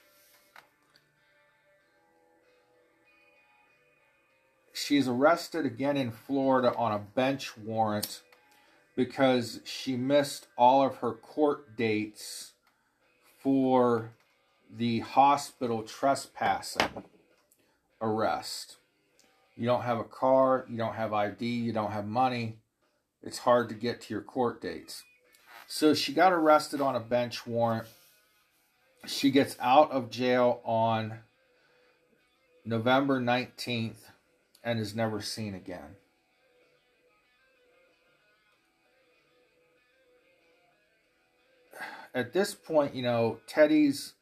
She's 4.81 5.09
arrested 5.09 5.67
again 5.67 5.97
in 5.97 6.11
Florida 6.11 6.75
on 6.77 6.93
a 6.93 6.99
bench 6.99 7.57
warrant 7.59 8.23
because 8.97 9.61
she 9.65 9.97
missed 9.97 10.47
all 10.57 10.83
of 10.85 10.97
her 10.97 11.13
court 11.13 11.77
dates 11.77 12.53
for 13.39 14.13
the 14.75 15.01
hospital 15.01 15.83
trespassing 15.83 17.05
arrest. 18.01 18.77
You 19.57 19.67
don't 19.67 19.83
have 19.83 19.99
a 19.99 20.05
car, 20.05 20.65
you 20.69 20.77
don't 20.77 20.95
have 20.95 21.13
ID, 21.13 21.47
you 21.47 21.73
don't 21.73 21.93
have 21.93 22.07
money. 22.07 22.57
It's 23.23 23.39
hard 23.39 23.69
to 23.69 23.75
get 23.75 24.01
to 24.03 24.15
your 24.15 24.23
court 24.23 24.63
dates. 24.63 25.03
So 25.67 25.95
she 25.95 26.13
got 26.13 26.33
arrested 26.33 26.81
on 26.81 26.97
a 26.97 27.01
bench 27.01 27.47
warrant. 27.47 27.87
She 29.07 29.31
gets 29.31 29.57
out 29.61 29.91
of 29.93 30.11
jail 30.11 30.61
on 30.65 31.21
November 32.65 33.21
19th 33.21 34.10
and 34.63 34.79
is 34.79 34.95
never 34.95 35.21
seen 35.21 35.55
again. 35.55 35.97
At 42.15 42.33
this 42.33 42.55
point, 42.55 42.95
you 42.95 43.03
know, 43.03 43.39
Teddy's 43.47 44.15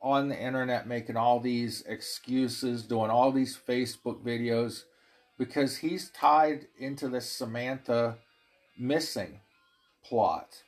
on 0.00 0.28
the 0.28 0.40
internet 0.40 0.86
making 0.86 1.16
all 1.16 1.40
these 1.40 1.82
excuses, 1.82 2.82
doing 2.82 3.10
all 3.10 3.32
these 3.32 3.56
Facebook 3.56 4.22
videos 4.22 4.82
because 5.38 5.78
he's 5.78 6.10
tied 6.10 6.66
into 6.78 7.08
this 7.08 7.30
Samantha 7.30 8.16
missing 8.78 9.40
plot. 10.04 10.62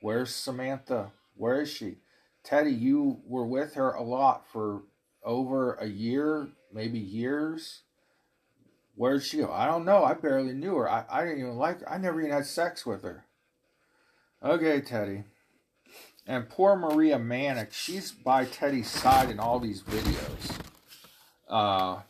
Where's 0.00 0.34
Samantha? 0.34 1.12
Where 1.36 1.62
is 1.62 1.70
she? 1.70 1.96
Teddy, 2.44 2.72
you 2.72 3.20
were 3.26 3.46
with 3.46 3.74
her 3.74 3.92
a 3.92 4.02
lot 4.02 4.44
for 4.52 4.82
over 5.24 5.74
a 5.74 5.86
year, 5.86 6.48
maybe 6.72 6.98
years. 6.98 7.82
Where'd 8.98 9.22
she 9.22 9.36
go? 9.36 9.52
I 9.52 9.66
don't 9.66 9.84
know. 9.84 10.02
I 10.02 10.14
barely 10.14 10.54
knew 10.54 10.74
her. 10.74 10.90
I, 10.90 11.04
I 11.08 11.22
didn't 11.22 11.38
even 11.38 11.56
like 11.56 11.80
her. 11.80 11.88
I 11.88 11.98
never 11.98 12.20
even 12.20 12.32
had 12.32 12.46
sex 12.46 12.84
with 12.84 13.04
her. 13.04 13.26
Okay, 14.42 14.80
Teddy. 14.80 15.22
And 16.26 16.48
poor 16.48 16.74
Maria 16.74 17.16
Manic, 17.16 17.72
she's 17.72 18.10
by 18.10 18.44
Teddy's 18.44 18.90
side 18.90 19.30
in 19.30 19.38
all 19.38 19.60
these 19.60 19.82
videos. 19.82 20.58
Uh, 21.48 22.00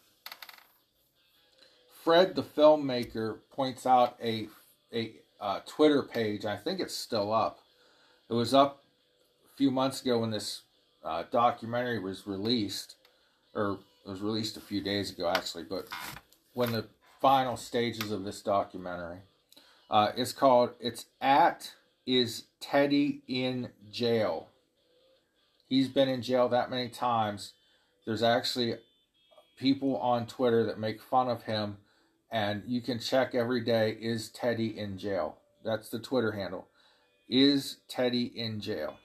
Fred, 2.02 2.34
the 2.34 2.42
filmmaker, 2.42 3.40
points 3.52 3.84
out 3.84 4.16
a 4.24 4.48
a 4.90 5.12
uh, 5.42 5.60
Twitter 5.66 6.02
page. 6.02 6.46
I 6.46 6.56
think 6.56 6.80
it's 6.80 6.96
still 6.96 7.34
up. 7.34 7.58
It 8.30 8.32
was 8.32 8.54
up 8.54 8.82
a 9.44 9.56
few 9.58 9.70
months 9.70 10.00
ago 10.00 10.20
when 10.20 10.30
this 10.30 10.62
uh, 11.04 11.24
documentary 11.30 11.98
was 11.98 12.26
released, 12.26 12.94
or 13.54 13.78
it 14.06 14.08
was 14.08 14.22
released 14.22 14.56
a 14.56 14.60
few 14.60 14.80
days 14.80 15.10
ago 15.10 15.28
actually. 15.28 15.64
But 15.64 15.88
when 16.58 16.72
the 16.72 16.88
final 17.20 17.56
stages 17.56 18.10
of 18.10 18.24
this 18.24 18.42
documentary. 18.42 19.20
Uh, 19.88 20.10
it's 20.16 20.32
called 20.32 20.70
It's 20.80 21.06
At 21.20 21.74
Is 22.04 22.46
Teddy 22.60 23.22
in 23.28 23.68
Jail. 23.92 24.48
He's 25.68 25.86
been 25.86 26.08
in 26.08 26.20
jail 26.20 26.48
that 26.48 26.68
many 26.68 26.88
times. 26.88 27.52
There's 28.04 28.24
actually 28.24 28.74
people 29.56 29.98
on 29.98 30.26
Twitter 30.26 30.64
that 30.64 30.80
make 30.80 31.00
fun 31.00 31.28
of 31.28 31.44
him, 31.44 31.76
and 32.28 32.64
you 32.66 32.80
can 32.80 32.98
check 32.98 33.36
every 33.36 33.60
day 33.60 33.96
Is 34.00 34.28
Teddy 34.28 34.76
in 34.76 34.98
jail? 34.98 35.36
That's 35.64 35.90
the 35.90 36.00
Twitter 36.00 36.32
handle. 36.32 36.66
Is 37.28 37.76
Teddy 37.88 38.32
in 38.34 38.60
jail? 38.60 38.96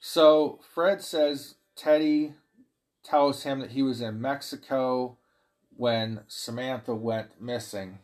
So 0.00 0.58
Fred 0.74 1.02
says 1.02 1.54
Teddy 1.76 2.34
tells 3.08 3.42
him 3.44 3.60
that 3.60 3.70
he 3.70 3.82
was 3.82 4.00
in 4.00 4.20
Mexico 4.20 5.16
when 5.76 6.20
Samantha 6.26 6.94
went 6.94 7.40
missing. 7.40 7.98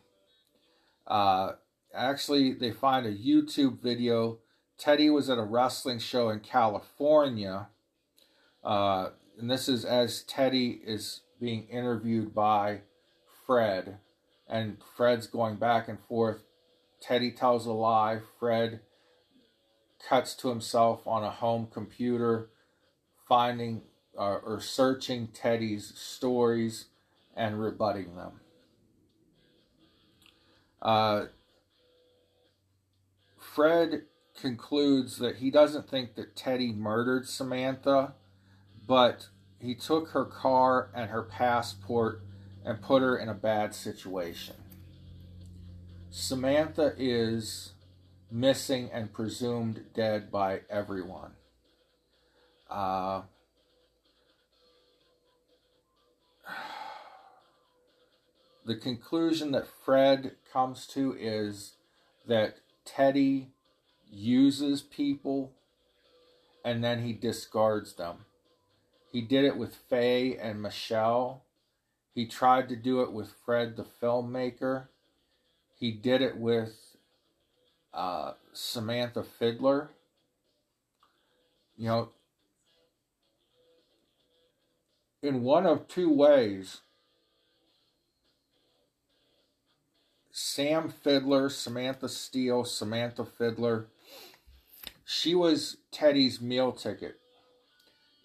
Uh, 1.05 1.53
actually, 1.93 2.53
they 2.53 2.71
find 2.71 3.05
a 3.05 3.13
YouTube 3.13 3.81
video. 3.81 4.39
Teddy 4.77 5.09
was 5.09 5.29
at 5.29 5.37
a 5.37 5.43
wrestling 5.43 5.99
show 5.99 6.29
in 6.29 6.39
California. 6.39 7.67
Uh, 8.63 9.09
and 9.37 9.51
this 9.51 9.67
is 9.69 9.85
as 9.85 10.23
Teddy 10.23 10.81
is 10.85 11.21
being 11.39 11.67
interviewed 11.67 12.33
by 12.33 12.81
Fred. 13.45 13.97
And 14.47 14.77
Fred's 14.95 15.27
going 15.27 15.57
back 15.57 15.87
and 15.87 15.99
forth. 15.99 16.43
Teddy 17.01 17.31
tells 17.31 17.65
a 17.65 17.73
lie. 17.73 18.19
Fred 18.39 18.79
cuts 20.07 20.33
to 20.35 20.49
himself 20.49 21.05
on 21.05 21.23
a 21.23 21.31
home 21.31 21.67
computer, 21.71 22.49
finding 23.27 23.81
uh, 24.17 24.37
or 24.45 24.59
searching 24.59 25.27
Teddy's 25.27 25.93
stories 25.95 26.85
and 27.35 27.59
rebutting 27.59 28.15
them. 28.15 28.39
Uh, 30.81 31.25
Fred 33.37 34.03
concludes 34.39 35.17
that 35.17 35.37
he 35.37 35.49
doesn't 35.49 35.89
think 35.89 36.15
that 36.15 36.35
Teddy 36.35 36.71
murdered 36.71 37.27
Samantha, 37.27 38.13
but 38.87 39.27
he 39.59 39.73
took 39.73 40.09
her 40.09 40.25
car 40.25 40.89
and 40.93 41.09
her 41.09 41.23
passport 41.23 42.21
and 42.63 42.81
put 42.81 43.01
her 43.01 43.17
in 43.17 43.29
a 43.29 43.33
bad 43.33 43.73
situation. 43.73 44.55
Samantha 46.09 46.93
is 46.97 47.73
missing 48.31 48.89
and 48.91 49.13
presumed 49.13 49.85
dead 49.93 50.31
by 50.31 50.61
everyone. 50.69 51.31
Uh, 52.69 53.21
the 58.65 58.75
conclusion 58.75 59.51
that 59.51 59.67
Fred 59.67 60.31
comes 60.51 60.87
to 60.87 61.15
is 61.17 61.73
that 62.27 62.57
Teddy 62.83 63.49
uses 64.09 64.81
people 64.81 65.51
and 66.63 66.83
then 66.83 67.03
he 67.03 67.13
discards 67.13 67.93
them. 67.93 68.25
He 69.11 69.21
did 69.21 69.45
it 69.45 69.55
with 69.55 69.75
Faye 69.75 70.35
and 70.35 70.61
Michelle. 70.61 71.43
He 72.15 72.25
tried 72.25 72.67
to 72.69 72.75
do 72.75 73.01
it 73.01 73.11
with 73.11 73.35
Fred, 73.45 73.77
the 73.77 73.85
filmmaker. 74.01 74.87
He 75.77 75.91
did 75.91 76.21
it 76.21 76.37
with 76.37 76.97
uh, 77.93 78.33
Samantha 78.51 79.23
Fiddler. 79.23 79.91
You 81.77 81.87
know, 81.87 82.09
in 85.21 85.43
one 85.43 85.65
of 85.65 85.87
two 85.87 86.11
ways, 86.11 86.81
Sam 90.37 90.89
Fiddler, 90.89 91.49
Samantha 91.49 92.09
Steele, 92.09 92.65
Samantha 92.65 93.23
Fiddler. 93.23 93.87
She 95.05 95.33
was 95.33 95.77
Teddy's 95.93 96.41
meal 96.41 96.73
ticket. 96.73 97.21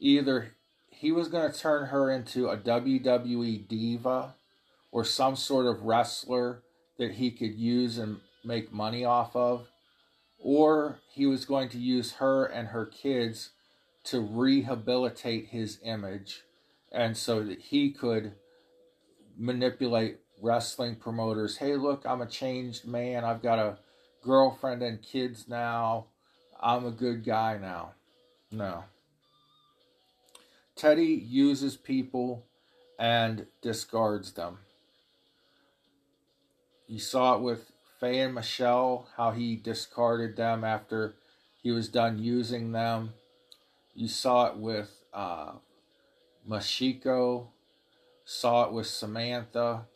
Either 0.00 0.56
he 0.88 1.12
was 1.12 1.28
going 1.28 1.48
to 1.48 1.56
turn 1.56 1.86
her 1.86 2.10
into 2.10 2.48
a 2.48 2.56
WWE 2.56 3.68
diva 3.68 4.34
or 4.90 5.04
some 5.04 5.36
sort 5.36 5.66
of 5.66 5.82
wrestler 5.82 6.62
that 6.98 7.12
he 7.12 7.30
could 7.30 7.54
use 7.54 7.96
and 7.96 8.16
make 8.42 8.72
money 8.72 9.04
off 9.04 9.36
of, 9.36 9.68
or 10.40 10.98
he 11.12 11.26
was 11.26 11.44
going 11.44 11.68
to 11.68 11.78
use 11.78 12.14
her 12.14 12.44
and 12.44 12.68
her 12.68 12.86
kids 12.86 13.50
to 14.02 14.18
rehabilitate 14.18 15.50
his 15.50 15.78
image 15.84 16.42
and 16.90 17.16
so 17.16 17.44
that 17.44 17.60
he 17.60 17.92
could 17.92 18.32
manipulate 19.38 20.18
wrestling 20.40 20.96
promoters. 20.96 21.56
Hey, 21.56 21.76
look, 21.76 22.04
I'm 22.06 22.20
a 22.20 22.26
changed 22.26 22.86
man. 22.86 23.24
I've 23.24 23.42
got 23.42 23.58
a 23.58 23.78
girlfriend 24.22 24.82
and 24.82 25.02
kids 25.02 25.46
now. 25.48 26.06
I'm 26.60 26.86
a 26.86 26.90
good 26.90 27.24
guy 27.24 27.58
now. 27.58 27.92
No. 28.50 28.84
Teddy 30.76 31.06
uses 31.06 31.76
people 31.76 32.46
and 32.98 33.46
discards 33.62 34.32
them. 34.32 34.58
You 36.86 36.98
saw 36.98 37.36
it 37.36 37.40
with 37.40 37.70
Faye 38.00 38.20
and 38.20 38.34
Michelle, 38.34 39.06
how 39.16 39.30
he 39.30 39.56
discarded 39.56 40.36
them 40.36 40.64
after 40.64 41.14
he 41.62 41.70
was 41.70 41.88
done 41.88 42.18
using 42.18 42.72
them. 42.72 43.12
You 43.94 44.08
saw 44.08 44.46
it 44.46 44.56
with 44.56 44.90
uh, 45.12 45.52
Mashiko, 46.48 47.48
saw 48.24 48.64
it 48.64 48.72
with 48.72 48.86
Samantha, 48.86 49.86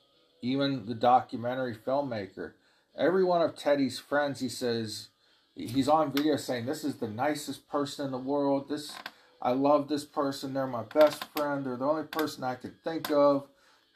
even 0.45 0.87
the 0.87 0.95
documentary 0.95 1.75
filmmaker. 1.75 2.53
Every 2.97 3.25
one 3.25 3.43
of 3.43 3.57
Teddy's 3.57 3.99
friends, 3.99 4.41
he 4.41 4.49
says, 4.49 5.09
he's 5.55 5.89
on 5.89 6.13
video 6.13 6.37
saying, 6.37 6.67
This 6.67 6.85
is 6.85 6.97
the 6.97 7.09
nicest 7.09 7.69
person 7.69 8.07
in 8.07 8.13
the 8.13 8.19
world. 8.19 8.69
This 8.69 8.93
I 9.41 9.53
love 9.53 9.89
this 9.89 10.05
person. 10.05 10.55
They're 10.55 10.67
my 10.67 10.85
best 10.85 11.25
friend. 11.37 11.65
They're 11.65 11.77
the 11.77 11.85
only 11.85 12.05
person 12.05 12.45
I 12.45 12.55
could 12.55 12.83
think 12.83 13.11
of 13.11 13.47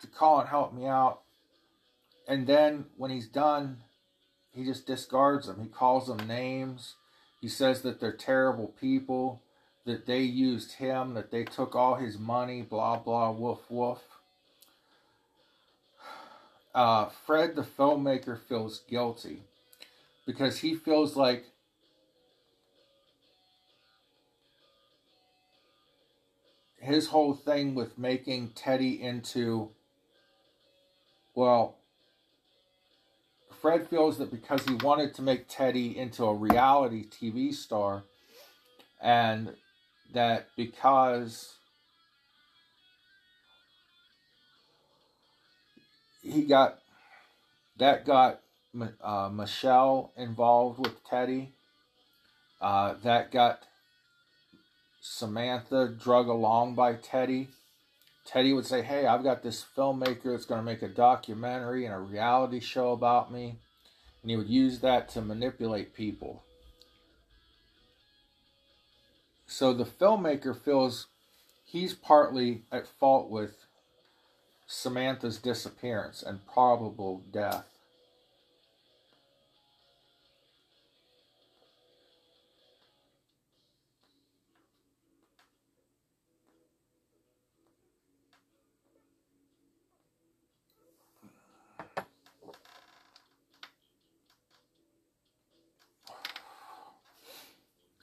to 0.00 0.06
call 0.06 0.40
and 0.40 0.48
help 0.48 0.74
me 0.74 0.86
out. 0.86 1.22
And 2.26 2.46
then 2.46 2.86
when 2.96 3.10
he's 3.10 3.28
done, 3.28 3.78
he 4.52 4.64
just 4.64 4.86
discards 4.86 5.46
them. 5.46 5.60
He 5.62 5.68
calls 5.68 6.08
them 6.08 6.26
names. 6.26 6.96
He 7.40 7.48
says 7.48 7.82
that 7.82 8.00
they're 8.00 8.12
terrible 8.12 8.74
people, 8.80 9.40
that 9.86 10.06
they 10.06 10.20
used 10.20 10.72
him, 10.72 11.14
that 11.14 11.30
they 11.30 11.44
took 11.44 11.74
all 11.74 11.94
his 11.94 12.18
money, 12.18 12.62
blah, 12.62 12.98
blah, 12.98 13.30
woof, 13.30 13.60
woof. 13.70 14.00
Uh, 16.74 17.06
Fred, 17.06 17.56
the 17.56 17.62
filmmaker, 17.62 18.38
feels 18.38 18.80
guilty 18.88 19.42
because 20.26 20.58
he 20.58 20.74
feels 20.74 21.16
like 21.16 21.46
his 26.80 27.08
whole 27.08 27.34
thing 27.34 27.74
with 27.74 27.98
making 27.98 28.50
Teddy 28.50 29.00
into, 29.02 29.70
well, 31.34 31.76
Fred 33.60 33.88
feels 33.88 34.18
that 34.18 34.30
because 34.30 34.64
he 34.64 34.74
wanted 34.74 35.14
to 35.14 35.22
make 35.22 35.46
Teddy 35.48 35.96
into 35.96 36.24
a 36.24 36.34
reality 36.34 37.04
TV 37.08 37.52
star, 37.52 38.04
and 39.00 39.54
that 40.14 40.48
because 40.56 41.57
he 46.22 46.42
got 46.42 46.78
that 47.78 48.04
got 48.04 48.40
uh, 49.02 49.30
Michelle 49.32 50.12
involved 50.16 50.78
with 50.78 51.04
Teddy. 51.04 51.52
Uh, 52.60 52.94
that 53.04 53.30
got 53.30 53.62
Samantha 55.00 55.88
drug 55.88 56.28
along 56.28 56.74
by 56.74 56.94
Teddy. 56.94 57.48
Teddy 58.26 58.52
would 58.52 58.66
say, 58.66 58.82
Hey, 58.82 59.06
I've 59.06 59.22
got 59.22 59.42
this 59.42 59.64
filmmaker 59.76 60.32
that's 60.32 60.44
going 60.44 60.60
to 60.60 60.64
make 60.64 60.82
a 60.82 60.88
documentary 60.88 61.86
and 61.86 61.94
a 61.94 61.98
reality 61.98 62.60
show 62.60 62.92
about 62.92 63.32
me. 63.32 63.56
And 64.22 64.30
he 64.30 64.36
would 64.36 64.48
use 64.48 64.80
that 64.80 65.08
to 65.10 65.22
manipulate 65.22 65.94
people. 65.94 66.42
So 69.46 69.72
the 69.72 69.84
filmmaker 69.84 70.54
feels 70.54 71.06
he's 71.64 71.94
partly 71.94 72.62
at 72.70 72.86
fault 72.86 73.30
with 73.30 73.64
Samantha's 74.70 75.38
disappearance 75.38 76.22
and 76.22 76.46
probable 76.46 77.22
death. 77.32 77.64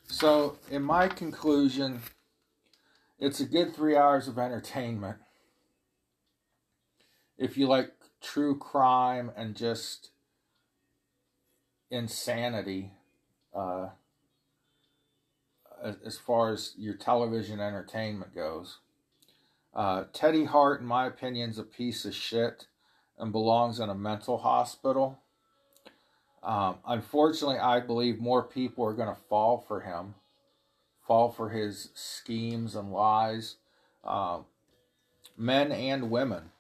So, 0.07 0.57
in 0.71 0.81
my 0.81 1.07
conclusion, 1.09 2.01
it's 3.19 3.39
a 3.39 3.45
good 3.45 3.75
three 3.75 3.95
hours 3.95 4.27
of 4.27 4.39
entertainment. 4.39 5.17
If 7.37 7.57
you 7.57 7.67
like 7.67 7.91
true 8.21 8.57
crime 8.57 9.31
and 9.35 9.55
just 9.55 10.09
insanity, 11.91 12.91
uh, 13.53 13.89
as 16.03 16.17
far 16.17 16.51
as 16.51 16.73
your 16.77 16.95
television 16.95 17.59
entertainment 17.59 18.33
goes. 18.33 18.79
Uh, 19.73 20.05
Teddy 20.13 20.45
Hart, 20.45 20.81
in 20.81 20.87
my 20.87 21.05
opinion, 21.05 21.49
is 21.49 21.57
a 21.57 21.63
piece 21.63 22.05
of 22.05 22.15
shit 22.15 22.67
and 23.17 23.31
belongs 23.31 23.79
in 23.79 23.89
a 23.89 23.95
mental 23.95 24.37
hospital. 24.37 25.19
Um, 26.41 26.77
unfortunately, 26.87 27.57
I 27.59 27.79
believe 27.79 28.19
more 28.19 28.43
people 28.43 28.85
are 28.85 28.93
going 28.93 29.13
to 29.13 29.21
fall 29.29 29.63
for 29.67 29.81
him, 29.81 30.15
fall 31.05 31.29
for 31.29 31.49
his 31.49 31.89
schemes 31.93 32.75
and 32.75 32.91
lies, 32.91 33.55
uh, 34.03 34.39
men 35.37 35.71
and 35.71 36.09
women, 36.09 36.51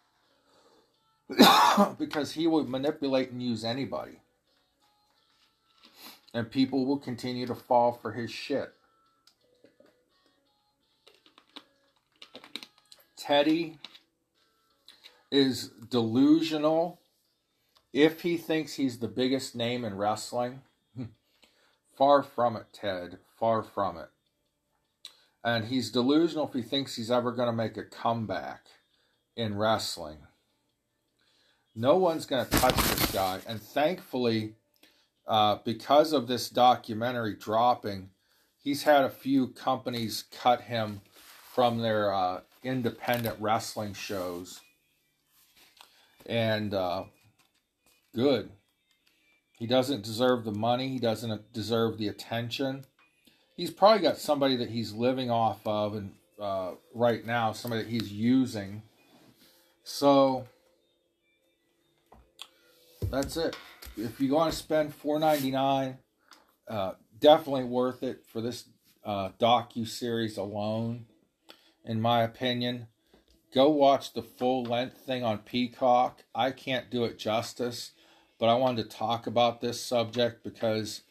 because 1.97 2.33
he 2.33 2.47
would 2.47 2.69
manipulate 2.69 3.31
and 3.31 3.41
use 3.41 3.63
anybody. 3.63 4.19
And 6.33 6.51
people 6.51 6.85
will 6.85 6.99
continue 6.99 7.47
to 7.47 7.55
fall 7.55 7.93
for 7.93 8.11
his 8.11 8.29
shit. 8.29 8.73
Teddy 13.17 13.79
is 15.31 15.69
delusional 15.89 16.99
if 17.93 18.21
he 18.21 18.37
thinks 18.37 18.73
he's 18.73 18.99
the 18.99 19.07
biggest 19.07 19.55
name 19.55 19.85
in 19.85 19.97
wrestling, 19.97 20.61
far 21.97 22.21
from 22.21 22.57
it, 22.57 22.65
Ted. 22.73 23.19
Far 23.39 23.63
from 23.63 23.97
it. 23.97 24.09
And 25.43 25.65
he's 25.65 25.91
delusional 25.91 26.47
if 26.47 26.53
he 26.53 26.61
thinks 26.61 26.95
he's 26.95 27.11
ever 27.11 27.31
going 27.31 27.47
to 27.47 27.53
make 27.53 27.77
a 27.77 27.83
comeback 27.83 28.65
in 29.35 29.57
wrestling. 29.57 30.17
No 31.75 31.97
one's 31.97 32.25
going 32.25 32.45
to 32.45 32.51
touch 32.51 32.75
this 32.75 33.11
guy. 33.11 33.39
And 33.47 33.61
thankfully, 33.61 34.53
uh, 35.27 35.57
because 35.65 36.13
of 36.13 36.27
this 36.27 36.49
documentary 36.49 37.35
dropping, 37.35 38.11
he's 38.57 38.83
had 38.83 39.03
a 39.03 39.09
few 39.09 39.47
companies 39.47 40.23
cut 40.31 40.61
him 40.61 41.01
from 41.53 41.79
their 41.79 42.13
uh, 42.13 42.41
independent 42.63 43.35
wrestling 43.41 43.93
shows. 43.93 44.61
And 46.25 46.73
uh, 46.73 47.03
good. 48.13 48.49
He 49.59 49.67
doesn't 49.67 50.03
deserve 50.03 50.45
the 50.45 50.51
money. 50.51 50.89
He 50.89 50.99
doesn't 50.99 51.53
deserve 51.53 51.97
the 51.97 52.07
attention. 52.07 52.85
He's 53.55 53.71
probably 53.71 54.01
got 54.01 54.17
somebody 54.17 54.57
that 54.57 54.69
he's 54.69 54.91
living 54.91 55.31
off 55.31 55.59
of, 55.65 55.95
and 55.95 56.13
uh, 56.39 56.71
right 56.93 57.25
now, 57.25 57.53
somebody 57.53 57.83
that 57.83 57.89
he's 57.89 58.11
using. 58.11 58.81
So 59.83 60.45
that's 63.11 63.37
it. 63.37 63.55
If 63.97 64.19
you 64.19 64.33
want 64.33 64.51
to 64.51 64.57
spend 64.57 64.93
four 64.93 65.19
ninety 65.19 65.51
nine, 65.51 65.97
uh, 66.67 66.93
definitely 67.19 67.65
worth 67.65 68.03
it 68.03 68.23
for 68.25 68.41
this 68.41 68.65
uh, 69.03 69.29
docu 69.39 69.87
series 69.87 70.37
alone. 70.37 71.05
In 71.83 72.01
my 72.01 72.23
opinion, 72.23 72.87
go 73.53 73.69
watch 73.69 74.13
the 74.13 74.23
full 74.23 74.63
length 74.63 74.97
thing 74.97 75.23
on 75.23 75.39
Peacock. 75.39 76.23
I 76.33 76.51
can't 76.51 76.89
do 76.89 77.05
it 77.05 77.19
justice 77.19 77.91
but 78.39 78.47
I 78.47 78.55
wanted 78.55 78.89
to 78.89 78.97
talk 78.97 79.27
about 79.27 79.61
this 79.61 79.81
subject 79.81 80.43
because 80.43 81.01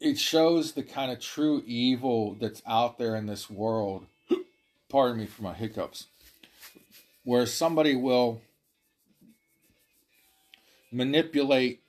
it 0.00 0.18
shows 0.18 0.72
the 0.72 0.82
kind 0.82 1.10
of 1.10 1.20
true 1.20 1.62
evil 1.66 2.36
that's 2.38 2.62
out 2.66 2.98
there 2.98 3.16
in 3.16 3.26
this 3.26 3.48
world. 3.48 4.06
Pardon 4.88 5.18
me 5.18 5.26
for 5.26 5.42
my 5.42 5.54
hiccups. 5.54 6.06
Where 7.24 7.46
somebody 7.46 7.96
will 7.96 8.42
manipulate 10.96 11.82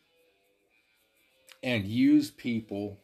and 1.64 1.86
use 1.86 2.30
people 2.30 2.98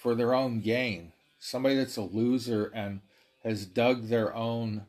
for 0.00 0.14
their 0.14 0.34
own 0.34 0.60
gain. 0.60 1.12
Somebody 1.38 1.76
that's 1.76 1.96
a 1.96 2.02
loser 2.02 2.70
and 2.74 3.00
has 3.42 3.66
dug 3.66 4.08
their 4.08 4.34
own 4.34 4.86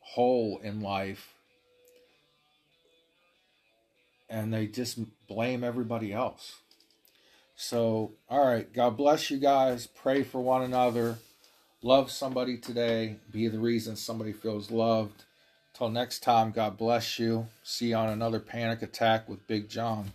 hole 0.00 0.60
in 0.62 0.80
life 0.80 1.34
and 4.28 4.52
they 4.52 4.66
just 4.66 4.98
blame 5.26 5.62
everybody 5.62 6.12
else. 6.12 6.60
So, 7.56 8.12
all 8.28 8.46
right, 8.46 8.72
God 8.72 8.96
bless 8.96 9.30
you 9.30 9.38
guys. 9.38 9.86
Pray 9.86 10.22
for 10.22 10.40
one 10.40 10.62
another. 10.62 11.18
Love 11.82 12.10
somebody 12.10 12.56
today. 12.58 13.16
Be 13.30 13.48
the 13.48 13.58
reason 13.58 13.96
somebody 13.96 14.32
feels 14.32 14.70
loved. 14.70 15.24
Till 15.76 15.90
next 15.90 16.20
time, 16.20 16.52
God 16.52 16.76
bless 16.76 17.18
you. 17.18 17.48
See 17.64 17.88
you 17.88 17.96
on 17.96 18.08
another 18.08 18.38
panic 18.38 18.80
attack 18.82 19.28
with 19.28 19.44
Big 19.48 19.68
John. 19.68 20.12